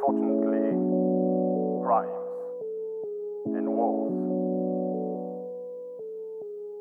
Unfortunately, 0.00 0.78
crimes 1.82 2.08
and 3.46 3.66
wars 3.68 4.12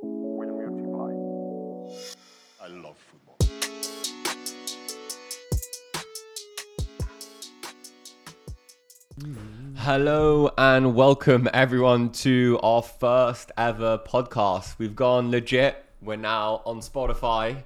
will 0.03 0.53
multiply. 0.53 1.13
I 2.61 2.67
love 2.67 2.97
football. 3.09 3.37
Hello 9.77 10.51
and 10.55 10.93
welcome 10.93 11.49
everyone 11.53 12.11
to 12.11 12.59
our 12.61 12.83
first 12.83 13.51
ever 13.57 13.97
podcast. 13.97 14.77
We've 14.77 14.95
gone 14.95 15.31
legit. 15.31 15.83
We're 16.03 16.17
now 16.17 16.61
on 16.65 16.81
Spotify. 16.81 17.63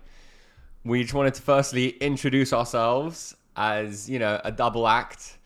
We 0.85 1.01
just 1.01 1.13
wanted 1.13 1.33
to 1.33 1.41
firstly 1.41 1.89
introduce 1.97 2.53
ourselves 2.53 3.35
as, 3.57 4.09
you 4.09 4.17
know, 4.17 4.39
a 4.45 4.51
double 4.51 4.87
act. 4.87 5.39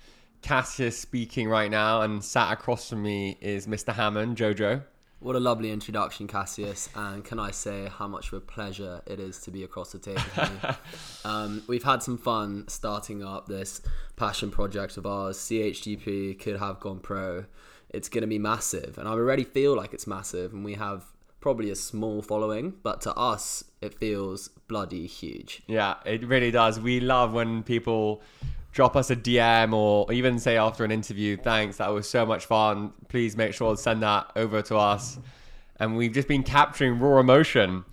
Cassius 0.45 0.95
speaking 0.95 1.49
right 1.49 1.71
now, 1.71 2.01
and 2.01 2.23
sat 2.23 2.53
across 2.53 2.87
from 2.87 3.01
me 3.01 3.35
is 3.41 3.65
Mr. 3.65 3.91
Hammond, 3.91 4.37
Jojo. 4.37 4.83
What 5.19 5.35
a 5.35 5.39
lovely 5.39 5.71
introduction, 5.71 6.27
Cassius. 6.27 6.87
And 6.93 7.25
can 7.25 7.39
I 7.39 7.49
say 7.49 7.89
how 7.91 8.07
much 8.07 8.27
of 8.27 8.33
a 8.33 8.39
pleasure 8.41 9.01
it 9.07 9.19
is 9.19 9.39
to 9.39 9.49
be 9.49 9.63
across 9.63 9.91
the 9.93 9.97
table 9.97 10.21
with 10.37 10.51
you? 10.63 10.69
um, 11.27 11.63
we've 11.65 11.81
had 11.83 12.03
some 12.03 12.19
fun 12.19 12.67
starting 12.67 13.23
up 13.23 13.47
this 13.47 13.81
passion 14.17 14.51
project 14.51 14.97
of 14.97 15.07
ours. 15.07 15.39
CHGP 15.39 16.39
could 16.39 16.59
have 16.59 16.79
gone 16.79 16.99
pro. 16.99 17.45
It's 17.89 18.07
going 18.07 18.21
to 18.21 18.27
be 18.27 18.37
massive. 18.37 18.99
And 18.99 19.07
I 19.07 19.13
already 19.13 19.45
feel 19.45 19.75
like 19.75 19.95
it's 19.95 20.05
massive. 20.05 20.53
And 20.53 20.63
we 20.63 20.75
have 20.75 21.05
probably 21.39 21.71
a 21.71 21.75
small 21.75 22.21
following, 22.21 22.75
but 22.83 23.01
to 23.01 23.13
us, 23.15 23.63
it 23.81 23.95
feels 23.95 24.49
bloody 24.67 25.07
huge. 25.07 25.63
Yeah, 25.65 25.95
it 26.05 26.23
really 26.23 26.51
does. 26.51 26.79
We 26.79 26.99
love 26.99 27.33
when 27.33 27.63
people 27.63 28.21
drop 28.75 28.95
us 28.97 29.09
a 29.09 29.15
DM 29.15 29.73
or 29.73 30.11
even 30.11 30.37
say 30.37 30.57
after 30.57 30.83
an 30.83 30.91
interview, 30.91 31.37
thanks, 31.37 31.77
that 31.77 31.87
was 31.93 32.07
so 32.09 32.25
much 32.25 32.45
fun. 32.45 32.91
Please 33.07 33.37
make 33.37 33.53
sure 33.53 33.71
to 33.75 33.81
send 33.81 34.03
that 34.03 34.29
over 34.35 34.61
to 34.63 34.75
us. 34.75 35.17
And 35.79 35.95
we've 35.95 36.11
just 36.11 36.27
been 36.27 36.43
capturing 36.43 36.99
raw 36.99 37.19
emotion. 37.21 37.85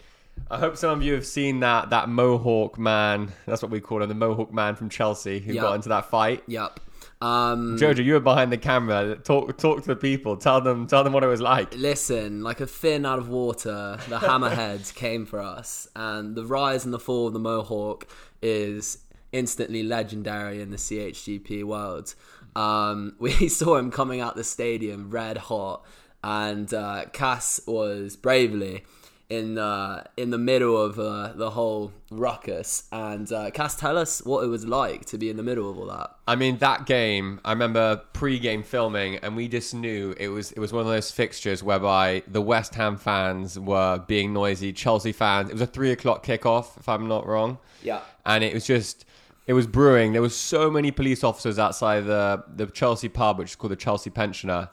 I 0.51 0.59
hope 0.59 0.77
some 0.77 0.91
of 0.91 1.03
you 1.05 1.15
have 1.15 1.25
seen 1.27 1.61
that 1.61 1.91
that 1.91 2.09
Mohawk 2.09 2.79
man. 2.79 3.31
That's 3.47 3.63
what 3.63 3.71
we 3.71 3.81
call 3.81 4.03
him, 4.03 4.09
the 4.09 4.15
Mohawk 4.17 4.53
man 4.53 4.75
from 4.75 4.89
Chelsea 4.89 5.39
who 5.39 5.53
Yeah. 5.53 5.63
got 5.63 5.75
into 5.75 5.89
that 5.91 6.07
fight. 6.11 6.43
Yep. 6.49 6.81
Um, 7.21 7.79
Jojo, 7.79 8.05
you 8.05 8.15
were 8.15 8.21
behind 8.21 8.51
the 8.51 8.59
camera. 8.59 9.15
Talk 9.17 9.57
talk 9.59 9.83
to 9.83 9.87
the 9.89 9.97
people. 9.97 10.37
Tell 10.37 10.61
them 10.61 10.89
tell 10.89 11.05
them 11.05 11.13
what 11.13 11.23
it 11.23 11.29
was 11.29 11.41
like. 11.41 11.77
Listen, 11.77 12.43
like 12.43 12.61
a 12.61 12.67
fin 12.67 13.07
out 13.07 13.21
of 13.21 13.29
water, 13.29 13.99
the 14.09 14.19
hammerheads 14.19 14.93
came 15.05 15.27
for 15.27 15.39
us, 15.39 15.87
and 15.95 16.35
the 16.35 16.45
rise 16.45 16.85
and 16.85 16.93
the 16.93 16.99
fall 16.99 17.29
of 17.29 17.33
the 17.35 17.39
Mohawk 17.39 18.09
is 18.41 18.99
instantly 19.33 19.83
legendary 19.83 20.61
in 20.61 20.71
the 20.71 20.77
CHGP 20.77 21.65
world. 21.65 22.15
Um, 22.55 23.15
we 23.19 23.49
saw 23.49 23.77
him 23.77 23.91
coming 23.91 24.21
out 24.21 24.37
the 24.37 24.45
stadium 24.45 25.11
red 25.11 25.39
hot, 25.39 25.85
and 26.23 26.73
uh, 26.73 27.07
Cass 27.13 27.61
was 27.67 28.17
bravely 28.17 28.85
in 29.33 29.57
uh, 29.57 30.05
in 30.19 30.29
the 30.29 30.39
middle 30.39 30.77
of 30.81 30.99
uh, 30.99 31.33
the 31.35 31.51
whole 31.51 31.91
ruckus. 32.11 32.85
And 32.93 33.33
uh, 33.33 33.51
Cass, 33.51 33.75
tell 33.75 33.97
us 33.97 34.23
what 34.25 34.45
it 34.45 34.49
was 34.49 34.67
like 34.67 35.07
to 35.07 35.19
be 35.19 35.31
in 35.31 35.39
the 35.39 35.43
middle 35.43 35.71
of 35.71 35.79
all 35.79 35.87
that. 35.87 36.11
I 36.29 36.37
mean, 36.37 36.59
that 36.59 36.85
game. 36.85 37.41
I 37.45 37.53
remember 37.53 38.03
pre-game 38.13 38.63
filming, 38.63 39.17
and 39.17 39.35
we 39.35 39.49
just 39.49 39.75
knew 39.75 40.15
it 40.19 40.29
was 40.29 40.53
it 40.53 40.61
was 40.61 40.73
one 40.73 40.83
of 40.83 40.89
those 40.89 41.11
fixtures 41.11 41.63
whereby 41.63 42.23
the 42.29 42.43
West 42.43 42.75
Ham 42.75 42.99
fans 42.99 43.59
were 43.59 44.05
being 44.07 44.35
noisy, 44.35 44.73
Chelsea 44.73 45.13
fans. 45.13 45.49
It 45.49 45.55
was 45.55 45.63
a 45.63 45.67
three 45.67 45.93
o'clock 45.93 46.25
kickoff, 46.25 46.79
if 46.79 46.89
I'm 46.89 47.09
not 47.09 47.27
wrong. 47.27 47.59
Yeah. 47.83 48.01
and 48.25 48.45
it 48.45 48.55
was 48.55 48.65
just 48.65 49.05
it 49.47 49.53
was 49.55 49.67
brewing. 49.67 50.13
There 50.13 50.23
was 50.23 50.37
so 50.37 50.71
many 50.71 50.91
police 50.91 51.25
officers 51.25 51.59
outside 51.59 52.07
the 52.07 52.45
the 52.55 52.67
Chelsea 52.67 53.09
pub, 53.09 53.39
which 53.39 53.51
is 53.51 53.57
called 53.57 53.73
the 53.73 53.77
Chelsea 53.77 54.11
Pensioner. 54.11 54.71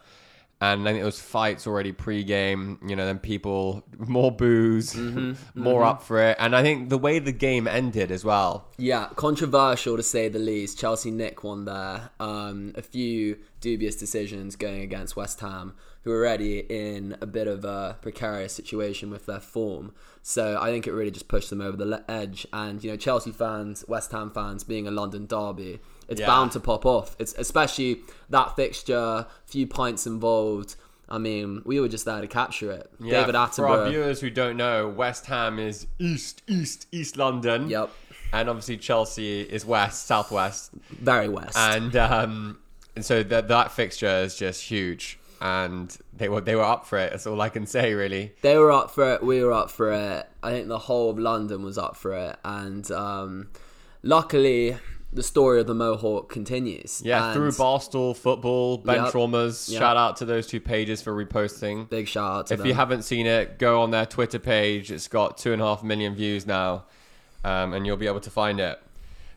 And 0.62 0.86
then 0.86 0.98
it 0.98 1.04
was 1.04 1.20
fights 1.22 1.66
already 1.66 1.94
pre-game, 1.94 2.80
you 2.86 2.96
know. 2.96 3.06
Then 3.06 3.20
people 3.20 3.84
more 3.98 4.32
booze, 4.32 4.94
more 5.56 5.84
up 5.84 6.04
for 6.04 6.20
it, 6.20 6.36
and 6.38 6.54
I 6.54 6.62
think 6.62 6.90
the 6.90 6.98
way 6.98 7.20
the 7.20 7.32
game 7.32 7.66
ended 7.66 8.12
as 8.12 8.26
well. 8.26 8.68
Yeah, 8.78 9.08
controversial 9.16 9.96
to 9.96 10.04
say 10.04 10.28
the 10.28 10.40
least. 10.40 10.78
Chelsea 10.78 11.12
Nick 11.12 11.46
won 11.46 11.64
there. 11.64 12.10
Um, 12.20 12.74
a 12.76 12.82
few 12.82 13.38
dubious 13.62 13.96
decisions 13.96 14.58
going 14.58 14.82
against 14.82 15.16
West 15.16 15.40
Ham, 15.40 15.76
who 16.04 16.12
are 16.12 16.18
already 16.18 16.60
in 16.60 17.16
a 17.22 17.26
bit 17.26 17.48
of 17.48 17.64
a 17.64 17.98
precarious 18.02 18.54
situation 18.54 19.10
with 19.10 19.26
their 19.26 19.40
form. 19.40 19.94
So 20.22 20.60
I 20.62 20.72
think 20.72 20.88
it 20.88 20.92
really 20.92 21.12
just 21.12 21.28
pushed 21.28 21.50
them 21.50 21.62
over 21.62 21.78
the 21.78 22.04
edge. 22.10 22.46
And 22.52 22.84
you 22.84 22.92
know, 22.92 22.98
Chelsea 22.98 23.32
fans, 23.32 23.86
West 23.88 24.12
Ham 24.12 24.32
fans, 24.32 24.64
being 24.64 24.88
a 24.88 24.92
London 24.92 25.26
derby, 25.26 25.80
it's 26.10 26.20
Yeah. 26.20 26.28
bound 26.28 26.52
to 26.54 26.60
pop 26.60 26.86
off. 26.86 27.16
It's 27.20 27.34
especially 27.38 28.02
that 28.30 28.56
fixture, 28.56 29.26
few 29.46 29.66
pints 29.68 30.06
involved. 30.06 30.76
I 31.08 31.18
mean, 31.18 31.62
we 31.66 31.80
were 31.80 31.88
just 31.88 32.06
there 32.06 32.22
to 32.22 32.28
capture 32.28 32.72
it. 32.72 32.92
Yeah, 33.00 33.26
David 33.26 33.36
for 33.54 33.68
our 33.68 33.90
viewers 33.90 34.20
who 34.22 34.30
don't 34.30 34.58
know, 34.58 34.88
West 34.88 35.26
Ham 35.28 35.58
is 35.58 35.88
east, 35.98 36.42
east, 36.48 36.86
east 36.92 37.18
London. 37.18 37.70
Yep. 37.70 37.90
And 38.32 38.48
obviously 38.48 38.78
Chelsea 38.78 39.42
is 39.42 39.66
west, 39.66 40.06
southwest, 40.06 40.70
Very 40.92 41.28
West. 41.28 41.58
and 41.58 41.96
um, 41.96 42.60
and 42.96 43.04
so 43.04 43.24
that 43.24 43.48
that 43.48 43.72
fixture 43.72 44.06
is 44.24 44.36
just 44.36 44.62
huge, 44.66 45.18
and 45.42 45.98
they 46.16 46.30
were 46.30 46.40
they 46.42 46.56
were 46.56 46.62
up 46.64 46.86
for 46.86 47.00
it. 47.00 47.10
That's 47.10 47.26
all 47.26 47.42
I 47.42 47.50
can 47.50 47.66
say, 47.66 47.96
really. 47.96 48.34
They 48.44 48.56
were 48.60 48.72
up 48.72 48.92
for 48.92 49.16
it. 49.16 49.24
We 49.24 49.44
were 49.44 49.52
up 49.54 49.72
for 49.72 49.92
it. 49.92 50.28
I 50.44 50.52
think 50.52 50.68
the 50.68 50.78
whole 50.78 51.10
of 51.10 51.18
London 51.18 51.64
was 51.64 51.80
up 51.80 51.96
for 51.98 52.14
it, 52.14 52.38
and 52.46 52.90
um, 52.92 53.48
luckily, 54.04 54.78
the 55.12 55.24
story 55.24 55.60
of 55.60 55.68
the 55.68 55.74
Mohawk 55.74 56.30
continues. 56.30 57.02
Yeah, 57.04 57.26
And 57.26 57.34
through 57.34 57.50
Barstool 57.52 58.16
Football, 58.16 58.78
Ben 58.78 59.04
Yep. 59.06 59.14
Traumers. 59.14 59.70
Yep. 59.72 59.80
Shout 59.80 59.98
out 59.98 60.18
to 60.18 60.26
those 60.26 60.46
two 60.46 60.60
pages 60.60 61.02
for 61.02 61.14
reposting. 61.14 61.90
Big 61.90 62.08
shout 62.08 62.32
out 62.32 62.48
to 62.48 62.54
If 62.54 62.60
them. 62.60 62.68
you 62.68 62.74
haven't 62.76 63.02
seen 63.04 63.26
it, 63.26 63.58
go 63.58 63.82
on 63.82 63.92
their 63.92 64.06
Twitter 64.06 64.40
page. 64.40 64.92
It's 64.92 65.08
got 65.08 65.38
two 65.38 65.52
and 65.54 65.62
a 65.62 65.66
half 65.66 65.84
million 65.84 66.14
views 66.14 66.46
now, 66.46 66.84
um, 67.44 67.74
and 67.74 67.86
you'll 67.88 67.98
be 67.98 68.08
able 68.08 68.20
to 68.20 68.30
find 68.30 68.60
it. 68.60 68.80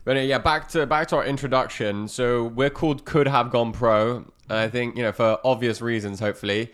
But 0.05 0.17
yeah, 0.25 0.37
back 0.37 0.67
to 0.69 0.85
back 0.85 1.07
to 1.07 1.15
our 1.15 1.25
introduction. 1.25 2.07
So 2.09 2.43
we're 2.43 2.69
called 2.69 3.05
Could 3.05 3.27
Have 3.27 3.49
Gone 3.51 3.71
Pro, 3.71 4.17
and 4.49 4.59
I 4.59 4.67
think 4.67 4.97
you 4.97 5.01
know 5.03 5.13
for 5.13 5.39
obvious 5.45 5.81
reasons. 5.81 6.19
Hopefully, 6.19 6.71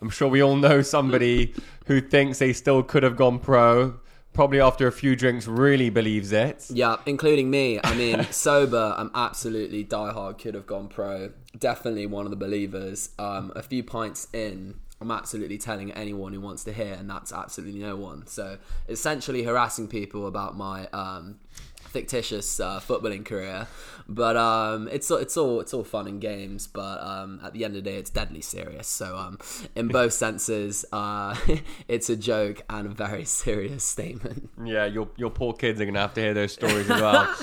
I'm 0.00 0.10
sure 0.10 0.28
we 0.28 0.40
all 0.42 0.54
know 0.56 0.80
somebody 0.82 1.54
who 1.86 2.00
thinks 2.00 2.38
they 2.38 2.52
still 2.52 2.82
could 2.84 3.02
have 3.02 3.16
gone 3.16 3.40
pro. 3.40 3.98
Probably 4.32 4.60
after 4.60 4.86
a 4.86 4.92
few 4.92 5.16
drinks, 5.16 5.46
really 5.48 5.90
believes 5.90 6.30
it. 6.32 6.66
yeah, 6.70 6.96
including 7.06 7.50
me. 7.50 7.80
I 7.82 7.94
mean, 7.94 8.24
sober, 8.30 8.94
I'm 8.96 9.10
absolutely 9.14 9.84
diehard. 9.84 10.38
Could 10.38 10.54
have 10.54 10.66
gone 10.66 10.88
pro. 10.88 11.30
Definitely 11.58 12.06
one 12.06 12.24
of 12.24 12.30
the 12.30 12.36
believers. 12.36 13.10
Um, 13.18 13.52
a 13.56 13.62
few 13.62 13.82
pints 13.82 14.28
in, 14.32 14.78
I'm 15.00 15.10
absolutely 15.10 15.58
telling 15.58 15.92
anyone 15.92 16.32
who 16.32 16.40
wants 16.40 16.64
to 16.64 16.72
hear, 16.72 16.94
and 16.94 17.08
that's 17.08 17.32
absolutely 17.32 17.80
no 17.80 17.96
one. 17.96 18.26
So 18.26 18.58
essentially 18.88 19.42
harassing 19.44 19.88
people 19.88 20.26
about 20.26 20.56
my 20.56 20.86
um, 20.88 21.38
fictitious 21.88 22.60
uh, 22.60 22.80
footballing 22.80 23.24
career. 23.24 23.66
But 24.08 24.36
um, 24.36 24.88
it's 24.88 25.10
it's 25.10 25.36
all 25.36 25.60
it's 25.60 25.74
all 25.74 25.84
fun 25.84 26.06
and 26.06 26.20
games. 26.20 26.66
But 26.66 27.02
um, 27.02 27.40
at 27.44 27.52
the 27.52 27.64
end 27.64 27.76
of 27.76 27.84
the 27.84 27.90
day, 27.90 27.96
it's 27.96 28.10
deadly 28.10 28.40
serious. 28.40 28.88
So 28.88 29.16
um, 29.16 29.38
in 29.74 29.88
both 29.98 30.12
senses, 30.12 30.84
uh, 30.92 31.36
it's 31.88 32.08
a 32.08 32.16
joke 32.16 32.62
and 32.70 32.86
a 32.86 32.90
very 32.90 33.24
serious 33.26 33.84
statement. 33.84 34.48
Yeah, 34.64 34.86
your 34.86 35.08
your 35.16 35.30
poor 35.30 35.52
kids 35.52 35.80
are 35.80 35.84
gonna 35.84 36.00
have 36.00 36.14
to 36.14 36.20
hear 36.20 36.34
those 36.34 36.52
stories 36.52 36.90
as 36.90 37.00
well. 37.00 37.36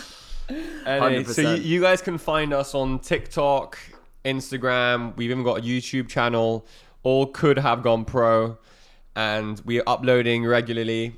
Anyway, 0.85 1.23
so 1.23 1.41
you, 1.41 1.61
you 1.61 1.81
guys 1.81 2.01
can 2.01 2.19
find 2.19 2.53
us 2.53 2.75
on 2.75 2.99
TikTok, 2.99 3.79
Instagram. 4.23 5.15
We've 5.17 5.31
even 5.31 5.43
got 5.43 5.59
a 5.59 5.61
YouTube 5.61 6.07
channel. 6.07 6.67
All 7.01 7.27
could 7.27 7.57
have 7.57 7.83
gone 7.83 8.05
pro, 8.05 8.57
and 9.15 9.59
we're 9.65 9.83
uploading 9.85 10.45
regularly. 10.45 11.15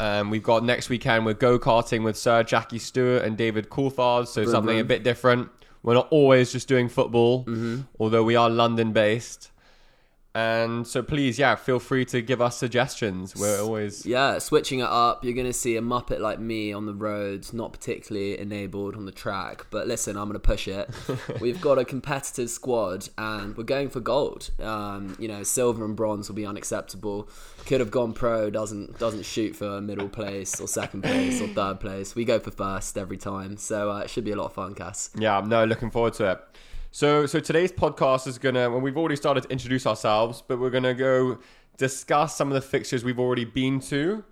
Um, 0.00 0.30
we've 0.30 0.42
got 0.42 0.64
next 0.64 0.88
weekend 0.88 1.24
we're 1.24 1.34
go 1.34 1.58
karting 1.58 2.02
with 2.02 2.16
Sir 2.16 2.42
Jackie 2.42 2.78
Stewart 2.80 3.22
and 3.22 3.36
David 3.36 3.70
Coulthard, 3.70 4.26
so 4.26 4.44
something 4.44 4.78
a 4.80 4.84
bit 4.84 5.04
different. 5.04 5.50
We're 5.82 5.94
not 5.94 6.08
always 6.10 6.50
just 6.50 6.66
doing 6.66 6.88
football, 6.88 7.44
Mm-hmm. 7.44 7.82
although 8.00 8.24
we 8.24 8.36
are 8.36 8.50
London 8.50 8.92
based. 8.92 9.50
And 10.36 10.84
so 10.84 11.00
please, 11.00 11.38
yeah, 11.38 11.54
feel 11.54 11.78
free 11.78 12.04
to 12.06 12.20
give 12.20 12.40
us 12.40 12.56
suggestions. 12.56 13.36
We're 13.36 13.60
always 13.60 14.04
Yeah, 14.04 14.38
switching 14.38 14.80
it 14.80 14.88
up, 14.88 15.24
you're 15.24 15.32
going 15.34 15.46
to 15.46 15.52
see 15.52 15.76
a 15.76 15.80
Muppet 15.80 16.18
like 16.18 16.40
me 16.40 16.72
on 16.72 16.86
the 16.86 16.94
roads, 16.94 17.52
not 17.52 17.72
particularly 17.72 18.38
enabled 18.38 18.96
on 18.96 19.06
the 19.06 19.12
track. 19.12 19.66
But 19.70 19.86
listen, 19.86 20.16
I'm 20.16 20.24
going 20.24 20.32
to 20.32 20.40
push 20.40 20.66
it. 20.66 20.90
We've 21.40 21.60
got 21.60 21.78
a 21.78 21.84
competitive 21.84 22.50
squad 22.50 23.08
and 23.16 23.56
we're 23.56 23.62
going 23.62 23.90
for 23.90 24.00
gold. 24.00 24.50
Um, 24.60 25.16
you 25.20 25.28
know, 25.28 25.44
silver 25.44 25.84
and 25.84 25.94
bronze 25.94 26.28
will 26.28 26.36
be 26.36 26.46
unacceptable. 26.46 27.28
Could 27.66 27.78
have 27.78 27.92
gone 27.92 28.12
pro, 28.12 28.50
doesn't 28.50 28.98
doesn't 28.98 29.24
shoot 29.24 29.54
for 29.54 29.80
middle 29.80 30.08
place 30.08 30.60
or 30.60 30.66
second 30.66 31.02
place 31.02 31.40
or 31.40 31.46
third 31.46 31.78
place. 31.78 32.14
We 32.16 32.24
go 32.24 32.40
for 32.40 32.50
first 32.50 32.98
every 32.98 33.18
time. 33.18 33.56
So 33.56 33.92
uh, 33.92 34.00
it 34.00 34.10
should 34.10 34.24
be 34.24 34.32
a 34.32 34.36
lot 34.36 34.46
of 34.46 34.52
fun, 34.54 34.74
Cass. 34.74 35.10
Yeah, 35.16 35.40
no, 35.46 35.64
looking 35.64 35.90
forward 35.90 36.14
to 36.14 36.32
it. 36.32 36.40
So, 36.94 37.26
so 37.26 37.40
today's 37.40 37.72
podcast 37.72 38.28
is 38.28 38.38
gonna. 38.38 38.70
Well, 38.70 38.80
we've 38.80 38.96
already 38.96 39.16
started 39.16 39.42
to 39.42 39.48
introduce 39.48 39.84
ourselves, 39.84 40.44
but 40.46 40.60
we're 40.60 40.70
gonna 40.70 40.94
go 40.94 41.38
discuss 41.76 42.36
some 42.36 42.46
of 42.46 42.54
the 42.54 42.60
fixtures 42.60 43.02
we've 43.02 43.18
already 43.18 43.44
been 43.44 43.80
to, 43.80 44.22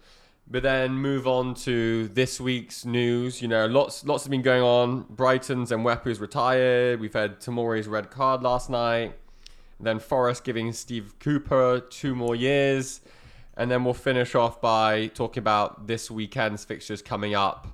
But 0.48 0.62
then 0.62 0.92
move 0.92 1.26
on 1.26 1.54
to 1.66 2.06
this 2.06 2.40
week's 2.40 2.84
news. 2.84 3.42
You 3.42 3.48
know, 3.48 3.66
lots 3.66 4.04
lots 4.04 4.22
has 4.22 4.30
been 4.30 4.42
going 4.42 4.62
on. 4.62 5.06
Brighton's 5.10 5.72
Mwepu's 5.72 6.20
retired. 6.20 7.00
We've 7.00 7.12
had 7.12 7.40
Tomori's 7.40 7.88
red 7.88 8.12
card 8.12 8.44
last 8.44 8.70
night. 8.70 9.14
Then 9.80 9.98
Forest 9.98 10.44
giving 10.44 10.72
Steve 10.72 11.18
Cooper 11.18 11.80
two 11.80 12.14
more 12.14 12.36
years. 12.36 13.00
And 13.56 13.72
then 13.72 13.82
we'll 13.82 13.92
finish 13.92 14.36
off 14.36 14.60
by 14.60 15.08
talking 15.08 15.40
about 15.40 15.88
this 15.88 16.12
weekend's 16.12 16.64
fixtures 16.64 17.02
coming 17.02 17.34
up. 17.34 17.66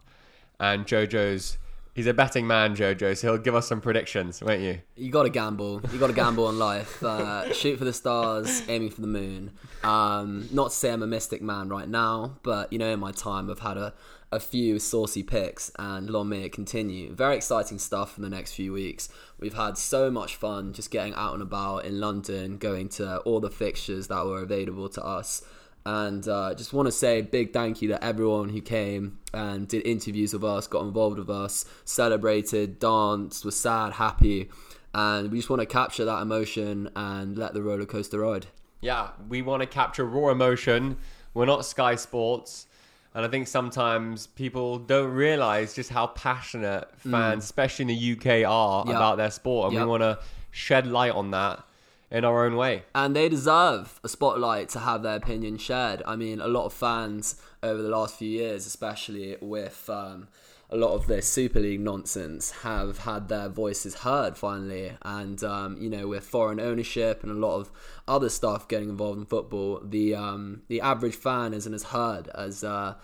And 0.58 0.86
Jojo's 0.86 1.58
he's 1.98 2.06
a 2.06 2.14
betting 2.14 2.46
man, 2.46 2.76
Jojo, 2.76 3.16
so 3.16 3.26
he'll 3.26 3.42
give 3.42 3.56
us 3.56 3.66
some 3.66 3.80
predictions, 3.80 4.40
won't 4.40 4.60
you? 4.60 4.80
You 4.94 5.10
got 5.10 5.24
to 5.24 5.30
gamble. 5.30 5.80
You 5.92 5.98
got 5.98 6.06
to 6.06 6.12
gamble 6.12 6.46
on 6.46 6.56
life. 6.56 7.02
Uh, 7.02 7.52
shoot 7.52 7.76
for 7.76 7.84
the 7.84 7.92
stars, 7.92 8.62
aiming 8.68 8.90
for 8.90 9.00
the 9.00 9.08
moon. 9.08 9.50
Um, 9.82 10.48
not 10.52 10.70
to 10.70 10.76
say 10.76 10.92
I'm 10.92 11.02
a 11.02 11.08
mystic 11.08 11.42
man 11.42 11.68
right 11.68 11.88
now, 11.88 12.38
but 12.44 12.72
you 12.72 12.78
know, 12.78 12.92
in 12.92 13.00
my 13.00 13.10
time, 13.10 13.50
I've 13.50 13.58
had 13.58 13.76
a, 13.76 13.94
a 14.30 14.38
few 14.38 14.78
saucy 14.78 15.24
picks, 15.24 15.72
and 15.76 16.08
long 16.08 16.28
may 16.28 16.44
it 16.44 16.52
continue. 16.52 17.12
Very 17.12 17.34
exciting 17.34 17.80
stuff 17.80 18.16
in 18.16 18.22
the 18.22 18.30
next 18.30 18.52
few 18.52 18.72
weeks. 18.72 19.08
We've 19.40 19.54
had 19.54 19.76
so 19.76 20.08
much 20.08 20.36
fun 20.36 20.74
just 20.74 20.92
getting 20.92 21.14
out 21.14 21.32
and 21.32 21.42
about 21.42 21.84
in 21.84 21.98
London, 21.98 22.58
going 22.58 22.90
to 22.90 23.18
all 23.20 23.40
the 23.40 23.50
fixtures 23.50 24.06
that 24.06 24.24
were 24.24 24.42
available 24.42 24.88
to 24.90 25.04
us. 25.04 25.42
And 25.86 26.26
uh, 26.28 26.54
just 26.54 26.72
want 26.72 26.86
to 26.86 26.92
say 26.92 27.20
a 27.20 27.22
big 27.22 27.52
thank 27.52 27.80
you 27.80 27.88
to 27.88 28.04
everyone 28.04 28.50
who 28.50 28.60
came 28.60 29.18
and 29.32 29.66
did 29.66 29.86
interviews 29.86 30.32
with 30.34 30.44
us, 30.44 30.66
got 30.66 30.82
involved 30.82 31.18
with 31.18 31.30
us, 31.30 31.64
celebrated, 31.84 32.78
danced, 32.78 33.44
was 33.44 33.56
sad, 33.58 33.94
happy. 33.94 34.50
And 34.94 35.30
we 35.30 35.38
just 35.38 35.48
want 35.50 35.60
to 35.60 35.66
capture 35.66 36.04
that 36.04 36.20
emotion 36.22 36.90
and 36.94 37.38
let 37.38 37.54
the 37.54 37.62
roller 37.62 37.86
coaster 37.86 38.20
ride. 38.20 38.46
Yeah, 38.80 39.08
we 39.28 39.42
want 39.42 39.60
to 39.62 39.66
capture 39.66 40.04
raw 40.04 40.30
emotion. 40.30 40.98
We're 41.34 41.46
not 41.46 41.64
Sky 41.64 41.94
Sports. 41.94 42.66
And 43.14 43.24
I 43.24 43.28
think 43.28 43.48
sometimes 43.48 44.26
people 44.26 44.78
don't 44.78 45.10
realize 45.10 45.74
just 45.74 45.90
how 45.90 46.08
passionate 46.08 46.88
fans, 46.98 47.44
especially 47.44 47.84
in 47.84 47.88
the 47.88 47.94
UK, 47.94 48.44
are 48.44 48.84
Yeah. 48.86 48.94
about 48.96 49.16
their 49.16 49.30
sport. 49.30 49.68
And 49.68 49.74
Yeah. 49.74 49.84
we 49.84 49.90
want 49.90 50.02
to 50.02 50.18
shed 50.50 50.86
light 50.86 51.12
on 51.12 51.30
that 51.32 51.64
in 52.10 52.24
our 52.24 52.44
own 52.44 52.56
way. 52.56 52.82
and 52.94 53.14
they 53.14 53.28
deserve 53.28 54.00
a 54.02 54.08
spotlight 54.08 54.68
to 54.70 54.80
have 54.80 55.02
their 55.02 55.16
opinion 55.16 55.58
shared. 55.58 56.02
I 56.06 56.16
mean, 56.16 56.40
a 56.40 56.48
lot 56.48 56.66
of 56.66 56.72
fans 56.72 57.40
over 57.62 57.82
the 57.82 57.88
last 57.88 58.16
few 58.16 58.28
years, 58.28 58.66
especially 58.66 59.36
with 59.40 59.88
um, 59.90 60.28
a 60.70 60.76
lot 60.76 60.94
of 60.94 61.06
this 61.06 61.30
Super 61.30 61.60
League 61.60 61.80
nonsense, 61.80 62.50
have 62.62 62.98
had 63.00 63.28
their 63.28 63.48
voices 63.48 63.96
heard 63.96 64.36
finally. 64.36 64.92
And 65.02 65.42
um, 65.44 65.76
you 65.80 65.90
know, 65.90 66.08
with 66.08 66.24
foreign 66.24 66.60
ownership 66.60 67.22
and 67.22 67.32
a 67.32 67.34
lot 67.34 67.56
of 67.56 67.70
other 68.06 68.28
stuff 68.28 68.68
getting 68.68 68.88
involved 68.88 69.18
in 69.18 69.26
football, 69.26 69.80
the 69.82 70.14
um, 70.14 70.62
the 70.68 70.80
average 70.80 71.16
fan 71.16 71.52
isn't 71.52 71.74
as 71.74 71.84
heard 71.84 72.28
as. 72.34 72.64
Uh, 72.64 72.94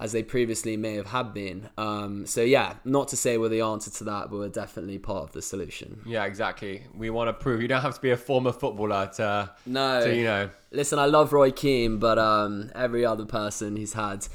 as 0.00 0.12
they 0.12 0.22
previously 0.22 0.76
may 0.78 0.94
have 0.94 1.06
had 1.08 1.34
been. 1.34 1.68
Um, 1.76 2.24
so 2.26 2.40
yeah, 2.40 2.74
not 2.84 3.08
to 3.08 3.16
say 3.16 3.36
we're 3.36 3.50
the 3.50 3.60
answer 3.60 3.90
to 3.90 4.04
that, 4.04 4.30
but 4.30 4.38
we're 4.38 4.48
definitely 4.48 4.98
part 4.98 5.24
of 5.24 5.32
the 5.32 5.42
solution. 5.42 6.00
Yeah, 6.06 6.24
exactly. 6.24 6.82
We 6.94 7.10
want 7.10 7.28
to 7.28 7.34
prove 7.34 7.60
you 7.60 7.68
don't 7.68 7.82
have 7.82 7.94
to 7.96 8.00
be 8.00 8.10
a 8.10 8.16
former 8.16 8.52
footballer 8.52 9.10
to, 9.16 9.50
No. 9.66 10.02
to 10.04 10.14
you 10.16 10.24
know. 10.24 10.48
Listen, 10.72 10.98
I 10.98 11.04
love 11.04 11.32
Roy 11.34 11.50
Keane, 11.50 11.98
but 11.98 12.18
um, 12.18 12.70
every 12.74 13.04
other 13.04 13.26
person 13.26 13.76
who's 13.76 13.92
had 13.92 14.26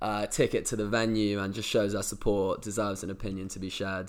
a 0.00 0.28
ticket 0.30 0.64
to 0.66 0.76
the 0.76 0.86
venue 0.86 1.40
and 1.40 1.52
just 1.52 1.68
shows 1.68 1.94
our 1.96 2.04
support 2.04 2.62
deserves 2.62 3.02
an 3.02 3.10
opinion 3.10 3.48
to 3.48 3.58
be 3.58 3.68
shared. 3.68 4.08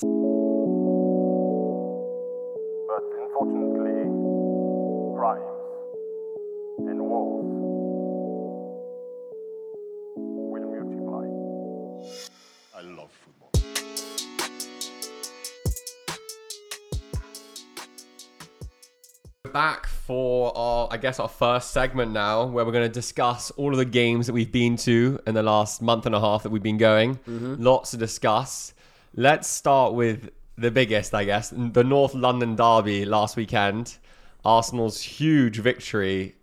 Back 19.59 19.87
for 19.87 20.57
our, 20.57 20.87
I 20.89 20.95
guess, 20.95 21.19
our 21.19 21.27
first 21.27 21.71
segment 21.71 22.13
now, 22.13 22.45
where 22.45 22.63
we're 22.63 22.71
going 22.71 22.87
to 22.87 22.93
discuss 22.93 23.51
all 23.57 23.73
of 23.73 23.77
the 23.77 23.83
games 23.83 24.27
that 24.27 24.31
we've 24.31 24.53
been 24.53 24.77
to 24.77 25.19
in 25.27 25.33
the 25.35 25.43
last 25.43 25.81
month 25.81 26.05
and 26.05 26.15
a 26.15 26.19
half 26.21 26.43
that 26.43 26.49
we've 26.49 26.63
been 26.63 26.77
going. 26.77 27.15
Mm-hmm. 27.15 27.55
Lots 27.61 27.91
to 27.91 27.97
discuss. 27.97 28.73
Let's 29.15 29.49
start 29.49 29.95
with 29.95 30.29
the 30.57 30.71
biggest, 30.71 31.13
I 31.13 31.25
guess, 31.25 31.49
the 31.53 31.83
North 31.83 32.13
London 32.13 32.55
derby 32.55 33.03
last 33.03 33.35
weekend. 33.35 33.97
Arsenal's 34.45 35.01
huge 35.01 35.57
victory 35.57 36.37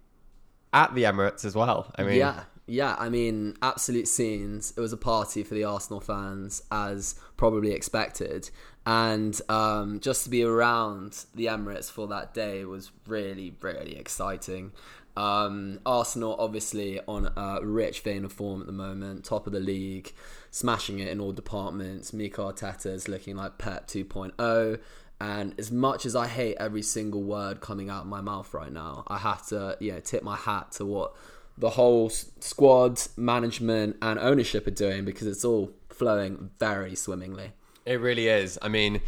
at 0.74 0.94
the 0.94 1.04
Emirates 1.04 1.46
as 1.46 1.54
well. 1.54 1.90
I 1.96 2.02
mean, 2.02 2.16
Yeah, 2.16 2.44
yeah. 2.66 2.96
I 2.98 3.08
mean, 3.08 3.56
absolute 3.62 4.08
scenes. 4.08 4.74
It 4.76 4.80
was 4.80 4.92
a 4.92 4.98
party 4.98 5.42
for 5.42 5.54
the 5.54 5.64
Arsenal 5.64 6.00
fans, 6.00 6.62
as 6.70 7.14
probably 7.38 7.72
expected. 7.72 8.50
And 8.86 9.38
um, 9.48 9.98
just 9.98 10.22
to 10.24 10.30
be 10.30 10.44
around 10.44 11.24
the 11.34 11.46
Emirates 11.46 11.90
for 11.90 12.06
that 12.06 12.32
day 12.32 12.64
was 12.64 12.92
really, 13.06 13.52
really 13.60 13.96
exciting. 13.96 14.70
Um, 15.16 15.80
Arsenal, 15.84 16.36
obviously, 16.38 17.00
on 17.08 17.32
a 17.36 17.58
rich 17.64 18.00
vein 18.00 18.24
of 18.24 18.32
form 18.32 18.60
at 18.60 18.66
the 18.66 18.72
moment, 18.72 19.24
top 19.24 19.48
of 19.48 19.52
the 19.52 19.60
league, 19.60 20.12
smashing 20.52 21.00
it 21.00 21.08
in 21.08 21.20
all 21.20 21.32
departments. 21.32 22.12
Mika 22.12 22.54
is 22.84 23.08
looking 23.08 23.36
like 23.36 23.58
Pep 23.58 23.88
2.0. 23.88 24.78
And 25.18 25.54
as 25.58 25.72
much 25.72 26.06
as 26.06 26.14
I 26.14 26.28
hate 26.28 26.56
every 26.60 26.82
single 26.82 27.22
word 27.22 27.60
coming 27.60 27.90
out 27.90 28.02
of 28.02 28.06
my 28.06 28.20
mouth 28.20 28.52
right 28.54 28.70
now, 28.70 29.02
I 29.08 29.18
have 29.18 29.46
to, 29.48 29.76
you 29.80 29.92
know, 29.92 30.00
tip 30.00 30.22
my 30.22 30.36
hat 30.36 30.72
to 30.72 30.84
what 30.84 31.14
the 31.58 31.70
whole 31.70 32.10
squad, 32.10 33.00
management, 33.16 33.96
and 34.02 34.18
ownership 34.18 34.66
are 34.66 34.72
doing 34.72 35.04
because 35.06 35.26
it's 35.26 35.44
all 35.44 35.72
flowing 35.88 36.50
very 36.60 36.94
swimmingly. 36.94 37.52
It 37.86 38.00
really 38.00 38.28
is. 38.28 38.58
I 38.60 38.68
mean, 38.68 39.00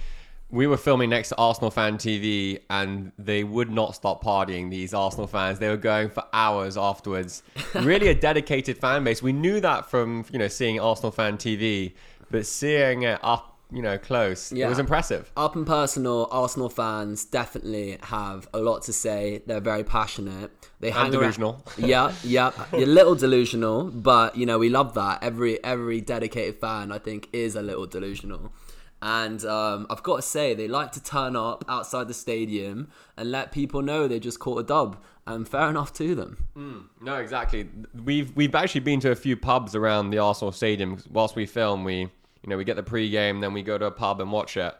we 0.50 0.66
were 0.66 0.76
filming 0.76 1.10
next 1.10 1.28
to 1.30 1.36
Arsenal 1.36 1.70
Fan 1.70 1.98
TV 1.98 2.60
and 2.70 3.12
they 3.18 3.44
would 3.44 3.70
not 3.70 3.94
stop 3.94 4.24
partying, 4.24 4.70
these 4.70 4.94
Arsenal 4.94 5.26
fans. 5.26 5.58
They 5.58 5.68
were 5.68 5.76
going 5.76 6.08
for 6.08 6.24
hours 6.32 6.76
afterwards. 6.78 7.42
really 7.74 8.08
a 8.08 8.14
dedicated 8.14 8.78
fan 8.78 9.04
base. 9.04 9.22
We 9.22 9.32
knew 9.32 9.60
that 9.60 9.90
from, 9.90 10.24
you 10.30 10.38
know, 10.38 10.48
seeing 10.48 10.80
Arsenal 10.80 11.12
Fan 11.12 11.36
TV, 11.36 11.92
but 12.30 12.46
seeing 12.46 13.02
it 13.02 13.20
up, 13.22 13.56
you 13.70 13.82
know, 13.82 13.98
close, 13.98 14.50
it 14.50 14.66
was 14.66 14.78
impressive. 14.78 15.30
Up 15.36 15.54
and 15.54 15.66
personal, 15.66 16.26
Arsenal 16.30 16.70
fans 16.70 17.26
definitely 17.26 17.98
have 18.04 18.48
a 18.54 18.60
lot 18.60 18.80
to 18.84 18.94
say. 18.94 19.42
They're 19.46 19.60
very 19.60 19.84
passionate. 19.84 20.50
They 20.80 20.90
hang 20.90 21.02
around- 21.02 21.10
delusional. 21.10 21.64
yeah, 21.76 22.14
yeah, 22.24 22.52
you're 22.72 22.84
a 22.84 22.86
little 22.86 23.14
delusional, 23.14 23.84
but 23.90 24.36
you 24.36 24.46
know 24.46 24.58
we 24.58 24.70
love 24.70 24.94
that. 24.94 25.22
Every 25.22 25.62
every 25.62 26.00
dedicated 26.00 26.58
fan, 26.60 26.90
I 26.90 26.98
think, 26.98 27.28
is 27.34 27.56
a 27.56 27.62
little 27.62 27.84
delusional. 27.84 28.52
And 29.00 29.44
um, 29.44 29.86
I've 29.90 30.02
got 30.02 30.16
to 30.16 30.22
say, 30.22 30.54
they 30.54 30.66
like 30.66 30.92
to 30.92 31.02
turn 31.02 31.36
up 31.36 31.64
outside 31.68 32.08
the 32.08 32.14
stadium 32.14 32.88
and 33.16 33.30
let 33.30 33.52
people 33.52 33.80
know 33.80 34.08
they 34.08 34.18
just 34.18 34.40
caught 34.40 34.58
a 34.58 34.64
dub. 34.64 35.00
And 35.26 35.46
fair 35.46 35.68
enough 35.68 35.92
to 35.94 36.14
them. 36.14 36.88
No, 37.02 37.16
exactly. 37.16 37.68
We've 38.02 38.34
we've 38.34 38.54
actually 38.54 38.80
been 38.80 38.98
to 39.00 39.10
a 39.10 39.14
few 39.14 39.36
pubs 39.36 39.74
around 39.74 40.08
the 40.08 40.18
Arsenal 40.18 40.52
stadium. 40.52 41.02
Whilst 41.10 41.36
we 41.36 41.44
film, 41.44 41.84
we 41.84 41.98
you 41.98 42.08
know 42.46 42.56
we 42.56 42.64
get 42.64 42.76
the 42.76 42.82
pre-game, 42.82 43.40
then 43.40 43.52
we 43.52 43.62
go 43.62 43.76
to 43.76 43.84
a 43.84 43.90
pub 43.90 44.22
and 44.22 44.32
watch 44.32 44.56
it. 44.56 44.74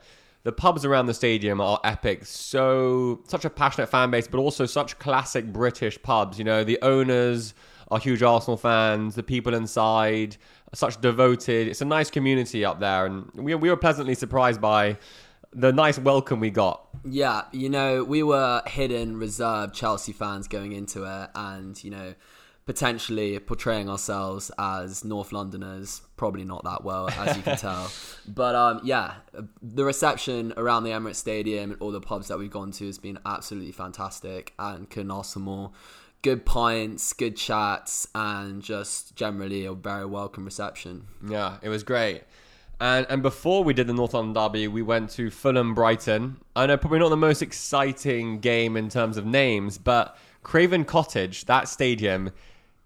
The 0.44 0.52
pubs 0.52 0.86
around 0.86 1.04
the 1.04 1.12
stadium 1.12 1.60
are 1.60 1.78
epic. 1.84 2.24
So 2.24 3.20
such 3.28 3.44
a 3.44 3.50
passionate 3.50 3.88
fan 3.88 4.10
base, 4.10 4.26
but 4.26 4.38
also 4.38 4.64
such 4.64 4.98
classic 4.98 5.52
British 5.52 6.00
pubs. 6.00 6.38
You 6.38 6.44
know, 6.44 6.64
the 6.64 6.78
owners 6.80 7.52
are 7.90 7.98
huge 7.98 8.22
Arsenal 8.22 8.56
fans. 8.56 9.16
The 9.16 9.22
people 9.22 9.52
inside 9.52 10.38
such 10.74 11.00
devoted. 11.00 11.68
It's 11.68 11.80
a 11.80 11.86
nice 11.86 12.10
community 12.10 12.64
up 12.64 12.80
there, 12.80 13.06
and 13.06 13.30
we 13.34 13.54
we 13.54 13.70
were 13.70 13.76
pleasantly 13.76 14.14
surprised 14.14 14.60
by 14.60 14.98
the 15.52 15.72
nice 15.72 15.98
welcome 15.98 16.40
we 16.40 16.50
got. 16.50 16.86
Yeah, 17.04 17.42
you 17.52 17.68
know, 17.68 18.04
we 18.04 18.22
were 18.22 18.62
hidden, 18.66 19.18
reserved 19.18 19.74
Chelsea 19.74 20.12
fans 20.12 20.48
going 20.48 20.72
into 20.72 21.04
it, 21.04 21.30
and 21.34 21.82
you 21.82 21.90
know, 21.90 22.14
potentially 22.66 23.38
portraying 23.38 23.88
ourselves 23.88 24.50
as 24.58 25.04
North 25.04 25.32
Londoners. 25.32 26.02
Probably 26.16 26.44
not 26.44 26.64
that 26.64 26.84
well, 26.84 27.08
as 27.08 27.36
you 27.36 27.42
can 27.42 27.56
tell. 27.58 27.90
But 28.26 28.54
um, 28.54 28.80
yeah, 28.84 29.14
the 29.62 29.84
reception 29.84 30.52
around 30.56 30.84
the 30.84 30.90
Emirates 30.90 31.16
Stadium 31.16 31.72
and 31.72 31.80
all 31.80 31.92
the 31.92 32.00
pubs 32.00 32.28
that 32.28 32.38
we've 32.38 32.50
gone 32.50 32.72
to 32.72 32.86
has 32.86 32.98
been 32.98 33.18
absolutely 33.24 33.72
fantastic, 33.72 34.52
and 34.58 34.88
couldn't 34.90 35.10
ask 35.10 35.32
for 35.32 35.40
more. 35.40 35.72
Good 36.22 36.44
pints, 36.44 37.12
good 37.12 37.36
chats, 37.36 38.08
and 38.14 38.62
just 38.62 39.14
generally 39.14 39.64
a 39.64 39.72
very 39.72 40.04
welcome 40.06 40.44
reception. 40.44 41.06
Yeah, 41.26 41.58
it 41.62 41.68
was 41.68 41.82
great. 41.82 42.24
And 42.80 43.06
and 43.08 43.22
before 43.22 43.64
we 43.64 43.74
did 43.74 43.86
the 43.86 43.92
North 43.92 44.14
London 44.14 44.34
derby, 44.34 44.68
we 44.68 44.82
went 44.82 45.10
to 45.10 45.30
Fulham 45.30 45.74
Brighton. 45.74 46.38
I 46.54 46.66
know 46.66 46.76
probably 46.76 47.00
not 47.00 47.08
the 47.08 47.16
most 47.16 47.42
exciting 47.42 48.40
game 48.40 48.76
in 48.76 48.88
terms 48.88 49.16
of 49.16 49.26
names, 49.26 49.78
but 49.78 50.16
Craven 50.42 50.84
Cottage, 50.84 51.44
that 51.46 51.68
stadium, 51.68 52.30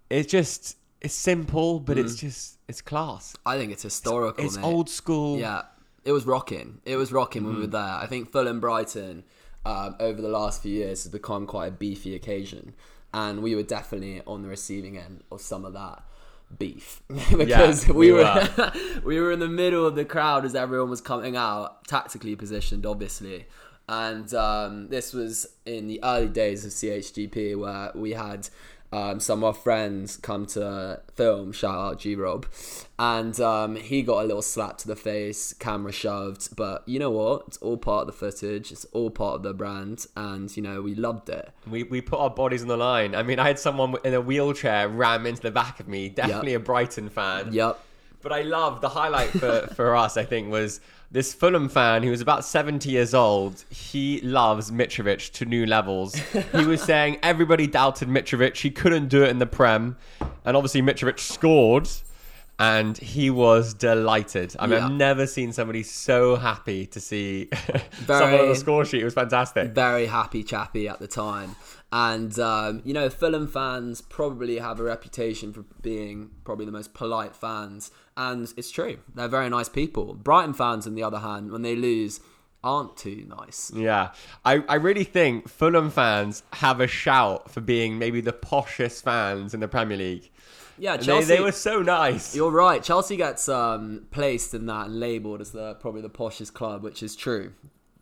it's 0.09 0.31
just 0.31 0.77
it's 1.01 1.13
simple, 1.13 1.79
but 1.79 1.97
it's 1.97 2.15
just 2.15 2.57
it's 2.67 2.81
class. 2.81 3.35
I 3.45 3.57
think 3.57 3.71
it's 3.71 3.83
historical. 3.83 4.43
It's 4.43 4.57
mate. 4.57 4.63
old 4.63 4.89
school. 4.89 5.37
Yeah, 5.37 5.63
it 6.03 6.11
was 6.11 6.25
rocking. 6.25 6.81
It 6.85 6.95
was 6.95 7.11
rocking 7.11 7.45
when 7.45 7.55
we 7.55 7.61
were 7.61 7.67
there. 7.67 7.81
I 7.81 8.07
think 8.07 8.31
Fulham 8.31 8.59
Brighton 8.59 9.23
um, 9.65 9.95
over 9.99 10.21
the 10.21 10.29
last 10.29 10.61
few 10.61 10.73
years 10.73 11.03
has 11.03 11.11
become 11.11 11.45
quite 11.45 11.67
a 11.67 11.71
beefy 11.71 12.15
occasion, 12.15 12.73
and 13.13 13.41
we 13.43 13.55
were 13.55 13.63
definitely 13.63 14.21
on 14.25 14.41
the 14.41 14.47
receiving 14.49 14.97
end 14.97 15.23
of 15.31 15.41
some 15.41 15.65
of 15.65 15.73
that. 15.73 16.03
beef 16.57 17.01
because 17.37 17.87
Yeah, 17.87 17.93
we, 17.93 18.11
we 18.11 18.19
were 18.19 18.71
we 19.03 19.19
were 19.19 19.31
in 19.31 19.39
the 19.39 19.47
middle 19.47 19.85
of 19.85 19.95
the 19.95 20.05
crowd 20.05 20.45
as 20.45 20.55
everyone 20.55 20.89
was 20.89 21.01
coming 21.01 21.35
out, 21.35 21.87
tactically 21.87 22.35
positioned, 22.35 22.85
obviously. 22.85 23.45
And 23.89 24.33
um, 24.33 24.87
this 24.87 25.13
was 25.13 25.45
in 25.65 25.87
the 25.87 25.99
early 26.03 26.29
days 26.29 26.65
of 26.65 26.71
CHGP 26.71 27.57
where 27.57 27.91
we 27.93 28.11
had 28.11 28.47
um, 28.93 29.19
some 29.19 29.39
of 29.39 29.43
our 29.43 29.53
friends 29.53 30.17
come 30.17 30.45
to 30.45 31.01
film, 31.15 31.51
shout 31.51 31.75
out 31.75 31.99
G 31.99 32.15
Rob, 32.15 32.45
and 32.99 33.39
um, 33.39 33.75
he 33.75 34.03
got 34.03 34.23
a 34.23 34.27
little 34.27 34.43
slap 34.43 34.77
to 34.79 34.87
the 34.87 34.95
face, 34.95 35.51
camera 35.53 35.91
shoved. 35.91 36.55
But 36.55 36.87
you 36.87 36.99
know 36.99 37.09
what? 37.09 37.45
It's 37.47 37.57
all 37.57 37.75
part 37.75 38.01
of 38.01 38.07
the 38.07 38.13
footage. 38.13 38.71
It's 38.71 38.85
all 38.91 39.09
part 39.09 39.37
of 39.37 39.43
the 39.43 39.53
brand, 39.55 40.05
and 40.15 40.55
you 40.55 40.61
know 40.61 40.83
we 40.83 40.93
loved 40.93 41.29
it. 41.29 41.49
We, 41.67 41.81
we 41.81 42.01
put 42.01 42.19
our 42.19 42.29
bodies 42.29 42.61
on 42.61 42.67
the 42.67 42.77
line. 42.77 43.15
I 43.15 43.23
mean, 43.23 43.39
I 43.39 43.47
had 43.47 43.57
someone 43.57 43.95
in 44.03 44.13
a 44.13 44.21
wheelchair 44.21 44.87
ram 44.87 45.25
into 45.25 45.41
the 45.41 45.51
back 45.51 45.79
of 45.79 45.87
me, 45.87 46.09
definitely 46.09 46.53
a 46.53 46.59
Brighton 46.59 47.09
fan. 47.09 47.51
Yep. 47.51 47.79
But 48.21 48.31
I 48.31 48.43
love 48.43 48.79
the 48.79 48.89
highlight 48.89 49.31
for, 49.31 49.67
for 49.75 49.95
us, 49.95 50.17
I 50.17 50.23
think, 50.23 50.51
was 50.51 50.81
this 51.13 51.31
Fulham 51.31 51.69
fan 51.69 52.01
who 52.01 52.09
was 52.09 52.21
about 52.21 52.43
70 52.43 52.89
years 52.89 53.13
old. 53.13 53.63
He 53.69 54.19
loves 54.21 54.71
Mitrovic 54.71 55.31
to 55.33 55.45
new 55.45 55.67
levels. 55.67 56.15
He 56.15 56.65
was 56.65 56.81
saying 56.83 57.19
everybody 57.21 57.67
doubted 57.67 58.09
Mitrovic. 58.09 58.57
He 58.57 58.71
couldn't 58.71 59.09
do 59.09 59.23
it 59.23 59.29
in 59.29 59.37
the 59.37 59.45
Prem. 59.45 59.95
And 60.43 60.57
obviously, 60.57 60.81
Mitrovic 60.81 61.19
scored. 61.19 61.87
And 62.63 62.97
he 62.97 63.29
was 63.29 63.73
delighted. 63.73 64.55
I 64.59 64.67
mean, 64.67 64.79
Yeah. 64.79 64.85
I've 64.85 64.91
never 64.91 65.25
seen 65.27 65.51
somebody 65.53 65.83
so 65.83 66.35
happy 66.35 66.85
to 66.87 66.99
see 66.99 67.49
Very- 67.51 67.81
someone 68.19 68.39
on 68.41 68.49
the 68.49 68.55
score 68.55 68.85
sheet. 68.85 69.01
It 69.01 69.05
was 69.05 69.13
fantastic. 69.13 69.71
very 69.71 70.05
happy 70.05 70.43
chappy 70.43 70.87
at 70.87 70.99
the 70.99 71.07
time. 71.07 71.55
And 71.91 72.37
um, 72.39 72.81
you 72.83 72.93
know, 72.93 73.09
Fulham 73.09 73.47
fans 73.47 74.01
probably 74.01 74.57
have 74.57 74.79
a 74.79 74.83
reputation 74.83 75.53
for 75.53 75.63
being 75.81 76.31
probably 76.43 76.65
the 76.65 76.71
most 76.71 76.93
polite 76.95 77.35
fans, 77.35 77.91
and 78.17 78.51
it's 78.57 78.71
true. 78.71 78.97
They're 79.13 79.27
very 79.27 79.49
nice 79.49 79.69
people. 79.69 80.13
Brighton 80.15 80.53
fans, 80.53 80.87
on 80.87 80.95
the 80.95 81.03
other 81.03 81.19
hand, 81.19 81.51
when 81.51 81.61
they 81.61 81.75
lose, 81.75 82.19
aren't 82.63 82.97
too 82.97 83.25
nice. 83.27 83.71
Yeah, 83.75 84.11
I, 84.43 84.63
I 84.67 84.75
really 84.75 85.03
think 85.03 85.47
Fulham 85.49 85.91
fans 85.91 86.41
have 86.53 86.79
a 86.79 86.87
shout 86.87 87.51
for 87.51 87.61
being 87.61 87.99
maybe 87.99 88.21
the 88.21 88.33
poshest 88.33 89.03
fans 89.03 89.53
in 89.53 89.59
the 89.59 89.67
Premier 89.67 89.97
League. 89.97 90.31
Yeah, 90.77 90.97
They, 90.97 91.05
Chelsea. 91.05 91.25
they 91.27 91.39
were 91.39 91.51
so 91.51 91.81
nice. 91.81 92.35
You're 92.35 92.51
right. 92.51 92.81
Chelsea 92.83 93.15
gets 93.15 93.47
um, 93.47 94.05
placed 94.11 94.53
in 94.53 94.65
that 94.67 94.87
and 94.87 94.99
labelled 94.99 95.41
as 95.41 95.51
the 95.51 95.75
probably 95.75 96.01
the 96.01 96.09
poshest 96.09 96.53
club, 96.53 96.83
which 96.83 97.03
is 97.03 97.15
true 97.15 97.53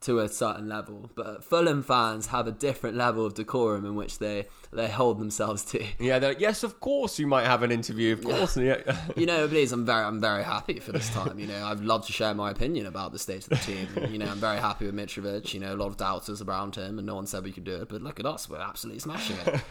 to 0.01 0.19
a 0.19 0.27
certain 0.27 0.67
level. 0.67 1.09
But 1.15 1.43
Fulham 1.43 1.83
fans 1.83 2.27
have 2.27 2.47
a 2.47 2.51
different 2.51 2.97
level 2.97 3.25
of 3.25 3.35
decorum 3.35 3.85
in 3.85 3.95
which 3.95 4.17
they 4.19 4.47
they 4.73 4.89
hold 4.89 5.19
themselves 5.19 5.63
to. 5.65 5.85
Yeah, 5.99 6.17
they're 6.19 6.31
like, 6.31 6.39
yes, 6.39 6.63
of 6.63 6.79
course 6.79 7.19
you 7.19 7.27
might 7.27 7.45
have 7.45 7.61
an 7.63 7.71
interview. 7.71 8.13
Of 8.13 8.23
course. 8.23 8.57
Yeah. 8.61 8.97
you 9.15 9.25
know, 9.25 9.47
please, 9.47 9.71
I'm 9.71 9.85
very, 9.85 10.03
I'm 10.03 10.19
very 10.19 10.43
happy 10.43 10.79
for 10.79 10.91
this 10.91 11.09
time. 11.09 11.39
You 11.39 11.47
know, 11.47 11.65
I'd 11.65 11.79
love 11.79 12.05
to 12.07 12.11
share 12.11 12.33
my 12.33 12.51
opinion 12.51 12.85
about 12.85 13.11
the 13.11 13.19
state 13.19 13.43
of 13.43 13.49
the 13.49 13.55
team. 13.57 13.87
You 14.09 14.17
know, 14.17 14.27
I'm 14.27 14.39
very 14.39 14.57
happy 14.57 14.85
with 14.85 14.95
Mitrovic. 14.95 15.53
You 15.53 15.59
know, 15.59 15.73
a 15.73 15.77
lot 15.77 15.87
of 15.87 15.97
doubters 15.97 16.41
around 16.41 16.75
him, 16.75 16.97
and 16.97 17.05
no 17.05 17.15
one 17.15 17.27
said 17.27 17.43
we 17.43 17.51
could 17.51 17.63
do 17.63 17.75
it. 17.75 17.89
But 17.89 18.01
look 18.01 18.19
at 18.19 18.25
us, 18.25 18.49
we're 18.49 18.59
absolutely 18.59 18.99
smashing 18.99 19.37
it. 19.45 19.61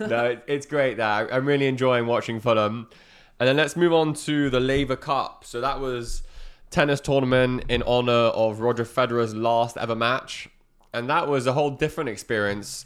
no, 0.00 0.24
it, 0.26 0.44
it's 0.46 0.66
great 0.66 0.96
there. 0.96 1.32
I'm 1.32 1.46
really 1.46 1.66
enjoying 1.66 2.06
watching 2.06 2.40
Fulham. 2.40 2.88
And 3.38 3.48
then 3.48 3.56
let's 3.56 3.76
move 3.76 3.92
on 3.92 4.14
to 4.14 4.50
the 4.50 4.60
Laver 4.60 4.96
Cup. 4.96 5.44
So 5.44 5.60
that 5.60 5.80
was 5.80 6.22
tennis 6.72 7.00
tournament 7.00 7.64
in 7.68 7.82
honor 7.84 8.12
of 8.12 8.60
Roger 8.60 8.84
Federer's 8.84 9.34
last 9.34 9.76
ever 9.76 9.94
match. 9.94 10.48
And 10.92 11.08
that 11.08 11.28
was 11.28 11.46
a 11.46 11.52
whole 11.52 11.70
different 11.70 12.10
experience. 12.10 12.84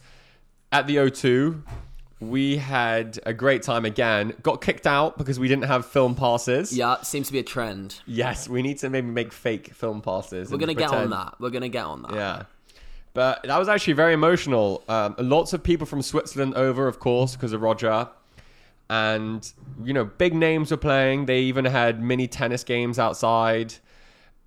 At 0.70 0.86
the 0.86 0.96
O2, 0.96 1.62
we 2.20 2.56
had 2.56 3.18
a 3.26 3.32
great 3.32 3.62
time 3.62 3.84
again. 3.84 4.34
Got 4.42 4.60
kicked 4.60 4.86
out 4.86 5.18
because 5.18 5.38
we 5.38 5.48
didn't 5.48 5.64
have 5.64 5.86
film 5.86 6.14
passes. 6.14 6.76
Yeah, 6.76 7.00
seems 7.02 7.26
to 7.28 7.32
be 7.32 7.38
a 7.38 7.44
trend. 7.44 8.00
Yes, 8.06 8.48
we 8.48 8.62
need 8.62 8.78
to 8.78 8.90
maybe 8.90 9.08
make 9.08 9.32
fake 9.32 9.74
film 9.74 10.02
passes. 10.02 10.50
We're 10.50 10.58
gonna 10.58 10.74
get 10.74 10.90
on 10.92 11.10
that. 11.10 11.34
We're 11.40 11.50
gonna 11.50 11.68
get 11.68 11.84
on 11.84 12.02
that. 12.02 12.14
Yeah. 12.14 12.42
But 13.14 13.44
that 13.44 13.58
was 13.58 13.68
actually 13.68 13.94
very 13.94 14.12
emotional. 14.12 14.82
Um, 14.88 15.14
lots 15.18 15.54
of 15.54 15.62
people 15.62 15.86
from 15.86 16.02
Switzerland 16.02 16.54
over, 16.54 16.86
of 16.86 16.98
course, 16.98 17.34
because 17.34 17.52
of 17.54 17.62
Roger. 17.62 18.08
And, 18.88 19.52
you 19.82 19.92
know, 19.92 20.04
big 20.04 20.34
names 20.34 20.70
were 20.70 20.76
playing. 20.76 21.26
They 21.26 21.40
even 21.40 21.64
had 21.64 22.02
mini 22.02 22.28
tennis 22.28 22.62
games 22.62 22.98
outside. 22.98 23.74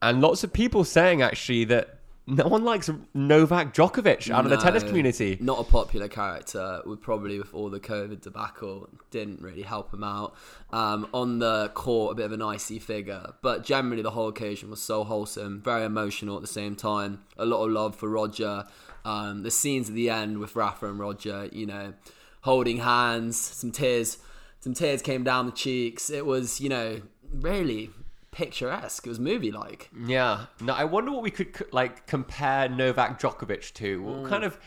And 0.02 0.22
lots 0.22 0.44
of 0.44 0.54
people 0.54 0.84
saying, 0.86 1.22
actually, 1.22 1.66
that 1.66 2.00
no 2.30 2.48
one 2.48 2.64
likes 2.64 2.90
Novak 3.14 3.74
Djokovic 3.74 4.30
out 4.32 4.46
of 4.46 4.52
the 4.52 4.58
tennis 4.58 4.84
community. 4.84 5.38
Not 5.42 5.60
a 5.60 5.64
popular 5.64 6.08
character. 6.08 6.82
Would 6.86 7.02
probably 7.02 7.40
with 7.40 7.54
all 7.54 7.70
the 7.70 7.80
COVID 7.80 8.22
debacle 8.22 8.88
didn't 9.10 9.42
really 9.42 9.64
help 9.64 9.92
him 9.92 10.04
out. 10.04 10.36
Um, 10.72 11.08
on 11.12 11.40
the 11.40 11.72
court, 11.74 12.12
a 12.12 12.16
bit 12.16 12.26
of 12.26 12.32
an 12.32 12.42
icy 12.42 12.78
figure, 12.78 13.34
but 13.42 13.64
generally 13.64 14.04
the 14.04 14.12
whole 14.12 14.28
occasion 14.28 14.70
was 14.70 14.80
so 14.82 15.04
wholesome, 15.04 15.62
very 15.62 15.84
emotional 15.84 16.36
at 16.36 16.42
the 16.42 16.48
same 16.48 16.76
time. 16.76 17.24
A 17.38 17.46
lot 17.46 17.66
of 17.66 17.72
love 17.72 17.96
for 17.96 18.08
Roger. 18.08 18.68
Um, 19.04 19.42
the 19.42 19.52
scenes 19.52 19.90
at 19.90 19.96
the 19.96 20.10
end 20.10 20.38
with 20.38 20.56
Rafa 20.56 20.88
and 20.88 21.00
Roger, 21.00 21.50
you 21.52 21.66
know, 21.66 21.94
holding 22.42 22.78
hands, 22.78 23.38
some 23.38 23.72
tears, 23.72 24.20
some 24.60 24.74
tears 24.74 25.02
came 25.02 25.24
down 25.24 25.46
the 25.46 25.52
cheeks. 25.52 26.10
It 26.10 26.26
was, 26.26 26.60
you 26.62 26.70
know, 26.70 27.02
really 27.32 27.90
picturesque. 28.32 29.06
It 29.06 29.10
was 29.10 29.20
movie 29.20 29.52
like. 29.52 29.90
Yeah. 30.06 30.46
Now 30.62 30.76
I 30.76 30.84
wonder 30.86 31.12
what 31.12 31.24
we 31.24 31.32
could 31.32 31.56
like 31.72 32.08
compare 32.08 32.70
Novak 32.70 33.20
Djokovic 33.20 33.74
to. 33.76 34.02
What 34.04 34.18
Mm. 34.24 34.30
kind 34.30 34.44
of 34.44 34.60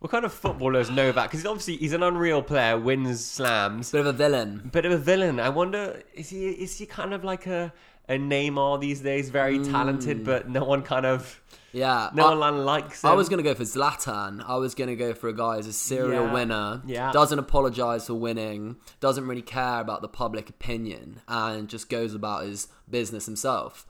what 0.00 0.10
kind 0.10 0.24
of 0.26 0.34
footballer 0.34 0.80
is 0.80 0.90
Novak? 0.90 1.30
Because 1.30 1.46
obviously 1.46 1.76
he's 1.78 1.94
an 1.94 2.02
unreal 2.02 2.42
player, 2.42 2.78
wins 2.78 3.24
slams, 3.24 3.90
Bit 3.90 4.00
of 4.02 4.06
a 4.06 4.12
villain. 4.12 4.68
bit 4.70 4.84
of 4.84 4.92
a 4.92 4.98
villain. 4.98 5.40
I 5.40 5.48
wonder 5.48 6.02
is 6.14 6.28
he 6.30 6.48
is 6.48 6.76
he 6.78 6.86
kind 6.86 7.14
of 7.14 7.24
like 7.24 7.46
a 7.46 7.72
a 8.06 8.18
Neymar 8.18 8.80
these 8.82 9.00
days, 9.00 9.30
very 9.30 9.58
talented, 9.64 10.24
but 10.24 10.46
no 10.46 10.62
one 10.64 10.82
kind 10.82 11.06
of 11.06 11.40
Yeah. 11.74 12.10
no 12.14 12.28
I- 12.28 12.34
one 12.36 12.64
likes 12.64 13.04
him. 13.04 13.10
I 13.10 13.12
was 13.14 13.28
gonna 13.28 13.42
go 13.42 13.54
for 13.54 13.64
Zlatan. 13.64 14.42
I 14.46 14.56
was 14.56 14.74
gonna 14.74 14.96
go 14.96 15.12
for 15.12 15.28
a 15.28 15.34
guy 15.34 15.56
who's 15.56 15.66
a 15.66 15.72
serial 15.72 16.24
Yeah, 16.26 16.32
winner. 16.32 16.82
yeah. 16.86 17.12
Doesn't 17.12 17.38
apologize 17.38 18.06
for 18.06 18.14
winning. 18.14 18.76
Doesn't 19.00 19.26
really 19.26 19.42
care 19.42 19.80
about 19.80 20.00
the 20.00 20.08
public 20.08 20.48
opinion, 20.48 21.20
and 21.28 21.68
just 21.68 21.90
goes 21.90 22.14
about 22.14 22.44
his 22.44 22.68
business 22.88 23.26
himself. 23.26 23.86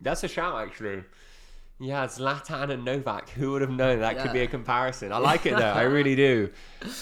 That's 0.00 0.22
a 0.22 0.28
shout 0.28 0.60
actually. 0.64 1.04
Yeah, 1.80 2.06
Zlatan 2.06 2.70
and 2.70 2.84
Novak. 2.84 3.30
Who 3.30 3.52
would 3.52 3.62
have 3.62 3.70
known 3.70 4.00
that 4.00 4.18
could 4.18 4.32
be 4.32 4.40
a 4.40 4.46
comparison? 4.46 5.12
I 5.12 5.18
like 5.18 5.46
it 5.46 5.56
though. 5.56 5.72
I 5.72 5.82
really 5.96 6.14
do. 6.14 6.50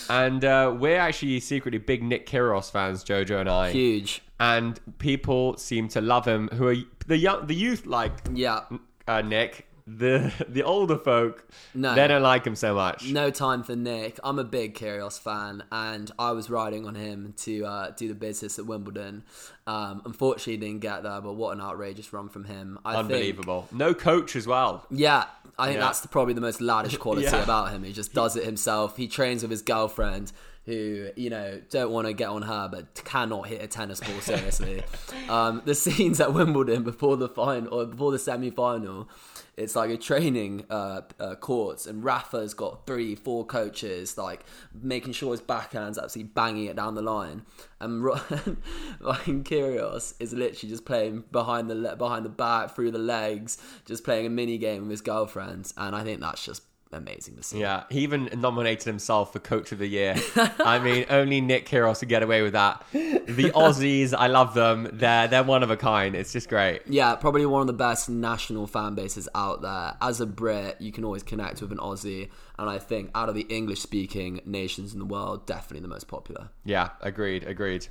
And 0.08 0.42
uh, 0.42 0.74
we're 0.78 0.98
actually 0.98 1.38
secretly 1.40 1.78
big 1.78 2.02
Nick 2.02 2.26
Kyrgios 2.26 2.70
fans, 2.70 3.04
Jojo 3.04 3.40
and 3.40 3.48
I. 3.50 3.72
Huge. 3.72 4.22
and 4.38 4.80
people 4.98 5.56
seem 5.58 5.88
to 5.88 6.00
love 6.00 6.24
him. 6.24 6.48
Who 6.54 6.66
are 6.68 6.76
the 7.06 7.18
young, 7.18 7.46
the 7.46 7.54
youth 7.54 7.84
like 7.84 8.12
Yeah. 8.32 8.60
uh, 9.06 9.20
Nick. 9.20 9.66
The 9.96 10.32
the 10.48 10.62
older 10.62 10.96
folk, 10.96 11.44
No. 11.74 11.94
they 11.94 12.06
don't 12.06 12.22
like 12.22 12.46
him 12.46 12.54
so 12.54 12.74
much. 12.74 13.10
No 13.10 13.30
time 13.30 13.62
for 13.64 13.74
Nick. 13.74 14.20
I'm 14.22 14.38
a 14.38 14.44
big 14.44 14.74
Kyrgios 14.74 15.18
fan, 15.18 15.64
and 15.72 16.10
I 16.18 16.30
was 16.32 16.48
riding 16.48 16.86
on 16.86 16.94
him 16.94 17.34
to 17.38 17.64
uh, 17.64 17.90
do 17.96 18.06
the 18.06 18.14
business 18.14 18.58
at 18.58 18.66
Wimbledon. 18.66 19.24
Um, 19.66 20.02
unfortunately, 20.04 20.58
didn't 20.58 20.80
get 20.80 21.02
there, 21.02 21.20
but 21.20 21.32
what 21.32 21.54
an 21.56 21.60
outrageous 21.60 22.12
run 22.12 22.28
from 22.28 22.44
him! 22.44 22.78
I 22.84 22.92
Think, 22.92 23.04
Unbelievable. 23.04 23.68
No 23.72 23.92
coach 23.94 24.36
as 24.36 24.46
well. 24.46 24.86
Yeah, 24.90 25.24
I 25.58 25.66
think 25.66 25.78
Yeah. 25.78 25.86
that's 25.86 26.00
the, 26.00 26.08
probably 26.08 26.34
the 26.34 26.40
most 26.40 26.60
laddish 26.60 26.98
quality 27.00 27.24
Yeah. 27.26 27.42
about 27.42 27.70
him. 27.72 27.82
He 27.82 27.92
just 27.92 28.12
does 28.14 28.36
it 28.36 28.44
himself. 28.52 28.96
He 28.96 29.08
trains 29.08 29.42
with 29.42 29.50
his 29.50 29.62
girlfriend, 29.62 30.30
who 30.66 31.08
you 31.16 31.30
know 31.30 31.60
don't 31.70 31.90
want 31.90 32.06
to 32.06 32.12
get 32.12 32.28
on 32.28 32.42
her, 32.42 32.68
but 32.70 32.94
cannot 33.04 33.46
hit 33.48 33.62
a 33.62 33.66
tennis 33.66 33.98
ball 34.00 34.20
seriously. 34.20 34.82
um, 35.28 35.62
the 35.64 35.74
scenes 35.74 36.20
at 36.20 36.32
Wimbledon 36.32 36.82
before 36.84 37.16
the 37.16 37.28
final 37.28 37.72
or 37.74 37.86
before 37.86 38.12
the 38.12 38.18
semi-final. 38.18 39.08
It's 39.56 39.76
like 39.76 39.90
a 39.90 39.96
training 39.96 40.64
uh, 40.70 41.02
uh, 41.18 41.34
courts, 41.36 41.86
and 41.86 42.02
Rafa's 42.02 42.54
got 42.54 42.86
three, 42.86 43.14
four 43.14 43.44
coaches, 43.44 44.16
like 44.16 44.44
making 44.74 45.12
sure 45.12 45.32
his 45.32 45.40
backhand's 45.40 45.98
absolutely 45.98 46.32
banging 46.34 46.66
it 46.66 46.76
down 46.76 46.94
the 46.94 47.02
line. 47.02 47.42
And 47.80 48.02
like 48.04 48.20
Kyrgios 49.00 50.14
is 50.20 50.32
literally 50.32 50.70
just 50.70 50.84
playing 50.84 51.24
behind 51.30 51.68
the 51.70 51.74
le- 51.74 51.96
behind 51.96 52.24
the 52.24 52.30
back, 52.30 52.74
through 52.74 52.90
the 52.90 52.98
legs, 52.98 53.58
just 53.84 54.04
playing 54.04 54.26
a 54.26 54.30
mini 54.30 54.58
game 54.58 54.82
with 54.82 54.90
his 54.90 55.00
girlfriend, 55.00 55.72
and 55.76 55.94
I 55.94 56.04
think 56.04 56.20
that's 56.20 56.44
just 56.44 56.62
amazing 56.92 57.36
to 57.36 57.42
see. 57.42 57.60
Yeah, 57.60 57.84
he 57.90 58.00
even 58.00 58.28
nominated 58.36 58.84
himself 58.84 59.32
for 59.32 59.38
Coach 59.38 59.72
of 59.72 59.78
the 59.78 59.86
Year. 59.86 60.16
I 60.36 60.78
mean, 60.78 61.06
only 61.08 61.40
Nick 61.40 61.66
Kyrgios 61.68 62.00
could 62.00 62.08
get 62.08 62.22
away 62.22 62.42
with 62.42 62.52
that. 62.52 62.84
The 62.92 63.50
Aussies, 63.54 64.14
I 64.16 64.26
love 64.26 64.54
them. 64.54 64.88
They're 64.92 65.28
they're 65.28 65.44
one 65.44 65.62
of 65.62 65.70
a 65.70 65.76
kind. 65.76 66.14
It's 66.14 66.32
just 66.32 66.48
great. 66.48 66.82
Yeah, 66.86 67.14
probably 67.16 67.46
one 67.46 67.60
of 67.60 67.66
the 67.66 67.72
best 67.72 68.08
national 68.08 68.66
fan 68.66 68.94
bases 68.94 69.28
out 69.34 69.62
there. 69.62 69.96
As 70.00 70.20
a 70.20 70.26
Brit, 70.26 70.80
you 70.80 70.92
can 70.92 71.04
always 71.04 71.22
connect 71.22 71.60
with 71.62 71.72
an 71.72 71.78
Aussie, 71.78 72.28
and 72.58 72.68
I 72.68 72.78
think 72.78 73.10
out 73.14 73.28
of 73.28 73.34
the 73.34 73.42
English-speaking 73.42 74.42
nations 74.44 74.92
in 74.92 74.98
the 74.98 75.04
world, 75.04 75.46
definitely 75.46 75.80
the 75.80 75.88
most 75.88 76.08
popular. 76.08 76.50
Yeah, 76.64 76.90
agreed, 77.00 77.44
agreed. 77.44 77.88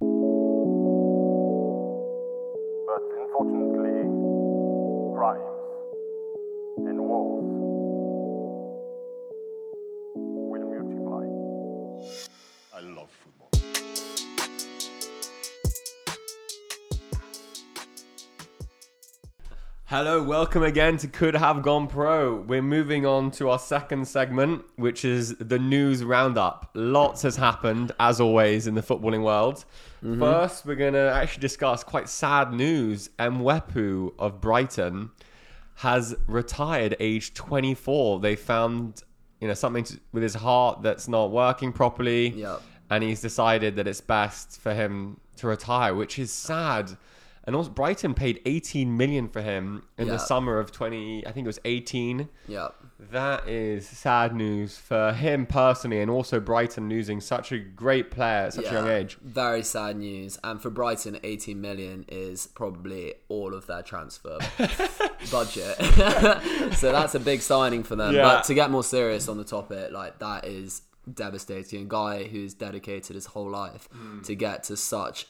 But 0.00 0.08
unfortunately, 3.18 4.02
crimes 5.16 5.42
and 6.78 7.00
wars 7.00 7.35
Hello, 19.98 20.22
welcome 20.22 20.62
again 20.62 20.98
to 20.98 21.08
Could 21.08 21.34
Have 21.34 21.62
Gone 21.62 21.86
Pro. 21.86 22.34
We're 22.34 22.60
moving 22.60 23.06
on 23.06 23.30
to 23.30 23.48
our 23.48 23.58
second 23.58 24.06
segment, 24.06 24.62
which 24.76 25.06
is 25.06 25.34
the 25.38 25.58
news 25.58 26.04
roundup. 26.04 26.68
Lots 26.74 27.22
has 27.22 27.36
happened, 27.36 27.92
as 27.98 28.20
always, 28.20 28.66
in 28.66 28.74
the 28.74 28.82
footballing 28.82 29.22
world. 29.22 29.64
Mm-hmm. 30.04 30.20
First, 30.20 30.66
we're 30.66 30.74
going 30.74 30.92
to 30.92 31.10
actually 31.10 31.40
discuss 31.40 31.82
quite 31.82 32.10
sad 32.10 32.52
news. 32.52 33.08
Mwepu 33.18 34.12
of 34.18 34.38
Brighton 34.38 35.12
has 35.76 36.14
retired 36.26 36.94
aged 37.00 37.34
24. 37.34 38.20
They 38.20 38.36
found, 38.36 39.02
you 39.40 39.48
know, 39.48 39.54
something 39.54 39.84
to, 39.84 39.98
with 40.12 40.22
his 40.22 40.34
heart 40.34 40.82
that's 40.82 41.08
not 41.08 41.30
working 41.30 41.72
properly. 41.72 42.28
Yep. 42.32 42.60
And 42.90 43.02
he's 43.02 43.22
decided 43.22 43.76
that 43.76 43.88
it's 43.88 44.02
best 44.02 44.60
for 44.60 44.74
him 44.74 45.20
to 45.36 45.46
retire, 45.46 45.94
which 45.94 46.18
is 46.18 46.30
sad. 46.30 46.98
And 47.46 47.54
also, 47.54 47.70
Brighton 47.70 48.12
paid 48.14 48.40
18 48.44 48.96
million 48.96 49.28
for 49.28 49.40
him 49.40 49.84
in 49.96 50.08
the 50.08 50.18
summer 50.18 50.58
of 50.58 50.72
20. 50.72 51.24
I 51.26 51.30
think 51.30 51.44
it 51.44 51.46
was 51.48 51.60
18. 51.64 52.28
Yeah. 52.48 52.68
That 52.98 53.48
is 53.48 53.86
sad 53.86 54.34
news 54.34 54.76
for 54.78 55.12
him 55.12 55.46
personally, 55.46 56.00
and 56.00 56.10
also 56.10 56.40
Brighton 56.40 56.88
losing 56.88 57.20
such 57.20 57.52
a 57.52 57.58
great 57.58 58.10
player 58.10 58.46
at 58.46 58.54
such 58.54 58.66
a 58.66 58.72
young 58.72 58.88
age. 58.88 59.16
Very 59.22 59.62
sad 59.62 59.96
news. 59.96 60.40
And 60.42 60.60
for 60.60 60.70
Brighton, 60.70 61.20
18 61.22 61.60
million 61.60 62.04
is 62.08 62.48
probably 62.48 63.14
all 63.28 63.54
of 63.54 63.66
their 63.68 63.82
transfer 63.82 64.38
budget. 65.30 65.76
so 66.74 66.90
that's 66.90 67.14
a 67.14 67.20
big 67.20 67.42
signing 67.42 67.84
for 67.84 67.94
them. 67.94 68.12
Yeah. 68.14 68.22
But 68.22 68.44
to 68.44 68.54
get 68.54 68.70
more 68.72 68.82
serious 68.84 69.28
on 69.28 69.36
the 69.36 69.44
topic, 69.44 69.92
like 69.92 70.18
that 70.18 70.46
is 70.46 70.82
devastating. 71.12 71.82
A 71.82 71.88
guy 71.88 72.24
who's 72.24 72.54
dedicated 72.54 73.14
his 73.14 73.26
whole 73.26 73.48
life 73.50 73.88
Hmm. 73.92 74.22
to 74.22 74.34
get 74.34 74.64
to 74.64 74.76
such 74.76 75.28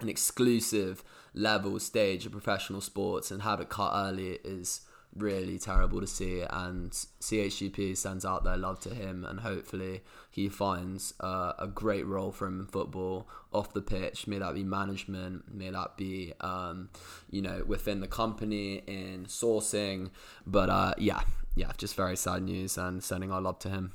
an 0.00 0.08
exclusive 0.08 1.02
level 1.38 1.78
stage 1.80 2.26
of 2.26 2.32
professional 2.32 2.80
sports 2.80 3.30
and 3.30 3.42
have 3.42 3.60
it 3.60 3.68
cut 3.68 3.92
early 3.94 4.38
is 4.44 4.82
really 5.16 5.58
terrible 5.58 6.00
to 6.00 6.06
see. 6.06 6.42
And 6.48 6.90
CHGP 6.90 7.96
sends 7.96 8.24
out 8.24 8.44
their 8.44 8.56
love 8.56 8.80
to 8.80 8.94
him 8.94 9.24
and 9.24 9.40
hopefully 9.40 10.02
he 10.30 10.48
finds 10.48 11.14
uh, 11.20 11.52
a 11.58 11.66
great 11.66 12.06
role 12.06 12.32
for 12.32 12.46
him 12.46 12.60
in 12.60 12.66
football 12.66 13.28
off 13.52 13.72
the 13.72 13.80
pitch. 13.80 14.26
May 14.26 14.38
that 14.38 14.54
be 14.54 14.64
management 14.64 15.54
may 15.54 15.70
that 15.70 15.96
be 15.96 16.34
um, 16.40 16.90
you 17.30 17.42
know 17.42 17.64
within 17.66 18.00
the 18.00 18.08
company 18.08 18.82
in 18.86 19.26
sourcing. 19.26 20.10
But 20.46 20.70
uh, 20.70 20.94
yeah 20.98 21.22
yeah 21.54 21.72
just 21.78 21.94
very 21.94 22.16
sad 22.16 22.42
news 22.42 22.76
and 22.76 23.02
sending 23.02 23.32
our 23.32 23.40
love 23.40 23.58
to 23.60 23.68
him. 23.68 23.92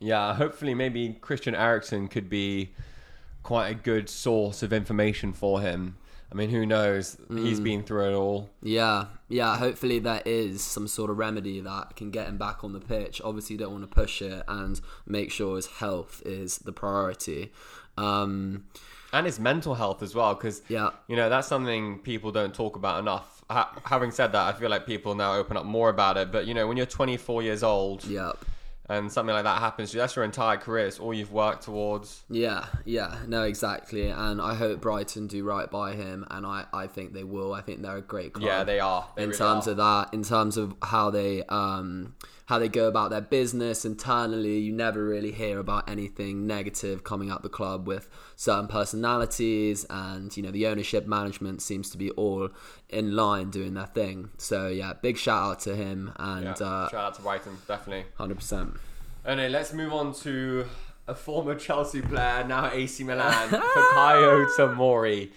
Yeah, 0.00 0.34
hopefully, 0.34 0.74
maybe 0.74 1.18
Christian 1.20 1.54
Eriksen 1.54 2.08
could 2.08 2.30
be 2.30 2.72
quite 3.42 3.68
a 3.68 3.74
good 3.74 4.08
source 4.08 4.62
of 4.62 4.72
information 4.72 5.34
for 5.34 5.60
him. 5.60 5.98
I 6.32 6.34
mean, 6.36 6.50
who 6.50 6.64
knows? 6.64 7.16
He's 7.28 7.58
been 7.58 7.82
through 7.82 8.10
it 8.10 8.14
all. 8.14 8.50
Yeah, 8.62 9.06
yeah. 9.28 9.56
Hopefully, 9.56 9.98
there 9.98 10.22
is 10.24 10.62
some 10.62 10.86
sort 10.86 11.10
of 11.10 11.18
remedy 11.18 11.60
that 11.60 11.96
can 11.96 12.10
get 12.12 12.28
him 12.28 12.38
back 12.38 12.62
on 12.62 12.72
the 12.72 12.78
pitch. 12.80 13.20
Obviously, 13.24 13.54
you 13.54 13.58
don't 13.58 13.72
want 13.72 13.82
to 13.82 13.94
push 13.94 14.22
it 14.22 14.44
and 14.46 14.80
make 15.06 15.32
sure 15.32 15.56
his 15.56 15.66
health 15.66 16.22
is 16.24 16.58
the 16.58 16.72
priority. 16.72 17.50
Um, 17.98 18.64
and 19.12 19.26
his 19.26 19.40
mental 19.40 19.74
health 19.74 20.02
as 20.04 20.14
well 20.14 20.34
because 20.34 20.62
Yeah. 20.68 20.90
you 21.08 21.16
know 21.16 21.28
that's 21.28 21.48
something 21.48 21.98
people 21.98 22.30
don't 22.30 22.54
talk 22.54 22.76
about 22.76 23.00
enough 23.00 23.44
ha- 23.50 23.76
having 23.84 24.12
said 24.12 24.30
that 24.32 24.46
i 24.54 24.56
feel 24.56 24.70
like 24.70 24.86
people 24.86 25.16
now 25.16 25.34
open 25.34 25.56
up 25.56 25.64
more 25.64 25.88
about 25.88 26.16
it 26.16 26.30
but 26.30 26.46
you 26.46 26.54
know 26.54 26.68
when 26.68 26.76
you're 26.76 26.86
24 26.86 27.42
years 27.42 27.64
old 27.64 28.04
yeah, 28.04 28.30
and 28.90 29.10
something 29.10 29.34
like 29.34 29.44
that 29.44 29.58
happens 29.60 29.90
to 29.90 29.96
you 29.96 30.00
that's 30.02 30.16
your 30.16 30.24
entire 30.24 30.58
career 30.58 30.86
it's 30.86 30.98
all 30.98 31.14
you've 31.14 31.32
worked 31.32 31.62
towards 31.62 32.22
yeah, 32.28 32.66
yeah. 32.84 33.16
No, 33.26 33.42
exactly. 33.44 34.08
And 34.08 34.40
I 34.40 34.54
hope 34.54 34.80
Brighton 34.80 35.26
do 35.26 35.44
right 35.44 35.70
by 35.70 35.94
him, 35.94 36.26
and 36.30 36.46
I, 36.46 36.64
I 36.72 36.86
think 36.86 37.12
they 37.12 37.24
will. 37.24 37.52
I 37.54 37.60
think 37.60 37.82
they're 37.82 37.96
a 37.96 38.02
great 38.02 38.32
club. 38.34 38.46
yeah 38.46 38.64
they 38.64 38.80
are 38.80 39.06
They 39.16 39.22
in 39.24 39.28
really 39.30 39.38
terms 39.38 39.68
are. 39.68 39.72
of 39.72 39.76
that, 39.78 40.14
in 40.14 40.22
terms 40.22 40.56
of 40.56 40.74
how 40.82 41.10
they 41.10 41.42
um, 41.44 42.14
how 42.46 42.58
they 42.58 42.68
go 42.68 42.88
about 42.88 43.10
their 43.10 43.20
business 43.20 43.84
internally, 43.84 44.58
you 44.58 44.72
never 44.72 45.04
really 45.04 45.32
hear 45.32 45.58
about 45.58 45.88
anything 45.88 46.46
negative 46.46 47.04
coming 47.04 47.30
out 47.30 47.42
the 47.42 47.48
club 47.48 47.86
with 47.86 48.08
certain 48.36 48.66
personalities, 48.68 49.84
and 49.90 50.36
you 50.36 50.42
know 50.42 50.50
the 50.50 50.66
ownership 50.66 51.06
management 51.06 51.62
seems 51.62 51.90
to 51.90 51.98
be 51.98 52.10
all 52.12 52.48
in 52.88 53.14
line 53.14 53.50
doing 53.50 53.74
their 53.74 53.86
thing. 53.86 54.30
So 54.38 54.68
yeah, 54.68 54.94
big 54.94 55.16
shout 55.16 55.50
out 55.50 55.60
to 55.60 55.76
him 55.76 56.12
and 56.16 56.44
yeah. 56.44 56.66
uh, 56.66 56.88
shout 56.88 56.94
out 56.94 57.14
to 57.14 57.22
brighton 57.22 57.56
definitely 57.68 58.06
hundred 58.16 58.36
percent. 58.36 58.74
Anyway 59.30 59.48
let's 59.48 59.72
move 59.72 59.92
on 59.92 60.12
to 60.12 60.66
a 61.06 61.14
former 61.14 61.54
chelsea 61.54 62.00
player 62.02 62.44
now 62.46 62.70
ac 62.72 63.02
milan 63.04 63.48
fikayo 63.74 64.46
tomori 64.56 65.30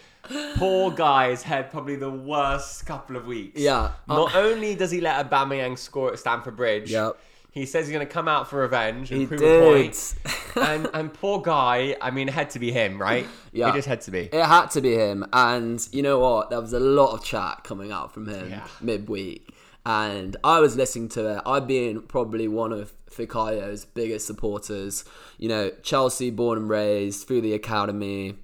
Poor 0.55 0.89
guy's 0.91 1.43
had 1.43 1.69
probably 1.69 1.97
the 1.97 2.09
worst 2.09 2.85
couple 2.85 3.17
of 3.17 3.27
weeks. 3.27 3.59
Yeah. 3.59 3.91
Uh, 4.07 4.15
Not 4.21 4.33
only 4.35 4.73
does 4.73 4.89
he 4.89 5.01
let 5.01 5.29
Aubameyang 5.29 5.77
score 5.77 6.13
at 6.13 6.17
Stamford 6.19 6.55
Bridge, 6.55 6.91
Yep. 6.91 7.17
he 7.51 7.65
says 7.65 7.87
he's 7.87 7.93
going 7.93 8.07
to 8.07 8.13
come 8.13 8.29
out 8.29 8.49
for 8.49 8.59
revenge 8.61 9.11
and 9.11 9.19
He 9.19 9.27
prove 9.27 9.41
did. 9.41 9.61
a 9.61 9.65
point. 9.83 10.15
and 10.55 10.89
and 10.93 11.13
poor 11.13 11.41
guy, 11.41 11.97
I 12.01 12.09
mean, 12.11 12.29
it 12.29 12.33
had 12.33 12.49
to 12.51 12.59
be 12.59 12.71
him, 12.71 13.01
right? 13.01 13.27
Yeah. 13.51 13.67
It 13.67 13.73
just 13.73 13.87
had 13.89 13.99
to 14.07 14.11
be. 14.11 14.29
It 14.31 14.45
had 14.45 14.67
to 14.67 14.79
be 14.81 14.93
him, 14.95 15.25
and 15.33 15.85
you 15.91 16.01
know 16.01 16.19
what? 16.19 16.49
There 16.49 16.61
was 16.61 16.71
a 16.71 16.79
lot 16.79 17.11
of 17.15 17.21
chat 17.25 17.65
coming 17.65 17.91
out 17.91 18.13
from 18.13 18.25
him 18.29 18.49
Yeah. 18.49 18.65
midweek, 18.79 19.52
and 19.85 20.37
I 20.43 20.59
was 20.59 20.75
listening 20.75 21.09
to 21.09 21.37
it. 21.37 21.41
I've 21.45 21.67
been 21.67 22.01
probably 22.03 22.47
one 22.47 22.71
of 22.71 22.93
Fikayo's 23.09 23.85
biggest 23.85 24.25
supporters. 24.25 25.03
You 25.37 25.49
know, 25.49 25.71
Chelsea, 25.81 26.29
born 26.29 26.57
and 26.57 26.69
raised 26.69 27.27
through 27.27 27.41
the 27.41 27.53
academy. 27.53 28.35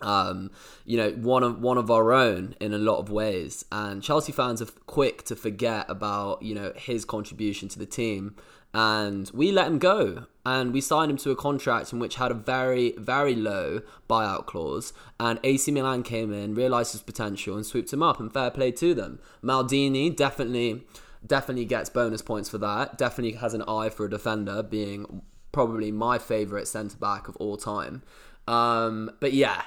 Um, 0.00 0.50
you 0.84 0.96
know, 0.98 1.10
one 1.12 1.42
of 1.42 1.60
one 1.60 1.78
of 1.78 1.90
our 1.90 2.12
own 2.12 2.54
in 2.60 2.74
a 2.74 2.78
lot 2.78 2.98
of 2.98 3.10
ways, 3.10 3.64
and 3.72 4.02
Chelsea 4.02 4.30
fans 4.30 4.60
are 4.60 4.66
quick 4.86 5.24
to 5.24 5.36
forget 5.36 5.86
about 5.88 6.42
you 6.42 6.54
know 6.54 6.72
his 6.76 7.04
contribution 7.04 7.68
to 7.70 7.78
the 7.78 7.86
team, 7.86 8.36
and 8.74 9.30
we 9.32 9.52
let 9.52 9.66
him 9.66 9.78
go, 9.78 10.26
and 10.46 10.72
we 10.72 10.80
signed 10.80 11.10
him 11.10 11.16
to 11.16 11.32
a 11.32 11.36
contract 11.36 11.92
in 11.92 11.98
which 11.98 12.14
had 12.14 12.30
a 12.30 12.34
very 12.34 12.92
very 12.92 13.34
low 13.34 13.80
buyout 14.08 14.46
clause, 14.46 14.92
and 15.18 15.40
AC 15.42 15.72
Milan 15.72 16.04
came 16.04 16.32
in, 16.32 16.54
realised 16.54 16.92
his 16.92 17.02
potential, 17.02 17.56
and 17.56 17.66
swooped 17.66 17.92
him 17.92 18.02
up, 18.02 18.20
and 18.20 18.32
fair 18.32 18.52
play 18.52 18.70
to 18.70 18.94
them. 18.94 19.18
Maldini 19.42 20.14
definitely 20.16 20.86
definitely 21.26 21.64
gets 21.64 21.90
bonus 21.90 22.22
points 22.22 22.48
for 22.48 22.58
that. 22.58 22.96
Definitely 22.96 23.38
has 23.38 23.54
an 23.54 23.62
eye 23.62 23.88
for 23.88 24.06
a 24.06 24.10
defender, 24.10 24.62
being 24.62 25.22
probably 25.50 25.90
my 25.90 26.16
favourite 26.16 26.68
centre 26.68 26.96
back 26.96 27.26
of 27.26 27.34
all 27.36 27.56
time. 27.56 28.04
Um, 28.46 29.10
but 29.18 29.32
yeah, 29.32 29.62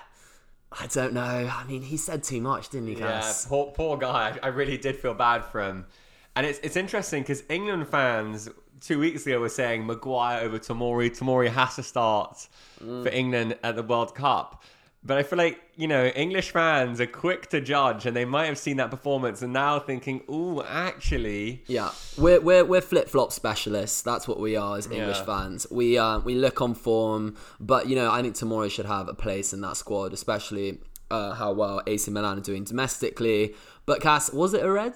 I 0.71 0.87
don't 0.87 1.13
know. 1.13 1.21
I 1.21 1.65
mean, 1.65 1.81
he 1.81 1.97
said 1.97 2.23
too 2.23 2.39
much, 2.39 2.69
didn't 2.69 2.87
he, 2.87 2.95
Yeah, 2.95 3.33
poor, 3.49 3.73
poor 3.73 3.97
guy. 3.97 4.37
I, 4.41 4.45
I 4.45 4.47
really 4.47 4.77
did 4.77 4.95
feel 4.95 5.13
bad 5.13 5.43
for 5.43 5.61
him. 5.61 5.87
And 6.37 6.45
it's 6.45 6.59
it's 6.59 6.77
interesting 6.77 7.23
because 7.23 7.43
England 7.49 7.89
fans 7.89 8.47
two 8.81 8.99
weeks 8.99 9.25
ago 9.25 9.35
we 9.37 9.41
were 9.41 9.49
saying 9.49 9.85
Maguire 9.85 10.41
over 10.41 10.57
Tomori. 10.59 11.09
Tomori 11.09 11.49
has 11.49 11.75
to 11.75 11.83
start 11.83 12.47
Mm. 12.83 13.03
for 13.03 13.09
England 13.09 13.57
at 13.63 13.75
the 13.75 13.83
World 13.83 14.15
Cup. 14.15 14.63
But 15.01 15.17
I 15.17 15.23
feel 15.23 15.37
like, 15.37 15.61
you 15.77 15.87
know, 15.87 16.07
English 16.07 16.51
fans 16.51 16.99
are 16.99 17.05
quick 17.07 17.47
to 17.51 17.61
judge 17.61 18.05
and 18.05 18.13
they 18.15 18.25
might 18.25 18.47
have 18.47 18.57
seen 18.57 18.77
that 18.77 18.89
performance 18.91 19.41
and 19.41 19.53
now 19.53 19.79
thinking, 19.79 20.21
ooh, 20.29 20.61
actually. 20.63 21.63
Yeah, 21.67 21.91
we're 22.17 22.41
we're, 22.41 22.65
we're 22.65 22.81
flip 22.81 23.07
flop 23.07 23.31
specialists. 23.31 24.01
That's 24.01 24.27
what 24.27 24.39
we 24.41 24.55
are 24.57 24.77
as 24.77 24.87
English 24.87 25.19
Yeah. 25.19 25.23
fans. 25.25 25.67
We 25.71 25.97
uh, 25.97 26.19
we 26.19 26.35
look 26.35 26.61
on 26.61 26.73
form, 26.73 27.35
but 27.61 27.87
you 27.87 27.95
know 27.95 28.11
I 28.11 28.21
think 28.21 28.35
Tomori 28.35 28.69
should 28.69 28.85
have 28.87 29.07
a 29.07 29.13
place 29.13 29.53
in 29.53 29.61
that 29.61 29.77
squad, 29.77 30.11
especially 30.13 30.79
uh, 31.11 31.33
how 31.33 31.53
well 31.53 31.81
AC 31.87 32.11
Milan 32.11 32.37
are 32.37 32.41
doing 32.41 32.63
domestically. 32.65 33.55
But 33.85 34.01
Cass, 34.01 34.31
was 34.33 34.53
it 34.53 34.63
a 34.63 34.71
red? 34.71 34.95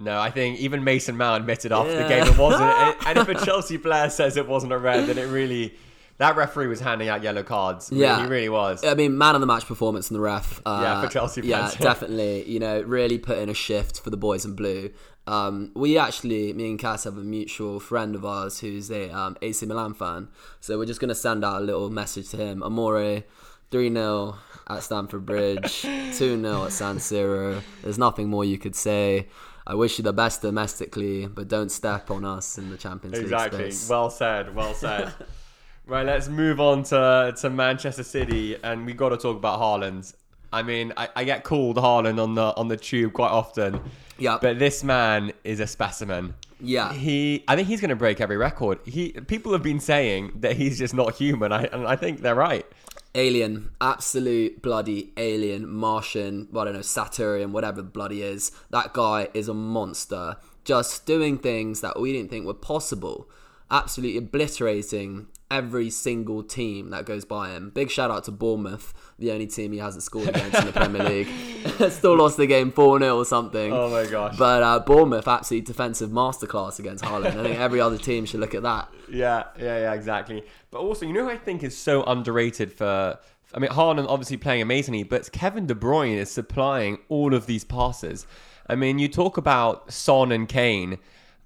No, 0.00 0.18
I 0.18 0.30
think 0.30 0.58
even 0.60 0.82
Mason 0.82 1.16
Mount 1.18 1.42
admitted 1.42 1.72
after 1.72 1.94
the 1.94 2.08
game 2.08 2.26
it 2.26 2.38
wasn't. 2.38 2.72
and 3.06 3.18
if 3.18 3.28
a 3.28 3.44
Chelsea 3.44 3.76
player 3.76 4.08
says 4.08 4.38
it 4.38 4.48
wasn't 4.48 4.72
a 4.72 4.78
red, 4.78 5.06
then 5.06 5.18
it 5.18 5.26
really. 5.26 5.76
That 6.16 6.36
referee 6.36 6.66
was 6.66 6.80
handing 6.80 7.08
out 7.08 7.22
yellow 7.22 7.42
cards. 7.42 7.90
Yeah. 7.90 8.22
He 8.22 8.28
really 8.28 8.48
was. 8.50 8.84
I 8.84 8.94
mean, 8.94 9.16
man 9.16 9.34
of 9.34 9.40
the 9.40 9.46
match 9.46 9.64
performance 9.64 10.08
from 10.08 10.16
the 10.16 10.20
ref. 10.20 10.60
Uh, 10.66 10.80
Yeah, 10.82 11.02
for 11.02 11.08
Chelsea 11.08 11.40
Yeah, 11.42 11.68
fans. 11.68 11.74
definitely. 11.80 12.46
You 12.50 12.60
know, 12.60 12.82
really 12.82 13.18
put 13.18 13.38
in 13.38 13.48
a 13.48 13.54
shift 13.54 14.00
for 14.00 14.10
the 14.10 14.18
boys 14.18 14.44
in 14.44 14.54
blue. 14.54 14.90
Um, 15.26 15.70
we 15.74 15.96
actually, 15.96 16.52
me 16.52 16.68
and 16.68 16.78
Cass 16.78 17.04
have 17.04 17.16
a 17.16 17.22
mutual 17.22 17.80
friend 17.80 18.14
of 18.14 18.24
ours 18.24 18.60
who's 18.60 18.90
a 18.90 19.10
um, 19.10 19.36
AC 19.40 19.64
Milan 19.64 19.94
fan. 19.94 20.28
So 20.60 20.78
we're 20.78 20.86
just 20.86 21.00
going 21.00 21.08
to 21.08 21.14
send 21.14 21.42
out 21.42 21.62
a 21.62 21.64
little 21.64 21.88
message 21.88 22.28
to 22.30 22.36
him. 22.36 22.62
Amore, 22.62 23.22
3 23.70 23.92
0 23.92 24.36
at 24.68 24.82
Stamford 24.82 25.24
Bridge, 25.24 25.82
2 25.82 26.12
0 26.16 26.64
at 26.64 26.72
San 26.72 26.96
Siro. 26.96 27.62
There's 27.82 27.98
nothing 27.98 28.28
more 28.28 28.44
you 28.44 28.58
could 28.58 28.74
say. 28.74 29.28
I 29.70 29.74
wish 29.74 29.98
you 29.98 30.02
the 30.02 30.12
best 30.12 30.42
domestically, 30.42 31.28
but 31.28 31.46
don't 31.46 31.70
step 31.70 32.10
on 32.10 32.24
us 32.24 32.58
in 32.58 32.70
the 32.70 32.76
Champions 32.76 33.14
League 33.14 33.22
Exactly. 33.22 33.72
Well 33.88 34.10
said. 34.10 34.52
Well 34.52 34.74
said. 34.74 35.12
right, 35.86 36.04
let's 36.04 36.26
move 36.26 36.58
on 36.58 36.82
to 36.84 37.32
to 37.40 37.50
Manchester 37.50 38.02
City, 38.02 38.56
and 38.64 38.84
we 38.84 38.94
got 38.94 39.10
to 39.10 39.16
talk 39.16 39.36
about 39.36 39.60
Haaland. 39.60 40.12
I 40.52 40.64
mean, 40.64 40.92
I, 40.96 41.08
I 41.14 41.22
get 41.22 41.44
called 41.44 41.76
Haaland 41.76 42.20
on 42.20 42.34
the 42.34 42.52
on 42.56 42.66
the 42.66 42.76
tube 42.76 43.12
quite 43.12 43.30
often. 43.30 43.80
Yeah. 44.18 44.38
But 44.42 44.58
this 44.58 44.82
man 44.82 45.32
is 45.44 45.60
a 45.60 45.68
specimen. 45.68 46.34
Yeah. 46.58 46.92
He, 46.92 47.44
I 47.46 47.54
think 47.54 47.68
he's 47.68 47.80
going 47.80 47.90
to 47.90 47.96
break 47.96 48.20
every 48.20 48.36
record. 48.36 48.80
He, 48.84 49.12
people 49.12 49.52
have 49.52 49.62
been 49.62 49.80
saying 49.80 50.32
that 50.40 50.56
he's 50.56 50.78
just 50.78 50.94
not 50.94 51.14
human. 51.14 51.52
I, 51.52 51.64
and 51.66 51.86
I 51.86 51.94
think 51.94 52.22
they're 52.22 52.34
right. 52.34 52.66
Alien, 53.14 53.70
absolute 53.80 54.62
bloody 54.62 55.12
alien, 55.16 55.68
Martian, 55.68 56.46
I 56.56 56.64
don't 56.64 56.74
know, 56.74 56.82
Saturnian, 56.82 57.52
whatever 57.52 57.82
the 57.82 57.88
bloody 57.88 58.22
is. 58.22 58.52
That 58.70 58.92
guy 58.92 59.28
is 59.34 59.48
a 59.48 59.54
monster. 59.54 60.36
Just 60.64 61.06
doing 61.06 61.38
things 61.38 61.80
that 61.80 62.00
we 62.00 62.12
didn't 62.12 62.30
think 62.30 62.46
were 62.46 62.54
possible. 62.54 63.28
Absolutely 63.68 64.18
obliterating 64.18 65.26
every 65.50 65.90
single 65.90 66.42
team 66.42 66.90
that 66.90 67.04
goes 67.04 67.24
by 67.24 67.50
him. 67.50 67.70
Big 67.70 67.90
shout 67.90 68.10
out 68.10 68.24
to 68.24 68.30
Bournemouth, 68.30 68.94
the 69.18 69.32
only 69.32 69.46
team 69.46 69.72
he 69.72 69.78
hasn't 69.78 70.02
scored 70.02 70.28
against 70.28 70.58
in 70.58 70.66
the 70.66 70.72
Premier 70.72 71.02
League. 71.02 71.28
Still 71.90 72.16
lost 72.16 72.36
the 72.36 72.46
game 72.46 72.70
4 72.70 73.00
0 73.00 73.16
or 73.16 73.24
something. 73.24 73.72
Oh 73.72 73.90
my 73.90 74.06
gosh. 74.06 74.36
But 74.36 74.62
uh, 74.62 74.78
Bournemouth, 74.80 75.26
absolute 75.26 75.64
defensive 75.64 76.10
masterclass 76.10 76.78
against 76.78 77.04
Haaland. 77.04 77.38
I 77.38 77.42
think 77.42 77.58
every 77.58 77.80
other 77.80 77.98
team 77.98 78.24
should 78.24 78.40
look 78.40 78.54
at 78.54 78.62
that. 78.62 78.88
Yeah, 79.10 79.46
yeah, 79.58 79.76
yeah, 79.76 79.92
exactly. 79.94 80.44
But 80.70 80.78
also, 80.78 81.04
you 81.04 81.12
know 81.12 81.24
who 81.24 81.30
I 81.30 81.36
think 81.36 81.64
is 81.64 81.76
so 81.76 82.04
underrated 82.04 82.72
for. 82.72 83.18
I 83.52 83.58
mean, 83.58 83.72
Haaland 83.72 84.06
obviously 84.08 84.36
playing 84.36 84.62
amazingly, 84.62 85.02
but 85.02 85.32
Kevin 85.32 85.66
De 85.66 85.74
Bruyne 85.74 86.14
is 86.14 86.30
supplying 86.30 86.98
all 87.08 87.34
of 87.34 87.46
these 87.46 87.64
passes. 87.64 88.24
I 88.68 88.76
mean, 88.76 89.00
you 89.00 89.08
talk 89.08 89.36
about 89.36 89.92
Son 89.92 90.30
and 90.30 90.48
Kane. 90.48 90.98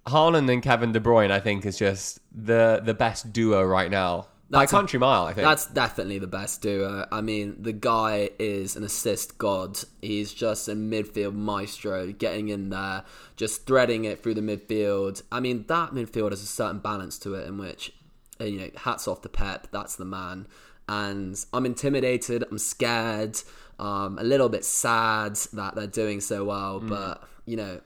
Haaland 0.06 0.52
and 0.52 0.62
Kevin 0.62 0.92
De 0.92 1.00
Bruyne, 1.00 1.30
I 1.30 1.40
think, 1.40 1.64
is 1.64 1.78
just 1.78 2.20
the 2.34 2.80
the 2.84 2.94
best 2.94 3.32
duo 3.32 3.62
right 3.62 3.90
now. 3.90 4.28
By 4.50 4.60
That's 4.60 4.72
a- 4.72 4.76
country 4.76 4.98
mile, 4.98 5.24
I 5.24 5.32
think. 5.32 5.46
That's 5.46 5.66
definitely 5.66 6.18
the 6.18 6.26
best 6.26 6.60
duo. 6.60 7.08
I 7.10 7.22
mean, 7.22 7.56
the 7.62 7.72
guy 7.72 8.28
is 8.38 8.76
an 8.76 8.84
assist 8.84 9.38
god. 9.38 9.78
He's 10.02 10.34
just 10.34 10.68
a 10.68 10.72
midfield 10.74 11.34
maestro, 11.34 12.12
getting 12.12 12.50
in 12.50 12.68
there, 12.68 13.04
just 13.36 13.66
threading 13.66 14.04
it 14.04 14.22
through 14.22 14.34
the 14.34 14.42
midfield. 14.42 15.22
I 15.32 15.40
mean, 15.40 15.64
that 15.68 15.90
midfield 15.90 16.30
has 16.30 16.42
a 16.42 16.46
certain 16.46 16.78
balance 16.78 17.18
to 17.20 17.34
it 17.34 17.48
in 17.48 17.56
which, 17.56 17.92
uh, 18.38 18.44
you 18.44 18.60
know, 18.60 18.70
hats 18.76 19.08
off 19.08 19.22
to 19.22 19.30
Pep. 19.30 19.68
That's 19.72 19.96
the 19.96 20.04
man. 20.04 20.46
And 20.90 21.42
I'm 21.54 21.64
intimidated. 21.64 22.44
I'm 22.50 22.58
scared. 22.58 23.40
Um, 23.78 24.18
a 24.18 24.24
little 24.24 24.50
bit 24.50 24.64
sad 24.66 25.36
that 25.54 25.74
they're 25.74 25.86
doing 25.86 26.20
so 26.20 26.44
well, 26.44 26.80
but 26.80 27.24
you 27.46 27.56
know, 27.56 27.80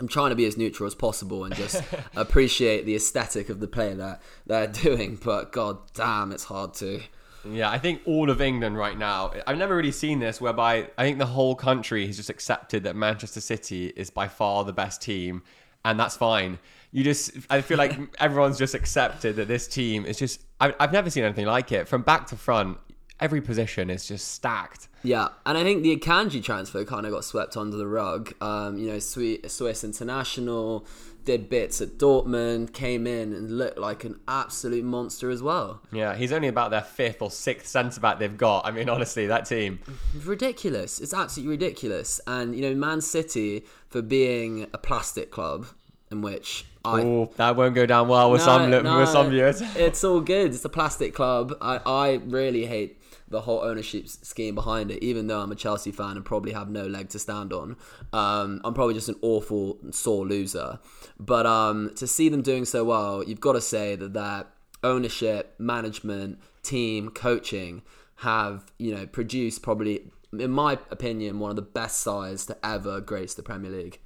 I'm 0.00 0.08
trying 0.08 0.30
to 0.30 0.36
be 0.36 0.46
as 0.46 0.56
neutral 0.56 0.86
as 0.86 0.94
possible 0.94 1.44
and 1.44 1.54
just 1.54 1.82
appreciate 2.16 2.86
the 2.86 2.96
aesthetic 2.96 3.50
of 3.50 3.60
the 3.60 3.68
play 3.68 3.94
that 3.94 4.22
they're 4.46 4.66
doing. 4.66 5.18
But 5.22 5.52
god 5.52 5.78
damn, 5.94 6.32
it's 6.32 6.44
hard 6.44 6.74
to. 6.74 7.02
Yeah, 7.44 7.70
I 7.70 7.78
think 7.78 8.02
all 8.04 8.30
of 8.30 8.40
England 8.40 8.76
right 8.76 8.98
now. 8.98 9.32
I've 9.46 9.58
never 9.58 9.76
really 9.76 9.92
seen 9.92 10.18
this 10.18 10.40
whereby 10.40 10.90
I 10.98 11.04
think 11.04 11.18
the 11.18 11.26
whole 11.26 11.54
country 11.54 12.06
has 12.06 12.16
just 12.16 12.30
accepted 12.30 12.84
that 12.84 12.96
Manchester 12.96 13.40
City 13.40 13.86
is 13.96 14.10
by 14.10 14.28
far 14.28 14.64
the 14.64 14.72
best 14.72 15.00
team, 15.00 15.42
and 15.84 15.98
that's 15.98 16.16
fine. 16.16 16.58
You 16.92 17.04
just, 17.04 17.32
I 17.48 17.60
feel 17.60 17.78
like 17.78 17.98
everyone's 18.18 18.58
just 18.58 18.74
accepted 18.74 19.36
that 19.36 19.48
this 19.48 19.68
team 19.68 20.04
is 20.04 20.18
just. 20.18 20.42
I, 20.60 20.74
I've 20.80 20.92
never 20.92 21.08
seen 21.08 21.24
anything 21.24 21.46
like 21.46 21.72
it 21.72 21.88
from 21.88 22.02
back 22.02 22.26
to 22.28 22.36
front. 22.36 22.78
Every 23.20 23.40
position 23.40 23.90
is 23.90 24.06
just 24.06 24.28
stacked. 24.32 24.88
Yeah, 25.02 25.28
and 25.46 25.56
I 25.56 25.62
think 25.62 25.82
the 25.82 25.96
Akanji 25.96 26.42
transfer 26.42 26.84
kind 26.84 27.06
of 27.06 27.12
got 27.12 27.24
swept 27.24 27.56
under 27.56 27.76
the 27.76 27.86
rug. 27.86 28.32
Um, 28.40 28.78
you 28.78 28.88
know, 28.88 28.98
Swiss 28.98 29.84
international 29.84 30.86
did 31.24 31.48
bits 31.48 31.80
at 31.80 31.98
Dortmund, 31.98 32.72
came 32.72 33.06
in 33.06 33.32
and 33.32 33.56
looked 33.58 33.78
like 33.78 34.04
an 34.04 34.18
absolute 34.26 34.84
monster 34.84 35.30
as 35.30 35.42
well. 35.42 35.82
Yeah, 35.92 36.14
he's 36.14 36.32
only 36.32 36.48
about 36.48 36.70
their 36.70 36.82
fifth 36.82 37.20
or 37.20 37.30
sixth 37.30 37.66
centre 37.66 38.00
back 38.00 38.18
they've 38.18 38.36
got. 38.36 38.66
I 38.66 38.70
mean, 38.70 38.88
honestly, 38.88 39.26
that 39.26 39.44
team. 39.46 39.80
ridiculous. 40.24 41.00
It's 41.00 41.14
absolutely 41.14 41.56
ridiculous. 41.56 42.20
And 42.26 42.54
you 42.54 42.62
know, 42.62 42.74
Man 42.74 43.00
City 43.00 43.64
for 43.88 44.02
being 44.02 44.66
a 44.72 44.78
plastic 44.78 45.30
club 45.30 45.66
in 46.10 46.22
which 46.22 46.64
I 46.84 47.02
Oh, 47.02 47.30
that 47.36 47.56
won't 47.56 47.74
go 47.74 47.86
down 47.86 48.08
well 48.08 48.30
with 48.30 48.42
some 48.42 48.70
No, 48.70 48.98
with 48.98 49.08
some 49.08 49.26
no, 49.26 49.30
viewers. 49.30 49.60
It's 49.76 50.02
all 50.02 50.20
good. 50.20 50.54
It's 50.54 50.64
a 50.64 50.68
plastic 50.68 51.14
club. 51.14 51.56
I, 51.60 51.80
I 51.86 52.12
really 52.24 52.66
hate 52.66 52.99
the 53.30 53.42
whole 53.42 53.60
ownership 53.60 54.08
scheme 54.08 54.54
behind 54.54 54.90
it, 54.90 55.02
even 55.02 55.28
though 55.28 55.40
I'm 55.40 55.52
a 55.52 55.56
Chelsea 55.56 55.92
fan 55.92 56.16
and 56.16 56.24
probably 56.24 56.52
have 56.52 56.68
no 56.68 56.86
leg 56.86 57.08
to 57.10 57.18
stand 57.18 57.52
on. 57.52 57.76
Um, 58.12 58.60
I'm 58.64 58.74
probably 58.74 58.94
just 58.94 59.08
an 59.08 59.16
awful, 59.22 59.78
sore 59.92 60.26
loser. 60.26 60.80
But 61.18 61.46
um, 61.46 61.92
to 61.96 62.06
see 62.06 62.28
them 62.28 62.42
doing 62.42 62.64
so 62.64 62.84
well, 62.84 63.22
you've 63.22 63.40
got 63.40 63.52
to 63.52 63.60
say 63.60 63.94
that 63.96 64.12
that 64.14 64.48
ownership, 64.82 65.54
management, 65.58 66.40
team, 66.62 67.10
coaching 67.10 67.82
have, 68.16 68.72
you 68.78 68.94
know, 68.94 69.06
produced 69.06 69.62
probably, 69.62 70.10
in 70.36 70.50
my 70.50 70.72
opinion, 70.90 71.38
one 71.38 71.50
of 71.50 71.56
the 71.56 71.62
best 71.62 72.00
sides 72.00 72.46
to 72.46 72.56
ever 72.66 73.00
grace 73.00 73.34
the 73.34 73.42
Premier 73.42 73.70
League. 73.70 74.00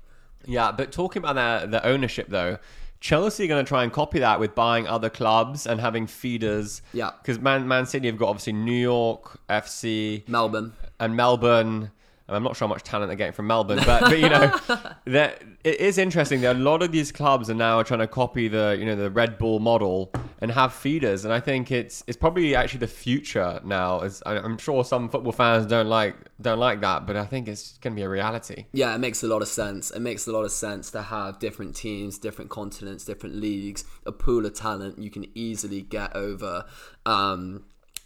Yeah, 0.46 0.72
but 0.72 0.92
talking 0.92 1.20
about 1.24 1.34
their, 1.34 1.66
the 1.66 1.86
ownership 1.86 2.28
though, 2.28 2.58
Chelsea 3.04 3.44
are 3.44 3.48
going 3.48 3.62
to 3.62 3.68
try 3.68 3.82
and 3.82 3.92
copy 3.92 4.20
that 4.20 4.40
with 4.40 4.54
buying 4.54 4.86
other 4.86 5.10
clubs 5.10 5.66
and 5.66 5.78
having 5.78 6.06
feeders. 6.06 6.80
Yeah. 6.94 7.10
Because 7.20 7.38
Man, 7.38 7.68
Man 7.68 7.84
City 7.84 8.06
have 8.06 8.16
got 8.16 8.30
obviously 8.30 8.54
New 8.54 8.72
York 8.72 9.38
FC 9.46 10.26
Melbourne. 10.26 10.72
and 10.98 11.14
Melbourne. 11.14 11.90
And 12.26 12.34
I'm 12.34 12.42
not 12.42 12.56
sure 12.56 12.66
how 12.66 12.72
much 12.74 12.82
talent 12.82 13.08
they're 13.10 13.16
getting 13.16 13.34
from 13.34 13.46
Melbourne, 13.48 13.80
but, 13.84 14.00
but 14.00 14.18
you 14.18 14.30
know, 14.30 14.58
that 15.06 15.42
it 15.62 15.78
is 15.78 15.98
interesting 15.98 16.40
that 16.40 16.56
a 16.56 16.58
lot 16.58 16.82
of 16.82 16.90
these 16.90 17.12
clubs 17.12 17.50
are 17.50 17.54
now 17.54 17.82
trying 17.82 18.00
to 18.00 18.06
copy 18.06 18.48
the 18.48 18.76
you 18.78 18.86
know 18.86 18.96
the 18.96 19.10
Red 19.10 19.36
Bull 19.36 19.60
model 19.60 20.10
and 20.38 20.50
have 20.50 20.72
feeders, 20.72 21.24
and 21.26 21.34
I 21.34 21.40
think 21.40 21.70
it's 21.70 22.02
it's 22.06 22.16
probably 22.16 22.54
actually 22.56 22.80
the 22.80 22.86
future 22.86 23.60
now. 23.64 24.00
As 24.00 24.22
I- 24.24 24.38
I'm 24.38 24.56
sure 24.56 24.84
some 24.84 25.08
football 25.10 25.32
fans 25.32 25.66
don't 25.66 25.88
like 25.88 26.16
don't 26.40 26.58
like 26.58 26.80
that, 26.80 27.06
but 27.06 27.16
I 27.16 27.26
think 27.26 27.46
it's 27.46 27.76
going 27.78 27.94
to 27.94 27.96
be 28.00 28.04
a 28.04 28.08
reality. 28.08 28.64
Yeah, 28.72 28.94
it 28.94 28.98
makes 28.98 29.22
a 29.22 29.26
lot 29.26 29.42
of 29.42 29.48
sense. 29.48 29.90
It 29.90 30.00
makes 30.00 30.26
a 30.26 30.32
lot 30.32 30.44
of 30.44 30.50
sense 30.52 30.90
to 30.92 31.02
have 31.02 31.38
different 31.38 31.76
teams, 31.76 32.16
different 32.18 32.50
continents, 32.50 33.04
different 33.04 33.36
leagues, 33.36 33.84
a 34.06 34.12
pool 34.12 34.46
of 34.46 34.54
talent 34.54 34.98
you 34.98 35.10
can 35.10 35.26
easily 35.34 35.82
get 35.82 36.16
over 36.16 36.64
um, 37.06 37.64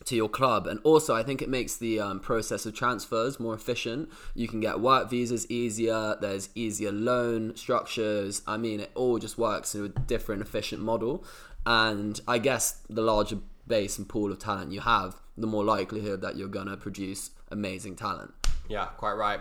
to 0.08 0.16
your 0.16 0.28
club. 0.28 0.66
And 0.66 0.80
also, 0.84 1.14
I 1.14 1.22
think 1.22 1.42
it 1.42 1.48
makes 1.48 1.76
the 1.76 2.00
um, 2.00 2.20
process 2.20 2.66
of 2.66 2.74
transfers 2.74 3.38
more 3.38 3.54
efficient. 3.54 4.08
You 4.34 4.48
can 4.48 4.60
get 4.60 4.80
work 4.80 5.10
visas 5.10 5.48
easier, 5.50 6.16
there's 6.20 6.48
easier 6.54 6.92
loan 6.92 7.54
structures. 7.56 8.42
I 8.46 8.56
mean, 8.56 8.80
it 8.80 8.90
all 8.94 9.18
just 9.18 9.38
works 9.38 9.74
in 9.74 9.84
a 9.84 9.88
different, 9.88 10.42
efficient 10.42 10.82
model. 10.82 11.24
And 11.66 12.20
I 12.26 12.38
guess 12.38 12.80
the 12.88 13.02
larger 13.02 13.38
base 13.66 13.98
and 13.98 14.08
pool 14.08 14.32
of 14.32 14.38
talent 14.38 14.72
you 14.72 14.80
have, 14.80 15.16
the 15.36 15.46
more 15.46 15.64
likelihood 15.64 16.22
that 16.22 16.36
you're 16.36 16.48
going 16.48 16.68
to 16.68 16.76
produce 16.76 17.30
amazing 17.50 17.96
talent. 17.96 18.32
Yeah, 18.68 18.86
quite 18.86 19.12
right. 19.12 19.40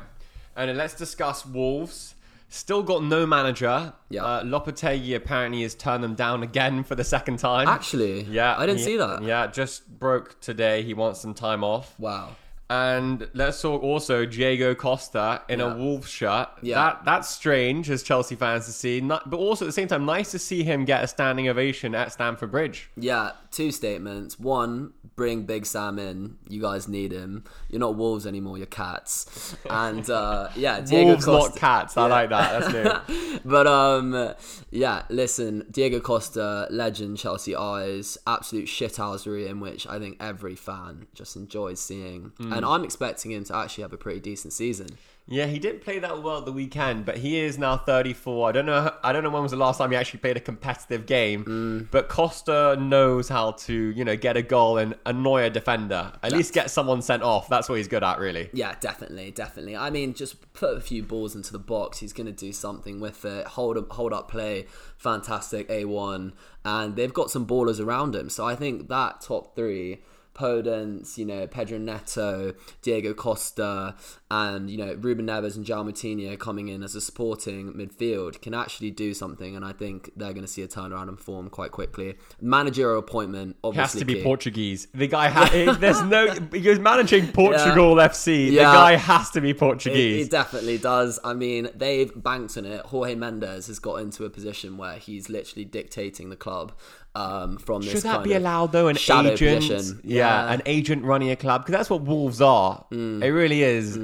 And 0.55 0.77
let's 0.77 0.95
discuss 0.95 1.45
Wolves. 1.45 2.15
Still 2.49 2.81
got 2.81 3.03
no 3.03 3.25
manager. 3.25 3.93
Yeah. 4.09 4.23
Uh, 4.23 4.43
Lopetegui 4.43 5.15
apparently 5.15 5.63
has 5.63 5.75
turned 5.75 6.03
them 6.03 6.15
down 6.15 6.43
again 6.43 6.83
for 6.85 6.95
the 6.95 7.03
second 7.03 7.39
time. 7.39 7.67
Actually, 7.67 8.21
yeah, 8.23 8.55
I 8.57 8.65
didn't 8.65 8.79
he- 8.79 8.85
see 8.85 8.97
that. 8.97 9.21
Yeah, 9.23 9.47
just 9.47 9.87
broke 9.99 10.39
today. 10.39 10.81
He 10.83 10.93
wants 10.93 11.19
some 11.19 11.33
time 11.33 11.63
off. 11.63 11.93
Wow. 11.99 12.35
And 12.69 13.29
let's 13.33 13.61
talk 13.61 13.81
also 13.81 14.25
Diego 14.25 14.75
Costa 14.75 15.41
in 15.47 15.59
Yeah. 15.59 15.73
a 15.73 15.77
Wolves 15.77 16.09
shirt. 16.09 16.49
Yeah. 16.61 16.75
That 16.75 17.05
that's 17.05 17.29
strange 17.29 17.89
as 17.89 18.03
Chelsea 18.03 18.35
fans 18.35 18.65
to 18.65 18.71
see. 18.73 18.99
Not, 18.99 19.29
but 19.29 19.37
also 19.37 19.65
at 19.65 19.69
the 19.69 19.71
same 19.73 19.87
time, 19.87 20.05
nice 20.05 20.31
to 20.31 20.39
see 20.39 20.63
him 20.63 20.83
get 20.83 21.03
a 21.03 21.07
standing 21.07 21.47
ovation 21.47 21.95
at 21.95 22.11
Stamford 22.11 22.51
Bridge. 22.51 22.89
Yeah, 22.97 23.31
two 23.51 23.71
statements. 23.71 24.37
One, 24.37 24.91
bring 25.15 25.43
Big 25.43 25.65
Sam 25.65 25.97
in. 25.97 26.37
You 26.49 26.61
guys 26.61 26.89
need 26.89 27.13
him. 27.13 27.45
You're 27.69 27.79
not 27.79 27.95
wolves 27.95 28.27
anymore. 28.27 28.57
You're 28.57 28.67
cats. 28.67 29.55
And 29.69 30.09
uh, 30.09 30.49
yeah, 30.55 30.81
Diego 30.81 31.11
Wolves, 31.11 31.25
Costa. 31.25 31.49
not 31.51 31.57
cats. 31.59 31.97
I 31.97 32.07
like 32.07 32.29
that. 32.31 32.59
That's 32.59 33.07
new. 33.09 33.39
but 33.45 33.65
um, 33.65 34.33
yeah, 34.71 35.03
listen, 35.09 35.65
Diego 35.71 36.01
Costa, 36.01 36.67
legend, 36.69 37.17
Chelsea 37.17 37.55
eyes, 37.55 38.17
absolute 38.27 38.65
shithousery 38.67 39.47
in 39.49 39.61
which 39.61 39.87
I 39.87 39.99
think 39.99 40.17
every 40.19 40.55
fan 40.55 41.07
just 41.13 41.37
enjoys 41.37 41.79
seeing. 41.79 42.33
Hmm. 42.37 42.53
And 42.57 42.65
I'm 42.65 42.83
expecting 42.83 43.31
him 43.31 43.43
to 43.45 43.55
actually 43.55 43.83
have 43.83 43.93
a 43.93 43.97
pretty 43.97 44.19
decent 44.19 44.53
season. 44.53 44.87
Yeah, 45.29 45.45
he 45.47 45.59
didn't 45.59 45.81
play 45.81 45.99
that 45.99 46.23
well 46.23 46.37
at 46.37 46.45
the 46.45 46.53
weekend, 46.53 47.05
but 47.05 47.17
he 47.17 47.37
is 47.37 47.57
now 47.57 47.75
34. 47.75 48.47
I 48.47 48.51
don't 48.53 48.65
know. 48.65 48.93
I 49.03 49.11
don't 49.11 49.23
know 49.23 49.29
when 49.29 49.43
was 49.43 49.51
the 49.51 49.57
last 49.57 49.77
time 49.77 49.91
he 49.91 49.97
actually 49.97 50.21
played 50.21 50.37
a 50.37 50.39
competitive 50.39 51.05
game. 51.05 51.43
Mm. 51.43 51.91
But 51.91 52.07
Costa 52.07 52.77
knows 52.79 53.27
how 53.27 53.51
to, 53.51 53.73
you 53.73 54.05
know, 54.05 54.15
get 54.15 54.37
a 54.37 54.41
goal 54.41 54.77
and 54.77 54.95
annoy 55.05 55.43
a 55.43 55.49
defender. 55.49 56.13
At 56.23 56.31
least 56.31 56.53
get 56.53 56.71
someone 56.71 57.01
sent 57.01 57.23
off. 57.23 57.49
That's 57.49 57.67
what 57.67 57.75
he's 57.75 57.89
good 57.89 58.05
at, 58.05 58.19
really. 58.19 58.49
Yeah, 58.53 58.75
definitely, 58.79 59.31
definitely. 59.31 59.75
I 59.75 59.89
mean, 59.89 60.13
just 60.13 60.53
put 60.53 60.77
a 60.77 60.81
few 60.81 61.03
balls 61.03 61.35
into 61.35 61.51
the 61.51 61.59
box. 61.59 61.99
He's 61.99 62.13
going 62.13 62.27
to 62.27 62.31
do 62.31 62.53
something 62.53 63.01
with 63.01 63.25
it. 63.25 63.47
Hold 63.47 63.77
up, 63.77 63.91
hold 63.91 64.13
up 64.13 64.31
play, 64.31 64.67
fantastic 64.97 65.67
A1, 65.67 66.31
and 66.63 66.95
they've 66.95 67.13
got 67.13 67.29
some 67.29 67.45
ballers 67.45 67.85
around 67.85 68.15
him. 68.15 68.29
So 68.29 68.45
I 68.45 68.55
think 68.55 68.87
that 68.87 69.19
top 69.19 69.57
three. 69.57 70.03
Podence, 70.37 71.17
you 71.17 71.25
know, 71.25 71.47
Pedro 71.47 71.77
Neto, 71.77 72.53
Diego 72.81 73.13
Costa, 73.13 73.95
and 74.29 74.69
you 74.69 74.77
know 74.77 74.93
Ruben 74.99 75.25
Neves 75.25 75.55
and 75.55 75.65
João 75.65 75.89
Moutinho 75.89 76.37
coming 76.37 76.67
in 76.67 76.83
as 76.83 76.95
a 76.95 77.01
supporting 77.01 77.73
midfield 77.73 78.41
can 78.41 78.53
actually 78.53 78.91
do 78.91 79.13
something, 79.13 79.55
and 79.55 79.65
I 79.65 79.73
think 79.73 80.11
they're 80.15 80.33
going 80.33 80.45
to 80.45 80.51
see 80.51 80.61
a 80.61 80.67
turnaround 80.67 81.09
in 81.09 81.17
form 81.17 81.49
quite 81.49 81.71
quickly. 81.71 82.15
Managerial 82.41 82.99
appointment 82.99 83.55
He 83.63 83.69
has 83.69 83.95
obviously 83.95 83.99
to 84.01 84.05
be 84.05 84.13
key. 84.15 84.23
Portuguese. 84.23 84.87
The 84.93 85.07
guy, 85.07 85.29
ha- 85.29 85.75
there's 85.79 86.01
no. 86.03 86.27
He 86.53 86.69
was 86.69 86.79
managing 86.79 87.27
Portugal 87.31 87.95
FC. 87.95 88.25
The 88.49 88.53
Yeah. 88.55 88.63
guy 88.73 88.95
has 88.95 89.29
to 89.31 89.41
be 89.41 89.53
Portuguese. 89.53 90.25
he 90.25 90.29
definitely 90.29 90.77
does. 90.77 91.19
I 91.23 91.33
mean, 91.33 91.69
they've 91.75 92.11
banked 92.21 92.57
on 92.57 92.65
it. 92.65 92.81
Jorge 92.85 93.15
Mendes 93.15 93.67
has 93.67 93.79
got 93.79 93.95
into 93.95 94.25
a 94.25 94.29
position 94.29 94.77
where 94.77 94.97
he's 94.97 95.29
literally 95.29 95.65
dictating 95.65 96.29
the 96.29 96.35
club. 96.35 96.73
Um, 97.17 97.57
from 97.57 97.81
this. 97.81 97.91
Should 97.91 98.03
that 98.03 98.23
be 98.23 98.33
allowed 98.33 98.71
though? 98.71 98.87
An 98.87 98.97
agent, 98.97 99.39
position. 99.61 100.01
Yeah, 100.03 100.51
an 100.51 100.61
agent 100.65 101.03
running 101.03 101.31
a 101.31 101.35
club 101.35 101.61
because 101.61 101.77
that's 101.77 101.89
what 101.89 102.01
Wolves 102.01 102.41
are. 102.41 102.85
Mm. 102.91 103.23
It 103.23 103.31
really 103.31 103.63
is. 103.63 103.97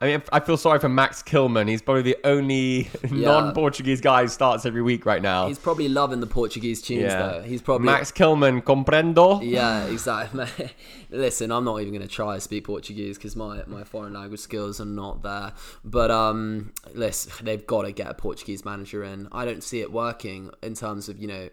I 0.00 0.06
mean, 0.06 0.22
I 0.32 0.40
feel 0.40 0.56
sorry 0.56 0.80
for 0.80 0.88
Max 0.88 1.22
Kilman. 1.22 1.68
He's 1.68 1.80
probably 1.80 2.02
the 2.02 2.16
only 2.24 2.90
non-Portuguese 3.10 4.00
guy 4.00 4.22
who 4.22 4.28
starts 4.28 4.66
every 4.66 4.82
week 4.82 5.06
right 5.06 5.22
now. 5.22 5.46
He's 5.46 5.58
probably 5.58 5.88
loving 5.88 6.18
the 6.20 6.26
Portuguese 6.26 6.82
tunes 6.82 7.02
yeah, 7.02 7.16
though. 7.16 7.42
He's 7.42 7.62
probably 7.62 7.86
Max 7.86 8.10
Kilman. 8.10 8.62
Comprendo. 8.62 9.40
Yeah, 9.42 9.86
exactly. 9.86 10.46
Listen, 11.10 11.52
I'm 11.52 11.64
not 11.64 11.80
even 11.80 11.94
going 11.94 12.06
to 12.06 12.12
try 12.12 12.34
to 12.34 12.40
speak 12.40 12.64
Portuguese 12.64 13.16
because 13.16 13.36
my, 13.36 13.62
my 13.66 13.84
foreign 13.84 14.14
language 14.14 14.40
skills 14.40 14.80
are 14.80 14.84
not 14.84 15.22
there. 15.22 15.52
But 15.84 16.10
um, 16.10 16.72
listen, 16.92 17.44
they've 17.44 17.64
got 17.64 17.82
to 17.82 17.92
get 17.92 18.08
a 18.10 18.14
Portuguese 18.14 18.64
manager 18.64 19.04
in. 19.04 19.28
I 19.30 19.44
don't 19.44 19.62
see 19.62 19.80
it 19.80 19.92
working 19.92 20.50
in 20.60 20.74
terms 20.74 21.08
of 21.08 21.20
you 21.20 21.28
know 21.28 21.48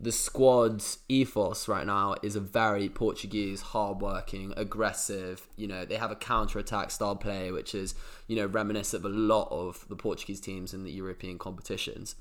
the 0.00 0.12
squad's 0.12 0.98
ethos 1.08 1.66
right 1.66 1.84
now 1.84 2.14
is 2.22 2.36
a 2.36 2.40
very 2.40 2.88
Portuguese, 2.88 3.60
hardworking, 3.60 4.54
aggressive. 4.56 5.48
You 5.56 5.66
know, 5.66 5.84
they 5.84 5.96
have 5.96 6.12
a 6.12 6.16
counter-attack 6.16 6.92
style 6.92 7.16
play, 7.16 7.50
which 7.50 7.74
is 7.74 7.94
you 8.28 8.36
know 8.36 8.46
reminiscent 8.46 9.04
of 9.04 9.10
a 9.10 9.14
lot 9.14 9.48
of 9.50 9.84
the 9.88 9.96
Portuguese 9.96 10.40
teams 10.40 10.72
in 10.72 10.84
the 10.84 10.92
European 10.92 11.38
competitions. 11.38 12.14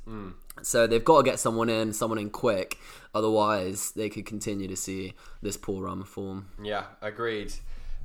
So 0.64 0.88
they've 0.88 1.04
got 1.04 1.18
to 1.20 1.24
get 1.24 1.40
someone 1.40 1.70
in, 1.70 1.94
someone 1.94 2.18
in 2.18 2.32
quick. 2.32 2.80
Otherwise, 3.14 3.92
they 3.92 4.10
could 4.10 4.26
continue 4.26 4.68
to 4.68 4.76
see 4.76 5.14
this 5.44 5.56
poor 5.56 5.84
run 5.84 6.02
of 6.02 6.08
form. 6.08 6.48
Yeah, 6.62 6.86
agreed. 7.02 7.54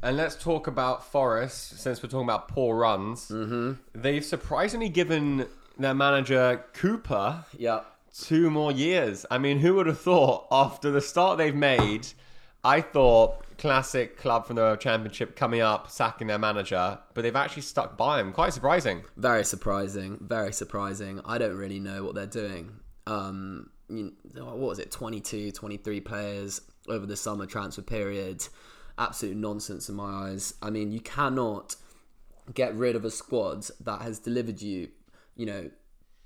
And 0.02 0.16
let's 0.16 0.35
talk 0.35 0.66
about 0.66 1.06
Forest 1.06 1.78
since 1.78 2.02
we're 2.02 2.08
talking 2.08 2.26
about 2.26 2.48
poor 2.48 2.76
runs. 2.76 3.28
Mm-hmm. 3.28 3.72
They've 3.94 4.24
surprisingly 4.24 4.88
given 4.88 5.46
their 5.78 5.94
manager 5.94 6.64
Cooper 6.74 7.44
Yeah. 7.56 7.80
Two 8.12 8.51
more 8.51 8.72
years. 8.72 9.25
I 9.31 9.38
mean, 9.38 9.59
who 9.59 9.75
would 9.75 9.87
have 9.87 10.01
thought 10.01 10.46
after 10.51 10.90
the 10.90 11.01
start 11.01 11.38
they've 11.38 11.55
made? 11.55 12.09
I 12.64 12.81
thought 12.81 13.44
classic 13.59 14.16
club 14.16 14.46
from 14.46 14.57
the 14.57 14.77
championship 14.77 15.37
coming 15.37 15.61
up, 15.61 15.90
sacking 15.90 16.29
their 16.29 16.38
manager, 16.38 16.98
but 17.14 17.22
they've 17.22 17.35
actually 17.35 17.62
stuck 17.62 17.96
by 17.96 18.20
him. 18.20 18.33
Quite 18.33 18.53
surprising. 18.53 19.03
Very 19.16 19.44
surprising. 19.44 20.18
Very 20.20 20.53
surprising. 20.53 21.20
I 21.25 21.38
don't 21.38 21.57
really 21.57 21.81
know 21.81 22.05
what 22.05 22.14
they're 22.14 22.27
doing. 22.27 22.81
Um, 23.07 23.70
you 23.88 24.12
what 24.35 24.59
was 24.59 24.79
it? 24.79 24.90
22, 24.90 25.53
23 25.53 26.01
players 26.01 26.61
over 26.88 27.07
the 27.07 27.16
summer 27.16 27.46
transfer 27.46 27.83
period. 27.83 28.46
Absolute 28.98 29.37
nonsense 29.37 29.88
in 29.88 29.96
my 29.96 30.29
eyes. 30.29 30.55
I 30.62 30.70
mean, 30.70 30.92
you 30.92 31.01
cannot 31.01 31.77
get 32.55 32.75
rid 32.75 32.96
of 32.96 33.05
a 33.05 33.11
squad 33.11 33.66
that 33.81 34.03
has 34.03 34.18
delivered 34.18 34.61
you, 34.61 34.88
you 35.37 35.46
know, 35.46 35.70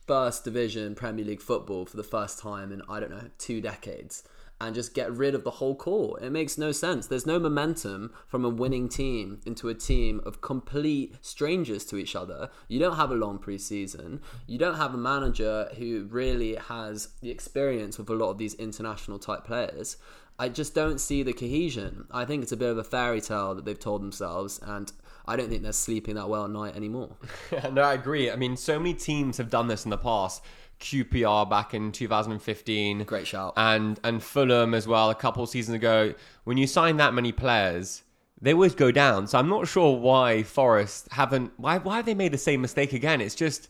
first 0.06 0.44
division 0.44 0.94
Premier 0.94 1.24
League 1.24 1.42
football 1.42 1.86
for 1.86 1.96
the 1.96 2.02
first 2.02 2.38
time 2.38 2.72
in 2.72 2.82
I 2.88 3.00
don't 3.00 3.10
know 3.10 3.30
two 3.38 3.60
decades, 3.60 4.22
and 4.60 4.74
just 4.74 4.94
get 4.94 5.12
rid 5.12 5.34
of 5.34 5.44
the 5.44 5.50
whole 5.50 5.74
core. 5.74 6.18
It 6.20 6.30
makes 6.30 6.56
no 6.56 6.72
sense. 6.72 7.06
There's 7.06 7.26
no 7.26 7.38
momentum 7.38 8.14
from 8.26 8.44
a 8.44 8.48
winning 8.48 8.88
team 8.88 9.40
into 9.44 9.68
a 9.68 9.74
team 9.74 10.20
of 10.24 10.40
complete 10.40 11.16
strangers 11.20 11.84
to 11.86 11.96
each 11.96 12.16
other. 12.16 12.48
You 12.68 12.78
don't 12.78 12.96
have 12.96 13.10
a 13.10 13.16
long 13.16 13.38
preseason. 13.38 14.20
You 14.46 14.58
don't 14.58 14.76
have 14.76 14.94
a 14.94 14.98
manager 14.98 15.68
who 15.76 16.06
really 16.10 16.54
has 16.54 17.08
the 17.20 17.30
experience 17.30 17.98
with 17.98 18.08
a 18.08 18.14
lot 18.14 18.30
of 18.30 18.38
these 18.38 18.54
international 18.54 19.18
type 19.18 19.44
players. 19.44 19.98
I 20.38 20.50
just 20.50 20.74
don't 20.74 21.00
see 21.00 21.22
the 21.22 21.32
cohesion. 21.32 22.06
I 22.10 22.24
think 22.26 22.42
it's 22.42 22.52
a 22.52 22.58
bit 22.58 22.70
of 22.70 22.78
a 22.78 22.84
fairy 22.84 23.20
tale 23.20 23.54
that 23.54 23.64
they've 23.64 23.78
told 23.78 24.02
themselves, 24.02 24.60
and 24.62 24.92
I 25.28 25.36
don't 25.36 25.48
think 25.48 25.62
they're 25.62 25.72
sleeping 25.72 26.14
that 26.14 26.28
well 26.28 26.44
at 26.44 26.50
night 26.50 26.76
anymore. 26.76 27.16
no, 27.72 27.82
I 27.82 27.94
agree. 27.94 28.30
I 28.30 28.36
mean, 28.36 28.56
so 28.56 28.78
many 28.78 28.94
teams 28.94 29.38
have 29.38 29.50
done 29.50 29.68
this 29.68 29.84
in 29.84 29.90
the 29.90 29.98
past. 29.98 30.42
QPR 30.80 31.48
back 31.48 31.74
in 31.74 31.90
2015. 31.90 33.04
Great 33.04 33.26
shout. 33.26 33.54
And 33.56 33.98
and 34.04 34.22
Fulham 34.22 34.74
as 34.74 34.86
well 34.86 35.10
a 35.10 35.14
couple 35.14 35.46
seasons 35.46 35.74
ago. 35.74 36.14
When 36.44 36.58
you 36.58 36.66
sign 36.66 36.98
that 36.98 37.14
many 37.14 37.32
players, 37.32 38.02
they 38.40 38.52
always 38.52 38.74
go 38.74 38.90
down. 38.90 39.26
So 39.26 39.38
I'm 39.38 39.48
not 39.48 39.66
sure 39.66 39.96
why 39.96 40.42
Forest 40.42 41.08
haven't 41.12 41.52
why 41.56 41.78
why 41.78 41.96
have 41.96 42.06
they 42.06 42.14
made 42.14 42.32
the 42.32 42.38
same 42.38 42.60
mistake 42.60 42.92
again? 42.92 43.20
It's 43.20 43.34
just 43.34 43.68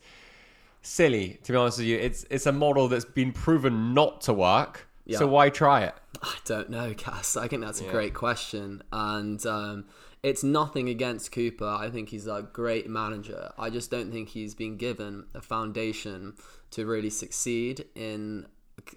silly, 0.82 1.38
to 1.44 1.52
be 1.52 1.58
honest 1.58 1.78
with 1.78 1.86
you. 1.86 1.96
It's 1.96 2.26
it's 2.30 2.46
a 2.46 2.52
model 2.52 2.88
that's 2.88 3.04
been 3.04 3.32
proven 3.32 3.94
not 3.94 4.20
to 4.22 4.32
work. 4.32 4.88
Yeah. 5.04 5.18
So 5.18 5.28
why 5.28 5.50
try 5.50 5.84
it? 5.84 5.94
I 6.22 6.34
don't 6.44 6.70
know, 6.70 6.92
Cass. 6.94 7.36
I 7.36 7.46
think 7.46 7.62
that's 7.62 7.80
a 7.80 7.84
great 7.84 8.14
question, 8.14 8.82
and 8.90 9.44
um, 9.46 9.84
it's 10.26 10.42
nothing 10.42 10.88
against 10.88 11.30
Cooper. 11.30 11.64
I 11.84 11.88
think 11.88 12.08
he's 12.08 12.26
a 12.26 12.42
great 12.52 12.90
manager. 12.90 13.52
I 13.56 13.70
just 13.70 13.92
don't 13.92 14.10
think 14.10 14.30
he's 14.30 14.54
been 14.56 14.76
given 14.76 15.26
a 15.34 15.40
foundation 15.40 16.34
to 16.72 16.84
really 16.84 17.10
succeed 17.10 17.84
in 17.94 18.46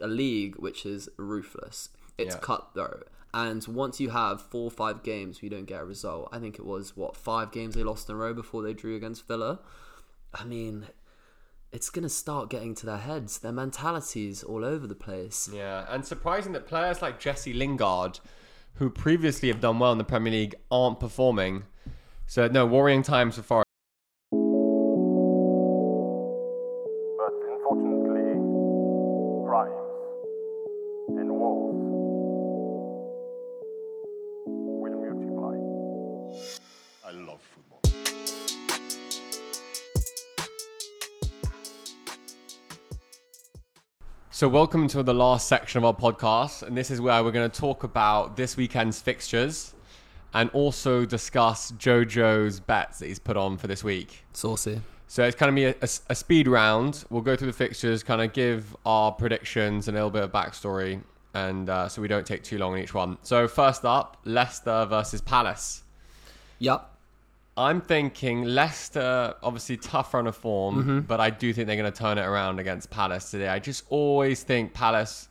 a 0.02 0.08
league 0.08 0.56
which 0.56 0.88
is 0.88 1.08
ruthless. 1.18 1.90
It's 2.18 2.34
Yeah. 2.34 2.42
cutthroat. 2.42 3.08
And 3.32 3.64
once 3.68 4.00
you 4.00 4.10
have 4.10 4.42
four 4.42 4.64
or 4.64 4.72
five 4.72 5.04
games 5.04 5.38
where 5.40 5.46
you 5.46 5.50
don't 5.56 5.66
get 5.66 5.82
a 5.82 5.86
result, 5.86 6.30
I 6.32 6.40
think 6.40 6.58
it 6.58 6.66
was 6.66 6.98
what 6.98 7.16
five 7.16 7.52
games 7.52 7.76
they 7.76 7.84
lost 7.84 8.10
in 8.10 8.16
a 8.16 8.18
row 8.18 8.34
before 8.34 8.64
they 8.64 8.74
drew 8.74 8.96
against 8.96 9.28
Villa. 9.28 9.60
I 10.34 10.46
mean, 10.46 10.88
it's 11.72 11.92
gonna 11.92 12.10
start 12.10 12.50
getting 12.50 12.74
to 12.74 12.88
their 12.88 12.98
heads. 12.98 13.38
Their 13.38 13.52
mentalities 13.52 14.44
all 14.44 14.66
over 14.66 14.88
the 14.88 14.96
place. 14.96 15.48
Yeah, 15.54 15.86
and 15.94 16.04
surprising 16.04 16.54
that 16.54 16.66
players 16.66 17.04
like 17.04 17.20
Jesse 17.20 17.54
Lingard, 17.54 18.20
who 18.80 18.90
previously 18.90 19.50
have 19.50 19.60
done 19.60 19.78
well 19.78 19.92
in 19.92 19.98
the 19.98 20.04
Premier 20.04 20.32
League, 20.32 20.56
aren't 20.72 21.00
performing. 21.00 21.64
So 22.26 22.48
no 22.48 22.66
worrying 22.66 23.04
times 23.04 23.36
for 23.36 23.44
Forest. 23.44 23.69
So, 44.40 44.48
welcome 44.48 44.88
to 44.88 45.04
the 45.04 45.14
last 45.14 45.50
section 45.50 45.80
of 45.80 45.84
our 45.84 45.94
podcast, 45.94 46.64
and 46.64 46.78
this 46.78 46.92
is 46.92 47.02
where 47.02 47.22
we're 47.26 47.34
going 47.34 47.52
to 47.52 47.60
talk 47.60 47.84
about 47.84 48.38
this 48.38 48.56
weekend's 48.56 49.02
fixtures 49.02 49.74
and 50.34 50.50
also 50.52 51.04
discuss 51.04 51.74
JoJo's 51.74 52.62
bets 52.62 53.00
that 53.00 53.08
he's 53.08 53.20
put 53.20 53.36
on 53.36 53.58
for 53.58 53.68
this 53.68 53.84
week. 53.84 54.24
Saucy. 54.32 54.80
So, 55.08 55.26
it's 55.26 55.36
kind 55.36 55.50
of 55.50 55.56
be 55.56 55.66
a, 55.66 55.76
a- 55.82 56.12
a 56.12 56.16
speed 56.16 56.48
round. 56.48 57.04
We'll 57.10 57.22
go 57.22 57.36
through 57.36 57.48
the 57.48 57.52
fixtures, 57.52 58.02
kind 58.02 58.22
of 58.22 58.32
give 58.32 58.78
our 58.86 59.12
predictions 59.12 59.90
and 59.90 59.98
a 59.98 60.00
little 60.00 60.10
bit 60.10 60.24
of 60.24 60.32
backstory, 60.32 61.04
and 61.34 61.70
uh, 61.70 61.90
so 61.90 62.02
we 62.02 62.08
don't 62.08 62.26
take 62.26 62.42
too 62.42 62.60
long 62.60 62.76
on 62.76 62.80
each 62.80 62.94
one. 62.94 63.18
So, 63.24 63.46
first 63.46 63.84
up, 63.84 64.22
Leicester 64.24 64.86
versus 64.86 65.20
Palace. 65.20 65.84
Yep. 66.60 66.89
I'm 67.60 67.82
thinking 67.82 68.46
Leicester, 68.46 69.36
obviously 69.44 69.76
tough 69.76 70.14
run 70.14 70.28
of 70.28 70.38
form, 70.38 70.76
mm-hmm. 70.78 71.00
but 71.02 71.20
I 71.20 71.30
do 71.30 71.52
think 71.52 71.68
they're 71.68 71.76
going 71.76 71.92
to 71.92 71.98
turn 71.98 72.18
it 72.18 72.22
around 72.22 72.58
against 72.58 72.90
Palace 72.90 73.30
today. 73.32 73.50
I 73.50 73.60
just 73.60 73.84
always 73.90 74.44
think 74.44 74.74
Palace, 74.74 75.28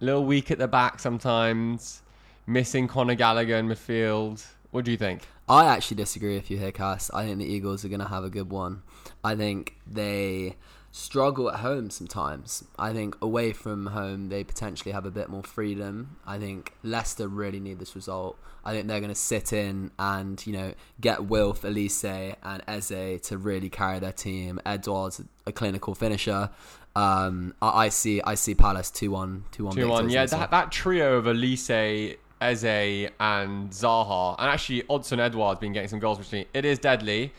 a 0.00 0.04
little 0.06 0.24
weak 0.24 0.50
at 0.50 0.56
the 0.56 0.66
back 0.66 0.98
sometimes, 0.98 2.00
missing 2.46 2.88
Conor 2.88 3.16
Gallagher 3.16 3.56
in 3.56 3.68
midfield. 3.68 4.42
What 4.70 4.86
do 4.86 4.90
you 4.90 4.96
think? 4.96 5.28
I 5.46 5.66
actually 5.66 5.98
disagree 5.98 6.36
with 6.36 6.50
you 6.50 6.56
here, 6.56 6.72
Cass. 6.72 7.10
I 7.12 7.26
think 7.26 7.38
the 7.38 7.44
Eagles 7.44 7.84
are 7.84 7.88
going 7.88 8.00
to 8.00 8.08
have 8.08 8.24
a 8.24 8.30
good 8.30 8.50
one. 8.50 8.82
I 9.22 9.34
think 9.34 9.76
they 9.86 10.56
struggle 10.98 11.50
at 11.50 11.60
home 11.60 11.90
sometimes. 11.90 12.64
I 12.78 12.92
think 12.92 13.16
away 13.22 13.52
from 13.52 13.86
home, 13.86 14.28
they 14.28 14.42
potentially 14.42 14.92
have 14.92 15.06
a 15.06 15.10
bit 15.10 15.28
more 15.28 15.42
freedom. 15.42 16.16
I 16.26 16.38
think 16.38 16.74
Leicester 16.82 17.28
really 17.28 17.60
need 17.60 17.78
this 17.78 17.94
result. 17.94 18.36
I 18.64 18.72
think 18.72 18.88
they're 18.88 19.00
going 19.00 19.08
to 19.10 19.14
sit 19.14 19.52
in 19.52 19.92
and, 19.98 20.44
you 20.46 20.52
know, 20.52 20.74
get 21.00 21.24
Wilf, 21.24 21.62
Olise, 21.62 22.34
and 22.42 22.62
Eze 22.66 23.20
to 23.28 23.38
really 23.38 23.70
carry 23.70 24.00
their 24.00 24.12
team. 24.12 24.60
Edouard, 24.66 25.14
a 25.46 25.52
clinical 25.52 25.94
finisher. 25.94 26.50
Um, 26.96 27.54
I, 27.62 27.84
I 27.84 27.88
see 27.90 28.20
I 28.22 28.34
see 28.34 28.56
Palace 28.56 28.90
2 28.90 29.10
1. 29.10 29.44
2 29.52 29.64
1. 29.64 29.76
2 29.76 29.88
1. 29.88 30.10
Yeah, 30.10 30.26
that, 30.26 30.50
that 30.50 30.72
trio 30.72 31.18
of 31.18 31.26
Olise, 31.26 32.16
Eze, 32.40 33.10
and 33.20 33.70
Zaha, 33.70 34.34
and 34.38 34.50
actually 34.50 34.82
Odsonne 34.82 35.20
Edouard 35.20 35.60
been 35.60 35.72
getting 35.72 35.88
some 35.88 36.00
goals 36.00 36.18
recently. 36.18 36.48
It 36.52 36.64
is 36.64 36.80
deadly. 36.80 37.32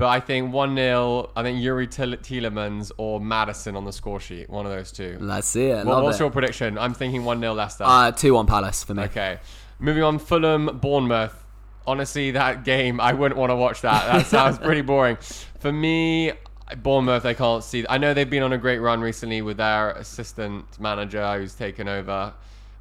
But 0.00 0.08
I 0.08 0.18
think 0.18 0.50
1 0.50 0.76
0, 0.76 1.30
I 1.36 1.42
think 1.42 1.58
Youri 1.58 1.86
Tele- 1.86 2.16
Tielemans 2.16 2.90
or 2.96 3.20
Maddison 3.20 3.76
on 3.76 3.84
the 3.84 3.92
score 3.92 4.18
sheet. 4.18 4.48
One 4.48 4.64
of 4.64 4.72
those 4.72 4.90
two. 4.90 5.18
Let's 5.20 5.46
see 5.46 5.66
it. 5.66 5.84
What, 5.84 6.02
what's 6.02 6.16
it. 6.16 6.20
your 6.20 6.30
prediction? 6.30 6.78
I'm 6.78 6.94
thinking 6.94 7.22
1 7.22 7.38
0 7.38 7.52
Leicester. 7.52 7.84
Uh, 7.86 8.10
2 8.10 8.32
1 8.32 8.46
Palace 8.46 8.82
for 8.82 8.94
me. 8.94 9.02
Okay. 9.02 9.40
Moving 9.78 10.02
on, 10.02 10.18
Fulham, 10.18 10.78
Bournemouth. 10.80 11.44
Honestly, 11.86 12.30
that 12.30 12.64
game, 12.64 12.98
I 12.98 13.12
wouldn't 13.12 13.38
want 13.38 13.50
to 13.50 13.56
watch 13.56 13.82
that. 13.82 14.10
That 14.10 14.26
sounds 14.26 14.56
pretty 14.56 14.80
boring. 14.80 15.18
For 15.58 15.70
me, 15.70 16.32
Bournemouth, 16.78 17.26
I 17.26 17.34
can't 17.34 17.62
see. 17.62 17.84
I 17.86 17.98
know 17.98 18.14
they've 18.14 18.30
been 18.30 18.42
on 18.42 18.54
a 18.54 18.58
great 18.58 18.78
run 18.78 19.02
recently 19.02 19.42
with 19.42 19.58
their 19.58 19.90
assistant 19.90 20.64
manager 20.80 21.38
who's 21.38 21.54
taken 21.54 21.88
over, 21.88 22.32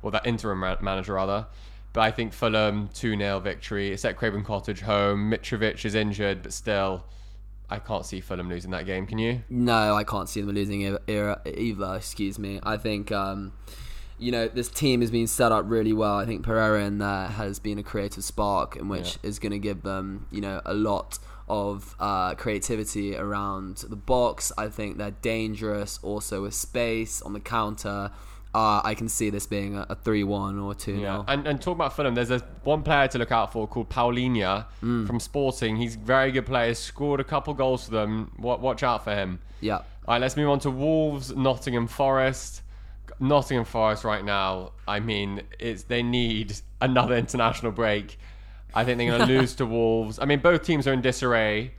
or 0.03 0.11
that 0.11 0.25
interim 0.25 0.61
manager 0.61 1.15
rather. 1.15 1.47
But 1.93 2.01
I 2.01 2.11
think 2.11 2.33
Fulham 2.33 2.89
2 2.93 3.17
0 3.17 3.39
victory. 3.39 3.91
It's 3.91 4.05
at 4.05 4.15
Craven 4.15 4.43
Cottage 4.43 4.81
home. 4.81 5.31
Mitrovic 5.31 5.83
is 5.85 5.95
injured, 5.95 6.43
but 6.43 6.53
still, 6.53 7.05
I 7.69 7.79
can't 7.79 8.05
see 8.05 8.21
Fulham 8.21 8.47
losing 8.49 8.71
that 8.71 8.85
game. 8.85 9.07
Can 9.07 9.17
you? 9.17 9.41
No, 9.49 9.95
I 9.95 10.03
can't 10.03 10.29
see 10.29 10.41
them 10.41 10.53
losing 10.53 10.81
e- 10.81 10.97
era- 11.07 11.41
either. 11.45 11.95
Excuse 11.95 12.37
me. 12.37 12.59
I 12.63 12.77
think 12.77 13.11
um, 13.11 13.53
you 14.19 14.31
know, 14.31 14.47
this 14.47 14.69
team 14.69 15.01
has 15.01 15.09
been 15.09 15.27
set 15.27 15.51
up 15.51 15.65
really 15.67 15.93
well. 15.93 16.15
I 16.15 16.25
think 16.25 16.43
Pereira 16.43 16.83
in 16.85 16.97
there 16.97 17.27
has 17.27 17.57
been 17.57 17.79
a 17.79 17.83
creative 17.83 18.23
spark, 18.23 18.75
in 18.75 18.89
which 18.89 19.17
is 19.23 19.39
going 19.39 19.53
to 19.53 19.59
give 19.59 19.81
them, 19.81 20.27
you 20.29 20.41
know, 20.41 20.61
a 20.65 20.73
lot 20.73 21.17
of 21.47 21.95
uh, 21.99 22.35
creativity 22.35 23.15
around 23.15 23.77
the 23.89 23.95
box. 23.95 24.51
I 24.57 24.67
think 24.67 24.97
they're 24.97 25.11
dangerous 25.21 25.99
also 26.03 26.43
with 26.43 26.53
space 26.53 27.21
on 27.21 27.33
the 27.33 27.39
counter. 27.39 28.11
Uh, 28.53 28.81
I 28.83 28.95
can 28.95 29.07
see 29.09 29.29
this 29.29 29.45
being 29.45 29.75
a, 29.77 29.85
a 29.89 29.95
3 29.95 30.23
1 30.23 30.57
or 30.59 30.73
2 30.73 30.95
0. 30.97 31.01
Yeah, 31.01 31.23
and, 31.27 31.45
and 31.47 31.61
talk 31.61 31.75
about 31.75 31.95
Fulham. 31.95 32.15
There's 32.15 32.31
a 32.31 32.39
one 32.63 32.81
player 32.81 33.07
to 33.09 33.17
look 33.19 33.31
out 33.31 33.53
for 33.53 33.67
called 33.67 33.89
Palhinha 33.89 34.65
Mm. 34.83 35.05
from 35.05 35.19
Sporting. 35.19 35.75
He's 35.75 35.95
a 35.95 35.99
very 35.99 36.31
good 36.31 36.47
player. 36.47 36.73
Scored 36.73 37.19
a 37.19 37.23
couple 37.23 37.53
goals 37.53 37.85
for 37.85 37.91
them. 37.91 38.31
Wa- 38.39 38.57
Watch 38.57 38.81
out 38.81 39.03
for 39.03 39.13
him. 39.13 39.39
Yeah. 39.61 39.75
All 39.77 39.83
right, 40.15 40.21
let's 40.21 40.35
move 40.35 40.49
on 40.49 40.59
to 40.61 40.71
Wolves, 40.71 41.35
Nottingham 41.35 41.85
Forest. 41.87 42.63
Nottingham 43.19 43.65
Forest 43.65 44.03
right 44.03 44.25
now. 44.25 44.71
I 44.87 44.99
mean, 44.99 45.41
it's 45.59 45.83
they 45.83 46.01
need 46.01 46.55
another 46.81 47.15
international 47.17 47.71
break. 47.71 48.17
I 48.73 48.83
think 48.83 48.97
they're 48.97 49.15
going 49.15 49.27
to 49.27 49.37
lose 49.39 49.53
to 49.55 49.65
Wolves. 49.67 50.17
I 50.19 50.25
mean, 50.25 50.39
both 50.39 50.63
teams 50.63 50.87
are 50.87 50.93
in 50.93 51.01
disarray, 51.01 51.73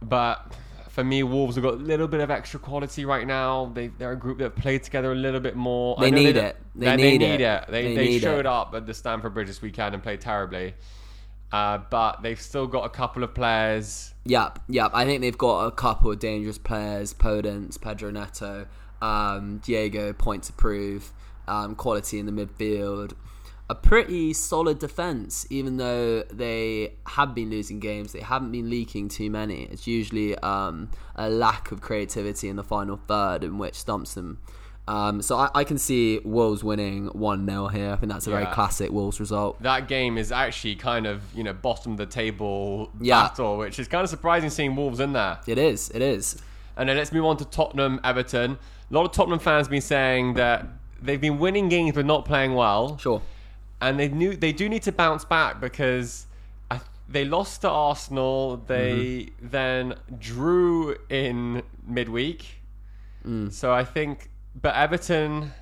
but 0.00 0.52
for 0.96 1.04
me, 1.04 1.22
Wolves 1.22 1.56
have 1.56 1.62
got 1.62 1.74
a 1.74 1.76
little 1.76 2.08
bit 2.08 2.20
of 2.22 2.30
extra 2.30 2.58
quality 2.58 3.04
right 3.04 3.26
now. 3.26 3.70
They 3.74 3.88
they're 3.88 4.12
a 4.12 4.16
group 4.16 4.38
that 4.38 4.44
have 4.44 4.56
played 4.56 4.82
together 4.82 5.12
a 5.12 5.14
little 5.14 5.40
bit 5.40 5.54
more. 5.54 5.94
They 6.00 6.10
need 6.10 6.32
don't- 6.32 6.44
it. 6.46 6.56
They 6.74 6.96
need 6.96 7.20
it. 7.20 7.40
They 7.68 7.82
They 7.82 7.94
they, 7.94 8.06
need 8.06 8.22
showed 8.22 8.40
it. 8.40 8.46
up 8.46 8.72
at 8.74 8.86
the 8.86 8.94
Stamford 8.94 9.34
Bridge 9.34 9.48
this 9.48 9.60
weekend 9.60 9.92
and 9.94 10.02
played 10.02 10.22
terribly. 10.22 10.72
Uh, 11.52 11.80
but 11.90 12.22
they've 12.22 12.40
still 12.40 12.66
got 12.66 12.86
a 12.86 12.88
couple 12.88 13.22
of 13.22 13.34
players. 13.34 14.14
Yep, 14.24 14.58
yep. 14.68 14.90
I 14.94 15.04
think 15.04 15.20
they've 15.20 15.36
got 15.36 15.66
a 15.66 15.70
couple 15.70 16.10
of 16.10 16.18
dangerous 16.18 16.56
players: 16.56 17.12
Podence, 17.12 17.78
Pedro 17.78 18.10
Neto, 18.10 18.66
um, 19.02 19.58
Diego. 19.58 20.14
points 20.14 20.46
to 20.46 20.54
prove, 20.54 21.12
um, 21.46 21.74
quality 21.74 22.18
in 22.18 22.24
the 22.24 22.32
midfield. 22.32 23.12
A 23.68 23.74
pretty 23.74 24.32
solid 24.32 24.78
defense, 24.78 25.44
even 25.50 25.76
though 25.76 26.22
they 26.22 26.92
have 27.06 27.34
been 27.34 27.50
losing 27.50 27.80
games. 27.80 28.12
They 28.12 28.20
haven't 28.20 28.52
been 28.52 28.70
leaking 28.70 29.08
too 29.08 29.28
many. 29.28 29.64
It's 29.64 29.88
usually 29.88 30.38
um, 30.38 30.88
a 31.16 31.28
lack 31.28 31.72
of 31.72 31.80
creativity 31.80 32.48
in 32.48 32.54
the 32.54 32.62
final 32.62 32.96
third, 33.08 33.42
in 33.42 33.58
which 33.58 33.74
stumps 33.74 34.14
them. 34.14 34.38
Um, 34.86 35.20
so 35.20 35.36
I, 35.36 35.50
I 35.52 35.64
can 35.64 35.78
see 35.78 36.20
Wolves 36.24 36.62
winning 36.62 37.06
one 37.08 37.44
0 37.44 37.66
here. 37.66 37.90
I 37.90 37.96
think 37.96 38.12
that's 38.12 38.28
a 38.28 38.30
very 38.30 38.46
classic 38.46 38.92
Wolves 38.92 39.18
result. 39.18 39.60
that 39.64 39.88
game 39.88 40.16
is 40.16 40.30
actually 40.30 40.76
kind 40.76 41.04
of 41.08 41.22
you 41.34 41.42
know 41.42 41.52
bottom 41.52 41.90
of 41.90 41.98
the 41.98 42.06
table 42.06 42.92
Yeah. 43.00 43.22
battle, 43.22 43.56
which 43.58 43.80
is 43.80 43.88
kind 43.88 44.04
of 44.04 44.10
surprising 44.10 44.48
seeing 44.48 44.76
Wolves 44.76 45.00
in 45.00 45.12
there. 45.12 45.40
It 45.48 45.58
is. 45.58 45.90
It 45.92 46.02
is. 46.02 46.40
And 46.76 46.88
then 46.88 46.96
let's 46.96 47.10
move 47.10 47.24
on 47.24 47.36
to 47.38 47.44
Tottenham 47.44 47.98
Everton. 48.04 48.52
A 48.88 48.94
lot 48.94 49.04
of 49.06 49.10
Tottenham 49.10 49.40
fans 49.40 49.66
been 49.66 49.80
saying 49.80 50.34
that 50.34 50.64
they've 51.02 51.20
been 51.20 51.40
winning 51.40 51.68
games 51.68 51.96
but 51.96 52.06
not 52.06 52.24
playing 52.24 52.54
well, 52.54 52.96
Sure. 52.98 53.20
And 53.80 53.98
they 53.98 54.08
knew 54.08 54.36
they 54.36 54.52
do 54.52 54.68
need 54.68 54.82
to 54.82 54.92
bounce 54.92 55.24
back 55.24 55.60
because 55.60 56.26
I, 56.70 56.80
they 57.08 57.24
lost 57.24 57.62
to 57.62 57.70
Arsenal. 57.70 58.56
They 58.56 59.30
then 59.40 59.94
drew 60.18 60.96
in 61.08 61.62
midweek, 61.86 62.60
so 63.50 63.72
I 63.72 63.84
think. 63.84 64.30
But 64.60 64.74
Everton. 64.74 65.52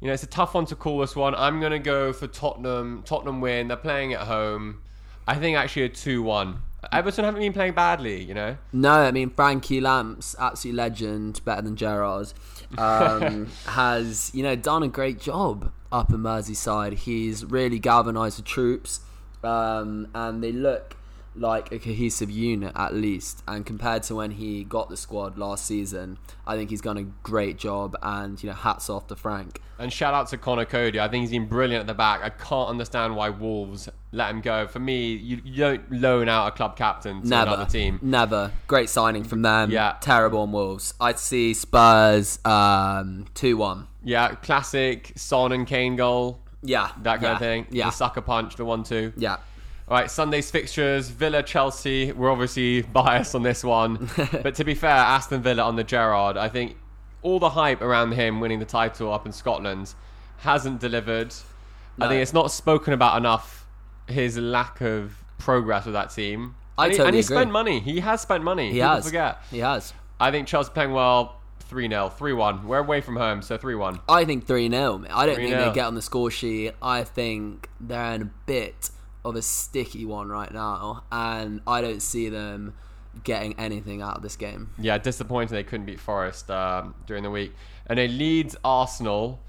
You 0.00 0.08
know, 0.08 0.14
it's 0.14 0.24
a 0.24 0.26
tough 0.26 0.54
one 0.54 0.66
to 0.66 0.74
call 0.74 0.98
this 0.98 1.14
one. 1.14 1.32
I'm 1.36 1.60
going 1.60 1.70
to 1.70 1.78
go 1.78 2.12
for 2.12 2.26
Tottenham. 2.26 3.04
Tottenham 3.06 3.40
win. 3.40 3.68
They're 3.68 3.76
playing 3.76 4.14
at 4.14 4.22
home. 4.22 4.82
I 5.28 5.36
think 5.36 5.56
actually 5.56 5.82
a 5.82 5.88
2 5.90 6.24
1. 6.24 6.60
Everton 6.90 7.24
haven't 7.24 7.40
been 7.40 7.52
playing 7.52 7.74
badly, 7.74 8.20
you 8.20 8.34
know? 8.34 8.56
No, 8.72 8.94
I 8.94 9.12
mean 9.12 9.30
Frankie 9.30 9.80
Lamps, 9.80 10.34
absolute 10.40 10.74
legend, 10.74 11.40
better 11.44 11.62
than 11.62 11.76
Gerrard, 11.76 12.32
um, 12.76 13.46
has 13.66 14.32
you 14.34 14.42
know 14.42 14.56
done 14.56 14.82
a 14.82 14.88
great 14.88 15.20
job 15.20 15.70
up 15.92 16.10
in 16.10 16.18
Merseyside. 16.18 16.94
He's 16.94 17.44
really 17.44 17.78
galvanised 17.78 18.38
the 18.38 18.42
troops, 18.42 19.00
um, 19.44 20.08
and 20.14 20.42
they 20.42 20.52
look 20.52 20.96
like 21.34 21.72
a 21.72 21.78
cohesive 21.78 22.30
unit 22.30 22.72
at 22.76 22.92
least. 22.92 23.42
And 23.48 23.64
compared 23.64 24.02
to 24.04 24.16
when 24.16 24.32
he 24.32 24.64
got 24.64 24.90
the 24.90 24.98
squad 24.98 25.38
last 25.38 25.64
season, 25.64 26.18
I 26.46 26.56
think 26.56 26.68
he's 26.68 26.82
done 26.82 26.98
a 26.98 27.04
great 27.22 27.56
job. 27.56 27.96
And 28.02 28.42
you 28.42 28.50
know, 28.50 28.54
hats 28.54 28.90
off 28.90 29.06
to 29.06 29.16
Frank. 29.16 29.60
And 29.78 29.90
shout 29.92 30.12
out 30.14 30.28
to 30.28 30.36
Conor 30.36 30.66
Coady. 30.66 31.00
I 31.00 31.08
think 31.08 31.22
he's 31.22 31.30
been 31.30 31.48
brilliant 31.48 31.80
at 31.80 31.86
the 31.86 31.94
back. 31.94 32.20
I 32.22 32.28
can't 32.28 32.68
understand 32.68 33.16
why 33.16 33.30
Wolves 33.30 33.88
let 34.12 34.30
him 34.30 34.40
go. 34.42 34.66
For 34.68 34.78
me, 34.78 35.14
you, 35.14 35.40
you 35.42 35.56
don't 35.56 35.90
loan 35.90 36.28
out 36.28 36.48
a 36.48 36.50
club 36.50 36.76
captain 36.76 37.22
to 37.22 37.26
Never, 37.28 37.50
another 37.52 37.70
team. 37.70 37.98
never. 38.02 38.52
Great 38.66 38.90
signing 38.90 39.24
from 39.24 39.40
them. 39.42 39.70
Yeah. 39.70 39.96
terrible 40.02 40.40
on 40.40 40.52
Wolves. 40.52 40.92
I'd 41.00 41.18
see 41.18 41.54
Spurs 41.54 42.38
um, 42.44 43.24
two 43.34 43.56
one. 43.56 43.88
Yeah, 44.04 44.34
classic 44.36 45.12
Son 45.16 45.52
and 45.52 45.66
Kane 45.66 45.96
goal, 45.96 46.40
Yeah, 46.62 46.90
that 47.02 47.14
kind 47.14 47.22
yeah, 47.22 47.32
of 47.32 47.38
thing. 47.38 47.66
Yeah, 47.70 47.84
The 47.86 47.90
sucker 47.92 48.20
punch, 48.20 48.56
the 48.56 48.64
one 48.64 48.82
two. 48.82 49.12
yeah. 49.16 49.36
All 49.88 49.98
right, 49.98 50.10
Sunday's 50.10 50.50
fixtures 50.50 51.08
Villa, 51.10 51.42
Chelsea. 51.42 52.12
We're 52.12 52.30
obviously 52.30 52.82
biased 53.00 53.34
on 53.34 53.42
this 53.42 53.62
one. 53.64 54.08
but 54.42 54.54
to 54.54 54.64
be 54.64 54.74
fair, 54.74 54.90
Aston 54.90 55.42
Villa 55.42 55.62
on 55.64 55.76
the 55.76 55.84
Gerrard, 55.84 56.36
I 56.36 56.48
think 56.48 56.76
all 57.22 57.38
the 57.38 57.50
hype 57.50 57.82
around 57.82 58.12
him 58.12 58.40
winning 58.40 58.58
the 58.58 58.64
title 58.64 59.12
up 59.12 59.26
in 59.26 59.32
Scotland 59.32 59.94
hasn't 60.38 60.80
delivered. 60.80 61.34
I 62.00 62.08
think 62.08 62.22
it's 62.22 62.32
not 62.32 62.50
spoken 62.50 62.92
about 62.94 63.16
enough 63.18 63.66
his 64.08 64.38
lack 64.38 64.80
of 64.80 65.14
progress 65.38 65.84
with 65.84 65.94
that 65.94 66.10
team. 66.10 66.54
I 66.78 66.84
and 66.86 66.92
he, 66.92 66.96
totally 66.98 67.08
and 67.08 67.14
he 67.16 67.20
agree. 67.20 67.36
spent 67.36 67.50
money. 67.50 67.80
He 67.80 68.00
has 68.00 68.20
spent 68.22 68.42
money. 68.42 68.68
He 68.68 68.74
People 68.74 68.88
has. 68.88 69.04
forget. 69.04 69.38
He 69.50 69.58
has. 69.58 69.92
I 70.18 70.30
think 70.30 70.48
Chelsea 70.48 70.70
playing 70.72 70.92
well 70.92 71.36
3 71.62 71.88
0, 71.88 72.08
3 72.10 72.32
1. 72.32 72.66
We're 72.66 72.78
away 72.78 73.00
from 73.00 73.16
home, 73.16 73.42
so 73.42 73.56
3 73.56 73.74
1. 73.74 74.00
I 74.08 74.24
think 74.24 74.46
3 74.46 74.68
0. 74.70 75.04
I 75.10 75.26
don't 75.26 75.36
think 75.36 75.54
3-0. 75.54 75.68
they 75.68 75.74
get 75.74 75.86
on 75.86 75.94
the 75.94 76.02
score 76.02 76.30
sheet. 76.30 76.72
I 76.82 77.04
think 77.04 77.68
they're 77.80 78.14
in 78.14 78.22
a 78.22 78.30
bit 78.46 78.90
of 79.24 79.36
a 79.36 79.42
sticky 79.42 80.04
one 80.04 80.28
right 80.28 80.52
now, 80.52 81.04
and 81.10 81.60
I 81.66 81.80
don't 81.80 82.02
see 82.02 82.28
them 82.28 82.74
getting 83.24 83.58
anything 83.58 84.02
out 84.02 84.16
of 84.16 84.22
this 84.22 84.36
game. 84.36 84.70
Yeah, 84.78 84.98
disappointing 84.98 85.54
they 85.54 85.64
couldn't 85.64 85.86
beat 85.86 86.00
Forest 86.00 86.50
um, 86.50 86.94
during 87.06 87.22
the 87.22 87.30
week. 87.30 87.52
And 87.86 87.98
then 87.98 88.16
Leeds 88.18 88.56
Arsenal. 88.64 89.40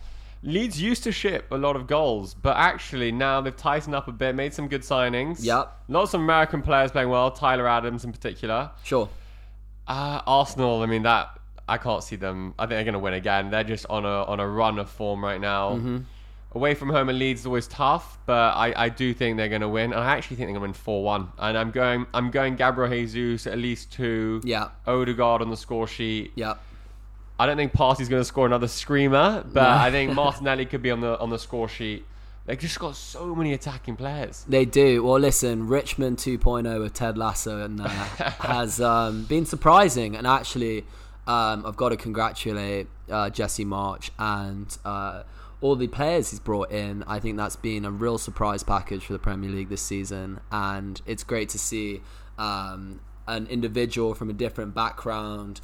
Leeds 0.45 0.82
used 0.82 1.04
to 1.04 1.12
ship 1.13 1.45
a 1.52 1.58
lot 1.58 1.78
of 1.78 1.88
goals, 1.88 2.34
but 2.34 2.58
actually 2.58 3.13
now 3.13 3.39
they've 3.39 3.56
tightened 3.56 3.95
up 3.95 4.10
a 4.10 4.12
bit, 4.12 4.36
made 4.36 4.54
some 4.54 4.67
good 4.67 4.82
signings. 4.82 5.38
Yep. 5.39 5.84
Lots 5.88 6.13
of 6.13 6.19
American 6.19 6.62
players 6.62 6.91
playing 6.91 7.08
well, 7.08 7.32
Tyler 7.32 7.65
Adams 7.65 8.04
in 8.04 8.12
particular. 8.12 8.69
Sure. 8.84 9.08
Uh, 9.88 10.21
Arsenal, 10.28 10.82
I 10.82 10.86
mean 10.86 11.04
that 11.04 11.39
I 11.67 11.78
can't 11.78 12.04
see 12.04 12.15
them. 12.15 12.54
I 12.60 12.63
think 12.63 12.71
they're 12.71 12.84
going 12.84 12.93
to 12.93 12.99
win 12.99 13.13
again. 13.13 13.49
They're 13.49 13.63
just 13.63 13.86
on 13.89 14.06
a 14.06 14.23
on 14.23 14.39
a 14.39 14.47
run 14.47 14.80
of 14.80 14.89
form 14.89 15.23
right 15.23 15.39
now. 15.39 15.76
Mm-hmm. 15.76 15.97
Away 16.56 16.76
from 16.76 16.89
home 16.89 17.10
and 17.10 17.17
Leeds 17.17 17.41
is 17.41 17.45
always 17.47 17.67
tough, 17.67 18.19
but 18.28 18.56
I, 18.56 18.73
I 18.76 18.89
do 18.89 19.12
think 19.12 19.38
they're 19.38 19.49
going 19.49 19.62
to 19.62 19.69
win. 19.69 19.91
And 19.91 19.99
I 19.99 20.15
actually 20.15 20.38
think 20.38 20.47
they're 20.47 20.60
going 20.60 20.62
to 20.62 20.67
win 20.67 20.73
four 20.73 21.04
one. 21.04 21.30
And 21.39 21.58
I'm 21.58 21.71
going 21.71 22.06
I'm 22.13 22.30
going 22.32 22.56
Gabriel 22.56 22.91
Jesus 22.91 23.47
at 23.47 23.58
least 23.58 23.91
two. 23.91 24.41
Yeah. 24.43 24.69
Odegaard 24.86 25.41
on 25.41 25.49
the 25.49 25.58
score 25.58 25.88
sheet. 25.88 26.32
Yeah. 26.36 26.56
I 27.39 27.47
don't 27.47 27.58
think 27.58 27.73
Partey's 27.73 28.10
going 28.10 28.21
to 28.21 28.26
score 28.26 28.45
another 28.45 28.67
screamer, 28.67 29.43
but 29.52 29.67
I 29.67 29.89
think 29.89 30.13
Martinelli 30.15 30.65
could 30.65 30.84
be 30.84 30.91
on 30.91 31.02
the 31.02 31.17
on 31.19 31.30
the 31.30 31.39
score 31.39 31.67
sheet. 31.67 32.06
They've 32.45 32.60
just 32.60 32.78
got 32.78 32.97
so 32.97 33.34
many 33.34 33.54
attacking 33.54 33.95
players. 33.95 34.45
They 34.47 34.65
do. 34.65 35.02
Well, 35.02 35.17
listen, 35.17 35.67
Richmond 35.67 36.17
2.0 36.17 36.82
with 36.82 36.93
Ted 36.93 37.17
Lasso 37.17 37.63
and 37.63 37.80
uh, 37.80 37.88
has 37.88 38.82
um, 38.82 39.23
been 39.23 39.45
surprising. 39.45 40.17
And 40.17 40.28
actually, 40.28 40.84
um, 41.27 41.65
I've 41.65 41.77
got 41.77 41.89
to 41.89 41.97
congratulate 41.97 42.88
uh, 43.09 43.29
Jesse 43.29 43.65
Marsch 43.65 44.09
and 44.19 44.77
uh, 44.83 45.23
all 45.62 45.75
the 45.75 45.88
players 45.88 46.31
he's 46.31 46.39
brought 46.39 46.71
in. 46.71 47.03
I 47.07 47.19
think 47.19 47.38
that's 47.38 47.55
been 47.55 47.86
a 47.86 47.91
real 47.91 48.17
surprise 48.17 48.63
package 48.63 49.05
for 49.05 49.13
the 49.13 49.19
Premier 49.19 49.49
League 49.49 49.69
this 49.69 49.81
season. 49.81 50.41
And 50.51 51.01
it's 51.05 51.23
great 51.23 51.49
to 51.49 51.59
see 51.59 52.01
um, 52.38 52.99
an 53.27 53.47
individual 53.47 54.13
from 54.13 54.29
a 54.29 54.33
different 54.33 54.73
background. 54.75 55.62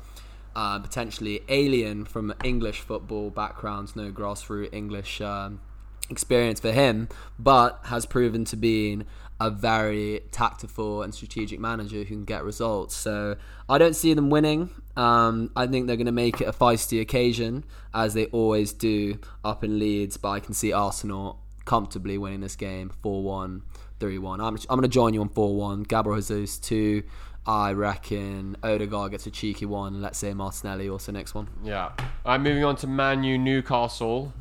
Uh, 0.55 0.79
potentially 0.79 1.41
alien 1.47 2.03
from 2.05 2.33
English 2.43 2.81
football 2.81 3.29
backgrounds, 3.29 3.95
no 3.95 4.11
grassroots 4.11 4.73
English 4.73 5.21
um, 5.21 5.61
experience 6.09 6.59
for 6.59 6.71
him, 6.71 7.07
but 7.37 7.79
has 7.83 8.05
proven 8.05 8.43
to 8.45 8.55
be 8.57 8.99
a 9.39 9.49
very 9.49 10.21
tactful 10.31 11.01
and 11.01 11.13
strategic 11.13 11.59
manager 11.59 11.97
who 11.99 12.05
can 12.05 12.25
get 12.25 12.43
results. 12.43 12.95
So 12.95 13.37
I 13.67 13.77
don't 13.77 13.95
see 13.95 14.13
them 14.13 14.29
winning. 14.29 14.69
Um, 14.97 15.51
I 15.55 15.67
think 15.67 15.87
they're 15.87 15.95
going 15.95 16.05
to 16.07 16.11
make 16.11 16.41
it 16.41 16.47
a 16.47 16.51
feisty 16.51 16.99
occasion, 16.99 17.63
as 17.93 18.13
they 18.13 18.25
always 18.27 18.73
do 18.73 19.19
up 19.43 19.63
in 19.63 19.79
Leeds. 19.79 20.17
But 20.17 20.29
I 20.29 20.39
can 20.39 20.53
see 20.53 20.73
Arsenal 20.73 21.39
comfortably 21.65 22.17
winning 22.17 22.41
this 22.41 22.55
game 22.55 22.89
4 23.01 23.23
1, 23.23 23.61
3 23.99 24.17
1. 24.17 24.41
I'm, 24.41 24.47
I'm 24.47 24.57
going 24.67 24.81
to 24.81 24.87
join 24.87 25.13
you 25.13 25.21
on 25.21 25.29
4 25.29 25.55
1. 25.55 25.83
Gabriel 25.83 26.17
Jesus 26.17 26.57
2. 26.59 27.03
I 27.45 27.71
reckon 27.71 28.57
Odegaard 28.61 29.11
gets 29.11 29.25
a 29.25 29.31
cheeky 29.31 29.65
one. 29.65 30.01
Let's 30.01 30.19
say 30.19 30.33
Martinelli 30.35 30.87
also 30.87 31.11
next 31.11 31.33
one. 31.33 31.47
Yeah. 31.63 31.91
I'm 32.23 32.43
moving 32.43 32.63
on 32.63 32.75
to 32.75 32.87
Man 32.87 33.23
U 33.23 33.39
Newcastle. 33.39 34.33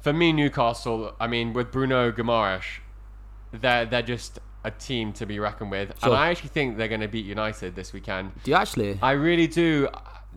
For 0.00 0.12
me, 0.12 0.34
Newcastle, 0.34 1.14
I 1.18 1.26
mean, 1.26 1.54
with 1.54 1.72
Bruno 1.72 2.12
Guimaraes, 2.12 2.64
they're, 3.60 3.86
they're 3.86 4.02
just 4.02 4.38
a 4.64 4.70
team 4.70 5.12
to 5.14 5.26
be 5.26 5.38
reckoned 5.38 5.70
with. 5.70 5.88
Sure. 6.00 6.10
And 6.10 6.18
I 6.18 6.30
actually 6.30 6.48
think 6.50 6.76
they're 6.76 6.88
going 6.88 7.00
to 7.02 7.08
beat 7.08 7.26
United 7.26 7.74
this 7.76 7.92
weekend. 7.92 8.32
Do 8.44 8.50
you 8.50 8.56
actually? 8.56 8.98
I 9.02 9.12
really 9.12 9.46
do. 9.46 9.88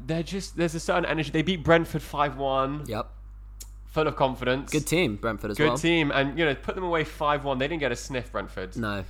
They're 0.06 0.24
just, 0.24 0.58
there's 0.58 0.76
a 0.76 0.80
certain 0.80 1.06
energy. 1.06 1.32
They 1.32 1.42
beat 1.42 1.64
Brentford 1.64 2.02
5 2.02 2.38
1. 2.38 2.84
yep. 2.88 3.10
full 3.86 4.08
of 4.08 4.16
confidence. 4.16 4.72
Good 4.72 4.86
team, 4.86 5.16
Brentford 5.16 5.52
as 5.52 5.58
Good 5.58 5.68
well. 5.68 5.76
Good 5.76 5.82
team, 5.82 6.12
and 6.12 6.38
you 6.38 6.46
know, 6.46 6.54
put 6.56 6.76
them 6.76 6.84
away 6.84 7.04
five-one. 7.04 7.58
They 7.58 7.68
didn't 7.68 7.80
get 7.80 7.92
a 7.92 7.96
sniff, 7.96 8.32
Brentford. 8.32 8.76
No. 8.78 9.04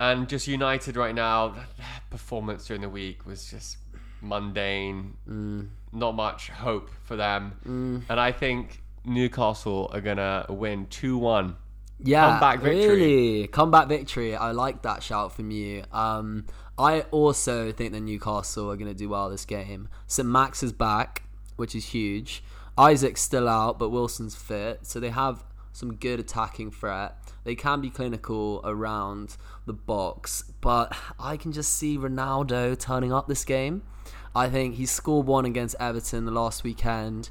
And 0.00 0.28
just 0.28 0.48
United 0.48 0.96
right 0.96 1.14
now, 1.14 1.48
their 1.48 1.64
performance 2.08 2.66
during 2.66 2.80
the 2.80 2.88
week 2.88 3.26
was 3.26 3.48
just 3.50 3.76
mundane. 4.22 5.16
Mm. 5.28 5.68
Not 5.92 6.14
much 6.14 6.48
hope 6.48 6.90
for 7.04 7.16
them. 7.16 8.04
And 8.08 8.18
I 8.20 8.32
think 8.32 8.82
Newcastle 9.04 9.90
are 9.92 10.00
gonna 10.00 10.46
win 10.48 10.86
two-one. 10.86 11.56
Yeah, 12.02 12.30
Comeback 12.30 12.60
victory. 12.60 12.88
Really, 12.88 13.46
comeback 13.48 13.88
victory. 13.88 14.36
I 14.36 14.52
like 14.52 14.82
that 14.82 15.02
shout 15.02 15.32
from 15.32 15.50
you. 15.50 15.84
Um, 15.92 16.46
I 16.78 17.02
also 17.10 17.72
think 17.72 17.92
that 17.92 18.00
Newcastle 18.00 18.70
are 18.70 18.76
going 18.76 18.90
to 18.90 18.94
do 18.94 19.08
well 19.08 19.28
this 19.28 19.44
game. 19.44 19.88
St 20.06 20.26
Max 20.26 20.62
is 20.62 20.72
back, 20.72 21.24
which 21.56 21.74
is 21.74 21.86
huge. 21.86 22.42
Isak's 22.78 23.20
still 23.20 23.48
out, 23.48 23.78
but 23.78 23.90
Wilson's 23.90 24.34
fit, 24.34 24.86
so 24.86 24.98
they 25.00 25.10
have 25.10 25.44
some 25.72 25.94
good 25.94 26.20
attacking 26.20 26.70
threat. 26.70 27.16
They 27.44 27.54
can 27.54 27.80
be 27.80 27.90
clinical 27.90 28.60
around 28.64 29.36
the 29.66 29.72
box, 29.72 30.44
but 30.60 30.96
I 31.18 31.36
can 31.36 31.52
just 31.52 31.74
see 31.74 31.98
Ronaldo 31.98 32.78
turning 32.78 33.12
up 33.12 33.28
this 33.28 33.44
game. 33.44 33.82
I 34.34 34.48
think 34.48 34.76
he 34.76 34.86
scored 34.86 35.26
one 35.26 35.44
against 35.44 35.74
Everton 35.80 36.24
the 36.24 36.30
last 36.30 36.62
weekend. 36.62 37.30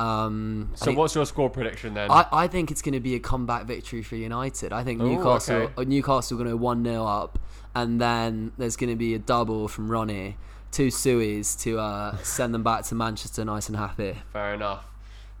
Um, 0.00 0.70
I 0.72 0.84
So 0.84 0.92
what's 0.92 1.14
your 1.14 1.26
score 1.26 1.50
prediction 1.50 1.94
then? 1.94 2.10
I, 2.10 2.26
I 2.32 2.46
think 2.48 2.70
it's 2.70 2.82
going 2.82 2.94
to 2.94 3.00
be 3.00 3.14
a 3.14 3.20
comeback 3.20 3.66
victory 3.66 4.02
for 4.02 4.16
United. 4.16 4.72
I 4.72 4.82
think 4.84 5.00
Ooh, 5.00 5.16
Newcastle 5.16 5.56
okay. 5.56 5.72
uh, 5.76 5.84
Newcastle 5.84 6.36
going 6.38 6.48
to 6.48 6.56
one 6.56 6.84
0 6.84 7.04
up, 7.04 7.38
and 7.74 8.00
then 8.00 8.52
there's 8.58 8.76
going 8.76 8.90
to 8.90 8.96
be 8.96 9.14
a 9.14 9.18
double 9.18 9.68
from 9.68 9.90
Ronnie, 9.90 10.36
two 10.72 10.88
sueys 10.88 11.58
to 11.62 11.78
uh, 11.78 12.16
send 12.22 12.54
them 12.54 12.62
back 12.62 12.84
to 12.84 12.94
Manchester 12.94 13.44
nice 13.44 13.68
and 13.68 13.76
happy. 13.76 14.16
Fair 14.32 14.54
enough. 14.54 14.84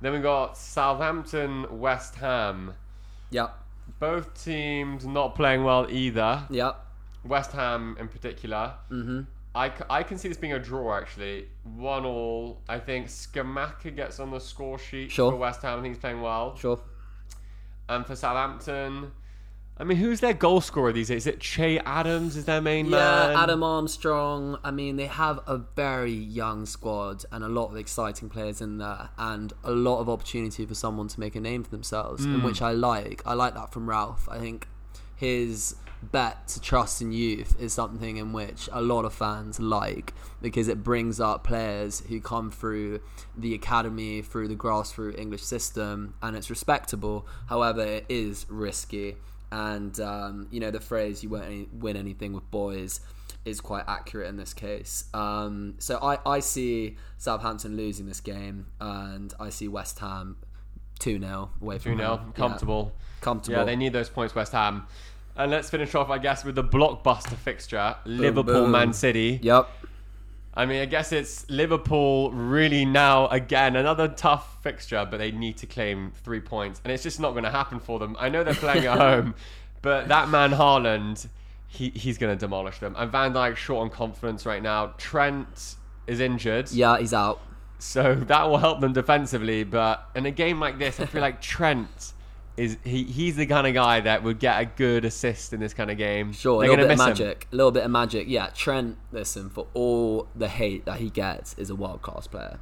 Then 0.02 0.12
we 0.12 0.18
got 0.20 0.56
Southampton, 0.56 1.78
West 1.78 2.16
Ham. 2.16 2.74
Yep, 3.30 3.54
Both 3.98 4.42
teams 4.44 5.06
not 5.06 5.34
playing 5.34 5.62
well 5.64 5.86
either. 5.90 6.44
yep. 6.50 6.84
West 7.24 7.52
Ham 7.52 7.96
in 8.00 8.08
particular. 8.08 8.74
Mm-hmm. 8.90 9.20
I, 9.54 9.72
I 9.88 10.02
can 10.02 10.16
see 10.16 10.28
this 10.28 10.36
being 10.36 10.52
a 10.52 10.58
draw 10.58 10.96
actually. 10.96 11.48
One 11.64 12.04
all. 12.04 12.62
I 12.68 12.78
think 12.78 13.08
Scamacca 13.08 13.94
gets 13.94 14.20
on 14.20 14.30
the 14.30 14.38
score 14.38 14.78
sheet 14.78 15.10
Sure. 15.10 15.32
for 15.32 15.36
West 15.36 15.62
Ham. 15.62 15.78
I 15.78 15.82
think 15.82 15.94
he's 15.94 16.00
playing 16.00 16.22
well. 16.22 16.56
Sure. 16.56 16.80
And 17.88 18.06
for 18.06 18.14
Southampton, 18.14 19.10
I 19.80 19.84
mean, 19.84 19.96
who's 19.96 20.20
their 20.20 20.34
goal 20.34 20.60
scorer 20.60 20.92
these 20.92 21.08
days? 21.08 21.22
Is 21.22 21.26
it 21.26 21.40
Che 21.40 21.78
Adams? 21.80 22.36
Is 22.36 22.44
their 22.44 22.60
main 22.60 22.84
Yeah, 22.84 22.98
man? 22.98 23.30
Yeah, 23.30 23.42
Adam 23.42 23.62
Armstrong. 23.62 24.58
I 24.62 24.70
mean, 24.70 24.96
they 24.96 25.06
have 25.06 25.40
a 25.46 25.56
very 25.56 26.12
young 26.12 26.66
squad 26.66 27.24
and 27.32 27.42
a 27.42 27.48
lot 27.48 27.70
of 27.70 27.76
exciting 27.76 28.28
players 28.28 28.60
in 28.60 28.76
there, 28.76 29.08
and 29.16 29.54
a 29.64 29.70
lot 29.70 30.00
of 30.00 30.08
opportunity 30.10 30.66
for 30.66 30.74
someone 30.74 31.08
to 31.08 31.18
make 31.18 31.34
a 31.34 31.40
name 31.40 31.64
for 31.64 31.70
themselves, 31.70 32.26
in 32.26 32.40
hmm. 32.40 32.44
which 32.44 32.60
I 32.60 32.72
like. 32.72 33.22
I 33.24 33.32
like 33.32 33.54
that 33.54 33.72
from 33.72 33.88
Ralph. 33.88 34.28
I 34.30 34.38
think 34.38 34.68
his 35.16 35.76
bet 36.02 36.48
to 36.48 36.60
trust 36.60 37.02
in 37.02 37.12
youth 37.12 37.54
is 37.60 37.72
something 37.72 38.16
in 38.16 38.32
which 38.32 38.68
a 38.72 38.80
lot 38.80 39.04
of 39.04 39.12
fans 39.12 39.60
like 39.60 40.14
because 40.40 40.68
it 40.68 40.82
brings 40.82 41.20
up 41.20 41.44
players 41.44 42.00
who 42.08 42.20
come 42.20 42.50
through 42.50 43.00
the 43.36 43.54
academy, 43.54 44.22
through 44.22 44.48
the 44.48 44.56
grassroots 44.56 45.18
English 45.18 45.42
system, 45.42 46.14
and 46.22 46.36
it's 46.36 46.48
respectable. 46.50 47.26
However, 47.48 47.82
it 47.82 48.06
is 48.08 48.46
risky 48.48 49.16
and 49.52 49.98
um, 50.00 50.46
you 50.50 50.60
know 50.60 50.70
the 50.70 50.80
phrase 50.80 51.22
"you 51.22 51.28
won't 51.28 51.44
any- 51.44 51.68
win 51.72 51.96
anything 51.96 52.32
with 52.32 52.48
boys" 52.50 53.00
is 53.44 53.60
quite 53.60 53.84
accurate 53.88 54.28
in 54.28 54.36
this 54.36 54.52
case. 54.52 55.04
Um, 55.14 55.74
so 55.78 55.98
I, 56.02 56.18
I 56.26 56.40
see 56.40 56.96
Southampton 57.18 57.76
losing 57.76 58.06
this 58.06 58.20
game, 58.20 58.66
and 58.80 59.32
I 59.40 59.50
see 59.50 59.68
West 59.68 59.98
Ham 59.98 60.36
two 60.98 61.18
0 61.18 61.50
away 61.60 61.78
from 61.78 61.92
2 61.92 61.98
0. 61.98 62.32
Comfortable. 62.34 62.92
Yeah. 62.94 63.24
comfortable. 63.24 63.58
Yeah, 63.58 63.64
they 63.64 63.76
need 63.76 63.92
those 63.92 64.08
points, 64.08 64.34
West 64.34 64.52
Ham. 64.52 64.86
And 65.42 65.50
let's 65.50 65.70
finish 65.70 65.94
off, 65.94 66.10
I 66.10 66.18
guess, 66.18 66.44
with 66.44 66.54
the 66.54 66.64
blockbuster 66.64 67.34
fixture 67.36 67.96
Liverpool 68.04 68.62
boom. 68.62 68.70
Man 68.72 68.92
City. 68.92 69.40
Yep. 69.42 69.68
I 70.52 70.66
mean, 70.66 70.82
I 70.82 70.84
guess 70.84 71.12
it's 71.12 71.48
Liverpool 71.48 72.32
really 72.32 72.84
now 72.84 73.28
again 73.28 73.76
another 73.76 74.08
tough 74.08 74.62
fixture, 74.62 75.06
but 75.10 75.18
they 75.18 75.30
need 75.30 75.56
to 75.58 75.66
claim 75.66 76.12
three 76.24 76.40
points, 76.40 76.80
and 76.84 76.92
it's 76.92 77.02
just 77.04 77.20
not 77.20 77.30
going 77.32 77.44
to 77.44 77.50
happen 77.50 77.78
for 77.80 77.98
them. 77.98 78.16
I 78.18 78.28
know 78.28 78.42
they're 78.44 78.54
playing 78.54 78.84
at 78.86 78.98
home, 79.08 79.34
but 79.80 80.08
that 80.08 80.28
man 80.28 80.50
Haaland, 80.50 81.26
he 81.68 81.90
he's 81.90 82.18
going 82.18 82.36
to 82.36 82.38
demolish 82.38 82.78
them. 82.80 82.94
And 82.98 83.10
Van 83.12 83.32
Dijk 83.32 83.56
short 83.56 83.82
on 83.84 83.90
confidence 83.90 84.44
right 84.44 84.62
now. 84.62 84.94
Trent 84.98 85.76
is 86.06 86.18
injured, 86.20 86.70
Yeah, 86.72 86.98
he's 86.98 87.14
out. 87.14 87.40
so 87.78 88.14
that 88.14 88.48
will 88.50 88.58
help 88.58 88.80
them 88.80 88.92
defensively. 88.92 89.62
But 89.64 90.04
in 90.16 90.26
a 90.26 90.32
game 90.32 90.58
like 90.60 90.78
this, 90.78 90.98
I 91.00 91.06
feel 91.06 91.22
like 91.22 91.40
Trent. 91.54 92.12
Is 92.60 92.76
he? 92.84 93.04
He's 93.04 93.36
the 93.36 93.46
kind 93.46 93.66
of 93.66 93.72
guy 93.72 94.00
that 94.00 94.22
would 94.22 94.38
get 94.38 94.60
a 94.60 94.66
good 94.66 95.06
assist 95.06 95.54
in 95.54 95.60
this 95.60 95.72
kind 95.72 95.90
of 95.90 95.96
game. 95.96 96.34
Sure, 96.34 96.62
a 96.62 96.66
They're 96.66 96.76
little 96.76 96.88
bit 96.88 96.92
of 96.92 96.98
magic. 96.98 97.48
A 97.50 97.56
little 97.56 97.72
bit 97.72 97.84
of 97.84 97.90
magic. 97.90 98.28
Yeah, 98.28 98.50
Trent, 98.54 98.98
listen, 99.12 99.48
for 99.48 99.66
all 99.72 100.28
the 100.36 100.48
hate 100.48 100.84
that 100.84 100.98
he 100.98 101.08
gets, 101.08 101.54
is 101.54 101.70
a 101.70 101.74
world 101.74 102.02
class 102.02 102.26
player. 102.26 102.60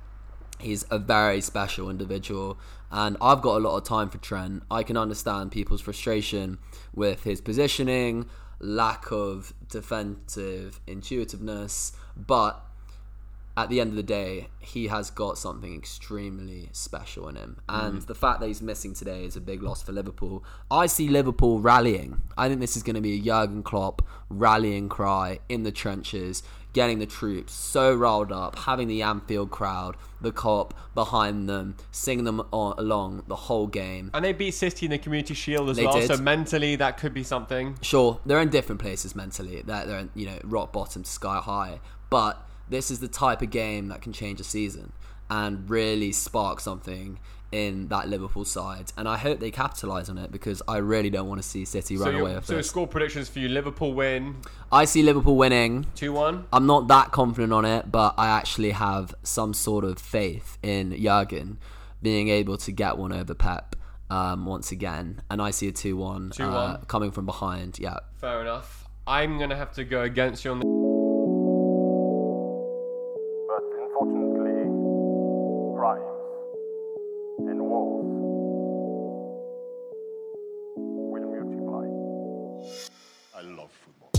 He's 0.61 0.85
a 0.89 1.01
very 1.01 1.41
special 1.41 1.91
individual, 1.91 2.61
and 2.93 3.17
I've 3.21 3.43
got 3.43 3.57
a 3.57 3.59
lot 3.59 3.77
of 3.77 3.83
time 3.83 4.09
for 4.09 4.19
Trent. 4.19 4.63
I 4.71 4.85
can 4.85 4.97
understand 4.97 5.51
people's 5.51 5.81
frustration 5.81 6.59
with 6.95 7.25
his 7.25 7.41
positioning, 7.41 8.27
lack 8.61 9.11
of 9.11 9.53
defensive 9.69 10.81
intuitiveness, 10.87 11.93
but 12.17 12.65
at 13.59 13.69
the 13.71 13.81
end 13.81 13.91
of 13.91 13.97
the 13.97 14.05
day, 14.05 14.47
he 14.61 14.87
has 14.87 15.11
got 15.11 15.37
something 15.37 15.75
extremely 15.75 16.69
special 16.71 17.27
in 17.29 17.35
him. 17.35 17.57
Mm. 17.69 17.89
And 17.89 18.03
the 18.03 18.15
fact 18.15 18.39
that 18.39 18.47
he's 18.47 18.63
missing 18.63 18.95
today 18.95 19.25
is 19.25 19.35
a 19.35 19.41
big 19.41 19.65
loss 19.65 19.83
for 19.83 19.91
Liverpool. 19.91 20.45
I 20.71 20.87
see 20.87 21.09
Liverpool 21.09 21.59
rallying. 21.59 22.23
I 22.37 22.47
think 22.49 22.61
this 22.61 22.77
is 22.77 22.85
going 22.85 22.95
to 22.95 23.03
be 23.03 23.19
a 23.19 23.21
Jurgen 23.21 23.65
Klopp 23.65 24.07
rallying 24.31 24.89
cry 24.89 25.41
in 25.49 25.65
the 25.65 25.73
trenches, 25.73 26.45
getting 26.73 27.01
the 27.01 27.07
troops 27.07 27.53
so 27.53 27.93
riled 27.93 28.31
up, 28.31 28.57
having 28.61 28.87
the 28.87 29.03
Anfield 29.03 29.51
crowd, 29.51 29.97
the 30.21 30.31
Kop 30.31 30.71
behind 30.95 31.49
them, 31.49 31.75
singing 31.91 32.27
them 32.27 32.41
on, 32.53 32.79
along 32.79 33.25
the 33.27 33.35
whole 33.35 33.67
game. 33.67 34.13
And 34.15 34.25
they 34.25 34.33
beat 34.33 34.53
City 34.53 34.87
in 34.87 34.91
the 34.91 34.99
Community 34.99 35.35
Shield 35.35 35.69
as 35.71 35.79
They 35.79 35.85
well, 35.85 35.99
did. 35.99 36.07
so 36.07 36.17
mentally 36.19 36.77
that 36.77 36.97
could 36.97 37.13
be 37.13 37.25
something. 37.25 37.77
Sure, 37.83 38.21
they're 38.25 38.41
in 38.41 38.51
different 38.51 38.81
places 38.81 39.17
mentally. 39.17 39.63
They're, 39.63 39.85
they're 39.85 39.99
in, 39.99 40.11
you 40.15 40.27
know, 40.27 40.39
rock 40.45 40.73
bottom 40.73 41.03
to 41.03 41.11
sky 41.11 41.39
high. 41.39 41.81
But 42.09 42.48
this 42.71 42.91
is 42.91 43.01
the 43.01 43.09
type 43.09 43.43
of 43.43 43.51
game 43.51 43.89
that 43.89 44.03
can 44.03 44.12
change 44.12 44.41
a 44.41 44.45
season 44.45 44.93
and 45.31 45.69
really 45.69 46.12
spark 46.12 46.61
something 46.61 47.19
in 47.51 47.89
that 47.89 48.09
Liverpool 48.09 48.45
side. 48.45 48.93
And 48.97 49.09
I 49.09 49.16
hope 49.16 49.41
they 49.41 49.51
capitalise 49.51 50.09
on 50.11 50.19
it 50.19 50.31
because 50.31 50.61
I 50.69 50.79
really 50.79 51.09
don't 51.11 51.29
want 51.29 51.43
to 51.43 51.49
see 51.49 51.64
City 51.64 51.97
So, 51.97 52.05
run 52.05 52.14
away 52.16 52.35
with 52.35 52.45
so 52.47 52.57
this. 52.57 52.69
score 52.69 52.87
predictions 52.87 53.29
for 53.29 53.39
you: 53.39 53.49
Liverpool 53.49 53.95
win 53.95 54.37
I 54.71 54.85
see 54.85 55.03
Liverpool 55.03 55.37
winning. 55.37 55.87
two 55.95 56.12
one. 56.12 56.47
I'm 56.53 56.66
not 56.66 56.89
that 56.89 57.11
confident 57.12 57.53
on 57.53 57.64
it, 57.64 57.91
but 57.91 58.14
I 58.19 58.29
actually 58.29 58.73
have 58.73 59.14
some 59.23 59.55
sort 59.55 59.85
of 59.85 59.99
faith 59.99 60.59
in 60.62 60.93
Jurgen 61.03 61.59
being 62.03 62.29
able 62.29 62.57
to 62.59 62.71
get 62.73 62.97
one 62.99 63.12
over 63.12 63.35
Pep 63.35 63.77
um, 64.11 64.47
once 64.47 64.71
again. 64.71 65.23
And 65.31 65.41
I 65.43 65.51
see 65.51 65.69
a 65.69 65.73
2 65.73 65.97
1 65.97 66.33
uh, 66.41 66.77
coming 66.87 67.11
from 67.11 67.27
behind. 67.27 67.79
Yeah. 67.79 67.99
Fair 68.16 68.41
enough. 68.41 68.87
I'm 69.07 69.39
gonna 69.39 69.57
have 69.57 69.73
to 69.73 69.85
go 69.85 70.03
against 70.03 70.45
you 70.45 70.51
on 70.53 70.61
the. 70.61 70.88
Will 77.89 78.05
multiply. 81.11 81.86
I 83.34 83.43
love 83.43 83.70
football. 83.70 84.11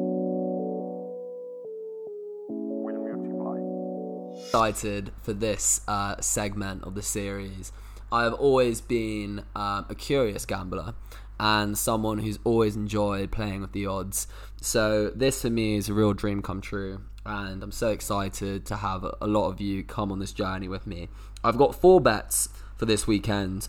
excited 4.51 5.13
for 5.23 5.33
this 5.33 5.81
uh, 5.87 6.21
segment 6.21 6.83
of 6.83 6.95
the 6.95 7.03
series. 7.03 7.73
I 8.13 8.25
have 8.25 8.35
always 8.35 8.81
been 8.81 9.45
um, 9.55 9.87
a 9.89 9.95
curious 9.95 10.45
gambler 10.45 10.95
and 11.39 11.77
someone 11.79 12.19
who's 12.19 12.39
always 12.45 12.77
enjoyed 12.77 13.33
playing 13.33 13.63
with 13.63 13.73
the 13.73 13.87
odds. 13.87 14.27
So 14.61 15.11
this 15.15 15.43
for 15.43 15.51
me 15.51 15.77
is 15.77 15.89
a 15.89 15.95
real 15.95 16.13
dream 16.13 16.43
come 16.43 16.61
true, 16.61 17.01
and 17.25 17.63
I'm 17.63 17.73
so 17.73 17.89
excited 17.89 18.67
to 18.67 18.77
have 18.77 19.05
a 19.05 19.17
a 19.23 19.27
lot 19.27 19.49
of 19.49 19.61
you 19.61 19.83
come 19.83 20.13
on 20.13 20.19
this 20.19 20.33
journey 20.33 20.69
with 20.69 20.87
me. 20.87 21.09
I've 21.43 21.57
got 21.57 21.75
four 21.75 22.01
bets 22.01 22.51
for 22.77 22.85
this 22.85 23.07
weekend, 23.07 23.69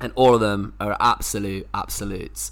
and 0.00 0.12
all 0.16 0.34
of 0.34 0.40
them 0.40 0.74
are 0.80 0.96
absolute 1.00 1.68
absolutes. 1.74 2.50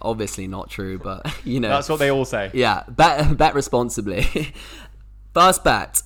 Obviously 0.00 0.46
not 0.46 0.70
true, 0.70 0.98
but 0.98 1.26
you 1.44 1.58
know 1.58 1.68
That's 1.68 1.88
what 1.88 1.98
they 1.98 2.10
all 2.10 2.24
say. 2.24 2.50
yeah, 2.54 2.84
bet 2.88 3.36
bet 3.42 3.54
responsibly. 3.54 4.52
First 5.34 5.64
bet, 5.64 6.02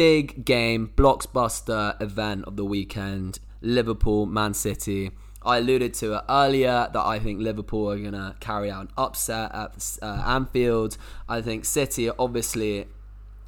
big 0.00 0.46
game, 0.46 0.90
blockbuster 0.96 2.00
event 2.00 2.42
of 2.46 2.56
the 2.56 2.64
weekend. 2.64 3.38
Liverpool, 3.60 4.24
Man 4.24 4.54
City. 4.54 5.10
I 5.42 5.58
alluded 5.58 5.92
to 5.92 6.14
it 6.14 6.22
earlier 6.26 6.88
that 6.90 7.04
I 7.04 7.18
think 7.18 7.38
Liverpool 7.38 7.90
are 7.90 7.98
going 7.98 8.12
to 8.12 8.34
carry 8.40 8.70
out 8.70 8.86
an 8.86 8.88
upset 8.96 9.54
at 9.54 9.98
uh, 10.00 10.22
Anfield. 10.26 10.96
I 11.28 11.42
think 11.42 11.66
City, 11.66 12.08
are 12.08 12.14
obviously, 12.18 12.86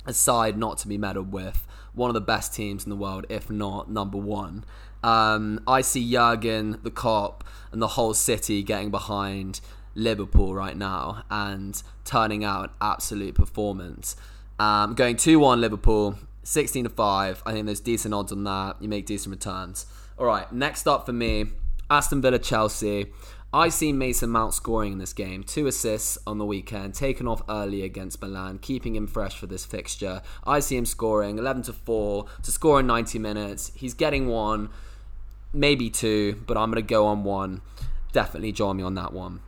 a 0.04 0.12
side 0.12 0.58
not 0.58 0.76
to 0.78 0.88
be 0.88 0.98
meddled 0.98 1.32
with, 1.32 1.66
one 1.94 2.10
of 2.10 2.14
the 2.14 2.20
best 2.20 2.52
teams 2.52 2.84
in 2.84 2.90
the 2.90 2.96
world, 2.96 3.24
if 3.30 3.48
not 3.48 3.90
number 3.90 4.18
one. 4.18 4.66
Um, 5.02 5.58
I 5.66 5.80
see 5.80 6.06
Jurgen, 6.12 6.80
the 6.82 6.90
Kop, 6.90 7.40
and 7.72 7.80
the 7.80 7.88
whole 7.96 8.12
city 8.12 8.62
getting 8.62 8.90
behind 8.90 9.62
Liverpool 9.94 10.54
right 10.54 10.76
now 10.76 11.24
and 11.30 11.82
turning 12.04 12.44
out 12.44 12.64
an 12.64 12.70
absolute 12.82 13.36
performance. 13.36 14.16
Um, 14.58 14.92
going 14.92 15.16
2 15.16 15.38
1 15.38 15.62
Liverpool, 15.62 16.18
16 16.44 16.84
to 16.84 16.90
5. 16.90 17.42
I 17.44 17.52
think 17.52 17.66
there's 17.66 17.80
decent 17.80 18.14
odds 18.14 18.32
on 18.32 18.44
that. 18.44 18.76
You 18.80 18.88
make 18.88 19.06
decent 19.06 19.32
returns. 19.32 19.86
All 20.18 20.26
right, 20.26 20.50
next 20.52 20.86
up 20.86 21.06
for 21.06 21.12
me, 21.12 21.46
Aston 21.90 22.20
Villa 22.22 22.38
Chelsea. 22.38 23.06
I 23.54 23.68
see 23.68 23.92
Mason 23.92 24.30
Mount 24.30 24.54
scoring 24.54 24.92
in 24.92 24.98
this 24.98 25.12
game. 25.12 25.42
Two 25.42 25.66
assists 25.66 26.16
on 26.26 26.38
the 26.38 26.44
weekend, 26.46 26.94
taken 26.94 27.28
off 27.28 27.42
early 27.50 27.82
against 27.82 28.22
Milan, 28.22 28.58
keeping 28.58 28.96
him 28.96 29.06
fresh 29.06 29.36
for 29.36 29.46
this 29.46 29.66
fixture. 29.66 30.22
I 30.44 30.60
see 30.60 30.76
him 30.76 30.86
scoring 30.86 31.38
11 31.38 31.64
to 31.64 31.74
4 31.74 32.24
to 32.44 32.50
score 32.50 32.80
in 32.80 32.86
90 32.86 33.18
minutes. 33.18 33.70
He's 33.74 33.92
getting 33.92 34.26
one, 34.26 34.70
maybe 35.52 35.90
two, 35.90 36.42
but 36.46 36.56
I'm 36.56 36.70
going 36.70 36.82
to 36.82 36.88
go 36.88 37.06
on 37.06 37.24
one. 37.24 37.60
Definitely 38.12 38.52
join 38.52 38.78
me 38.78 38.82
on 38.82 38.94
that 38.94 39.12
one. 39.12 39.40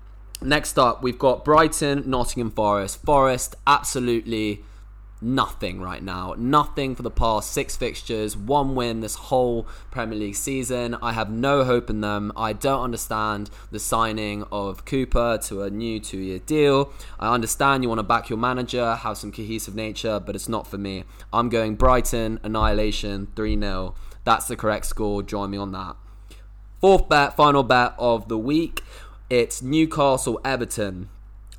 Next 0.43 0.79
up, 0.79 1.03
we've 1.03 1.19
got 1.19 1.43
Brighton, 1.43 2.03
Nottingham 2.05 2.51
Forest. 2.51 3.03
Forest, 3.05 3.55
absolutely 3.67 4.63
nothing 5.25 5.81
right 5.81 6.03
now. 6.03 6.35
Nothing 6.37 6.95
for 6.95 7.03
the 7.03 7.11
past 7.11 7.51
six 7.51 7.77
fixtures, 7.77 8.37
one 8.37 8.75
win 8.75 9.01
this 9.01 9.15
whole 9.15 9.67
Premier 9.91 10.19
League 10.19 10.37
season. 10.37 10.97
I 11.03 11.13
have 11.13 11.31
no 11.31 11.65
hope 11.65 11.89
in 11.91 12.01
them. 12.01 12.33
I 12.37 12.53
don't 12.53 12.83
understand 12.83 13.51
the 13.71 13.79
signing 13.79 14.45
of 14.53 14.85
Cooper 14.85 15.39
to 15.45 15.63
a 15.63 15.71
new 15.71 15.99
two 15.99 16.19
year 16.19 16.39
deal. 16.39 16.93
I 17.19 17.35
understand 17.35 17.83
you 17.83 17.89
want 17.89 18.01
to 18.01 18.05
back 18.05 18.29
your 18.29 18.39
manager, 18.39 18.97
have 18.97 19.17
some 19.17 19.33
cohesive 19.33 19.75
nature, 19.75 20.21
but 20.21 20.35
it's 20.35 20.49
not 20.49 20.67
for 20.67 20.79
me. 20.79 21.05
I'm 21.33 21.49
going 21.49 21.77
Brighton, 21.77 22.39
annihilation, 22.43 23.29
3 23.35 23.59
0. 23.59 23.95
That's 24.25 24.47
the 24.47 24.57
correct 24.57 24.87
score. 24.87 25.23
Join 25.23 25.51
me 25.51 25.59
on 25.59 25.73
that. 25.73 25.97
Fourth 26.81 27.09
bet, 27.09 27.35
final 27.35 27.63
bet 27.63 27.95
of 27.99 28.29
the 28.29 28.39
week. 28.39 28.83
It's 29.31 29.63
Newcastle 29.63 30.41
Everton. 30.45 31.09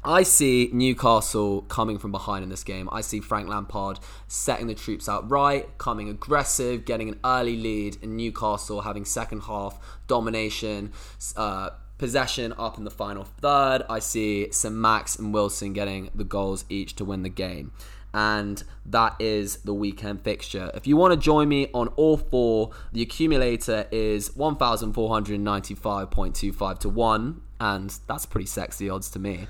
I 0.05 0.23
see 0.23 0.69
Newcastle 0.71 1.61
coming 1.63 1.97
from 1.97 2.11
behind 2.11 2.43
in 2.43 2.49
this 2.49 2.63
game. 2.63 2.87
I 2.91 3.01
see 3.01 3.19
Frank 3.19 3.49
Lampard 3.49 3.99
setting 4.27 4.67
the 4.67 4.75
troops 4.75 5.09
out 5.09 5.29
right, 5.29 5.75
coming 5.77 6.09
aggressive, 6.09 6.85
getting 6.85 7.09
an 7.09 7.19
early 7.25 7.57
lead, 7.57 7.97
and 8.03 8.15
Newcastle 8.15 8.81
having 8.81 9.03
second 9.03 9.41
half 9.41 9.79
domination, 10.07 10.93
uh, 11.35 11.71
possession 11.97 12.53
up 12.57 12.77
in 12.77 12.83
the 12.83 12.91
final 12.91 13.23
third. 13.23 13.83
I 13.89 13.99
see 13.99 14.51
St. 14.51 14.73
Max 14.73 15.15
and 15.15 15.33
Wilson 15.33 15.73
getting 15.73 16.09
the 16.13 16.23
goals 16.23 16.65
each 16.69 16.95
to 16.97 17.05
win 17.05 17.23
the 17.23 17.29
game. 17.29 17.71
And 18.16 18.63
that 18.86 19.16
is 19.20 19.57
the 19.57 19.74
weekend 19.74 20.22
fixture. 20.22 20.72
If 20.74 20.88
you 20.88 20.95
want 20.95 21.13
to 21.13 21.20
join 21.20 21.49
me 21.49 21.68
on 21.74 21.89
all 21.89 22.18
four, 22.18 22.72
the 22.93 23.01
accumulator 23.01 23.88
is 23.91 24.30
1,495.25 24.30 26.80
to 26.80 26.89
1. 26.89 27.41
And 27.59 27.99
that's 28.07 28.26
pretty 28.26 28.47
sexy 28.47 28.89
odds 28.89 29.09
to 29.11 29.20
me 29.20 29.47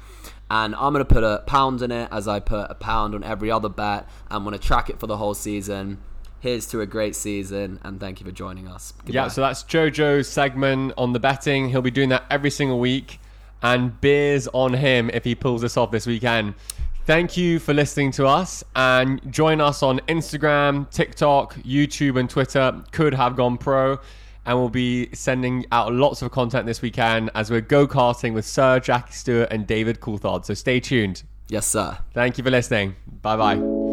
and 0.49 0.75
I'm 0.75 0.93
going 0.93 1.05
to 1.05 1.13
put 1.13 1.23
a 1.23 1.43
pound 1.45 1.81
in 1.81 1.91
it 1.91 2.09
as 2.11 2.27
I 2.27 2.39
put 2.39 2.69
a 2.69 2.75
pound 2.75 3.15
on 3.15 3.23
every 3.23 3.49
other 3.49 3.69
bet. 3.69 4.07
I'm 4.29 4.43
going 4.43 4.57
to 4.57 4.63
track 4.63 4.89
it 4.89 4.99
for 4.99 5.07
the 5.07 5.17
whole 5.17 5.33
season. 5.33 5.99
Here's 6.39 6.67
to 6.67 6.81
a 6.81 6.85
great 6.85 7.15
season, 7.15 7.79
and 7.83 7.99
thank 7.99 8.19
you 8.19 8.25
for 8.25 8.31
joining 8.31 8.67
us. 8.67 8.91
Goodbye. 8.91 9.13
Yeah, 9.13 9.27
so 9.29 9.41
that's 9.41 9.63
Jojo's 9.63 10.27
segment 10.27 10.93
on 10.97 11.13
the 11.13 11.19
betting. 11.19 11.69
He'll 11.69 11.81
be 11.81 11.89
doing 11.89 12.09
that 12.09 12.25
every 12.29 12.51
single 12.51 12.79
week, 12.79 13.19
and 13.63 13.99
beers 13.99 14.47
on 14.53 14.73
him 14.73 15.09
if 15.11 15.23
he 15.23 15.33
pulls 15.33 15.61
this 15.61 15.77
off 15.77 15.89
this 15.89 16.05
weekend. 16.05 16.53
Thank 17.05 17.37
you 17.37 17.59
for 17.59 17.73
listening 17.73 18.11
to 18.13 18.25
us, 18.25 18.63
and 18.75 19.21
join 19.31 19.61
us 19.61 19.83
on 19.83 19.99
Instagram, 20.07 20.89
TikTok, 20.89 21.55
YouTube, 21.57 22.19
and 22.19 22.29
Twitter. 22.29 22.83
Could 22.91 23.13
have 23.13 23.35
gone 23.35 23.57
pro 23.57 23.99
and 24.45 24.57
we'll 24.57 24.69
be 24.69 25.09
sending 25.13 25.65
out 25.71 25.91
lots 25.93 26.21
of 26.21 26.31
content 26.31 26.65
this 26.65 26.81
weekend 26.81 27.31
as 27.35 27.49
we're 27.49 27.61
go 27.61 27.87
karting 27.87 28.33
with 28.33 28.45
Sir 28.45 28.79
Jackie 28.79 29.13
Stewart 29.13 29.49
and 29.51 29.65
David 29.65 29.99
Coulthard. 29.99 30.45
So 30.45 30.53
stay 30.53 30.79
tuned. 30.79 31.23
Yes, 31.47 31.67
sir. 31.67 31.97
Thank 32.13 32.37
you 32.37 32.43
for 32.43 32.51
listening. 32.51 32.95
Bye 33.21 33.37
bye. 33.37 33.84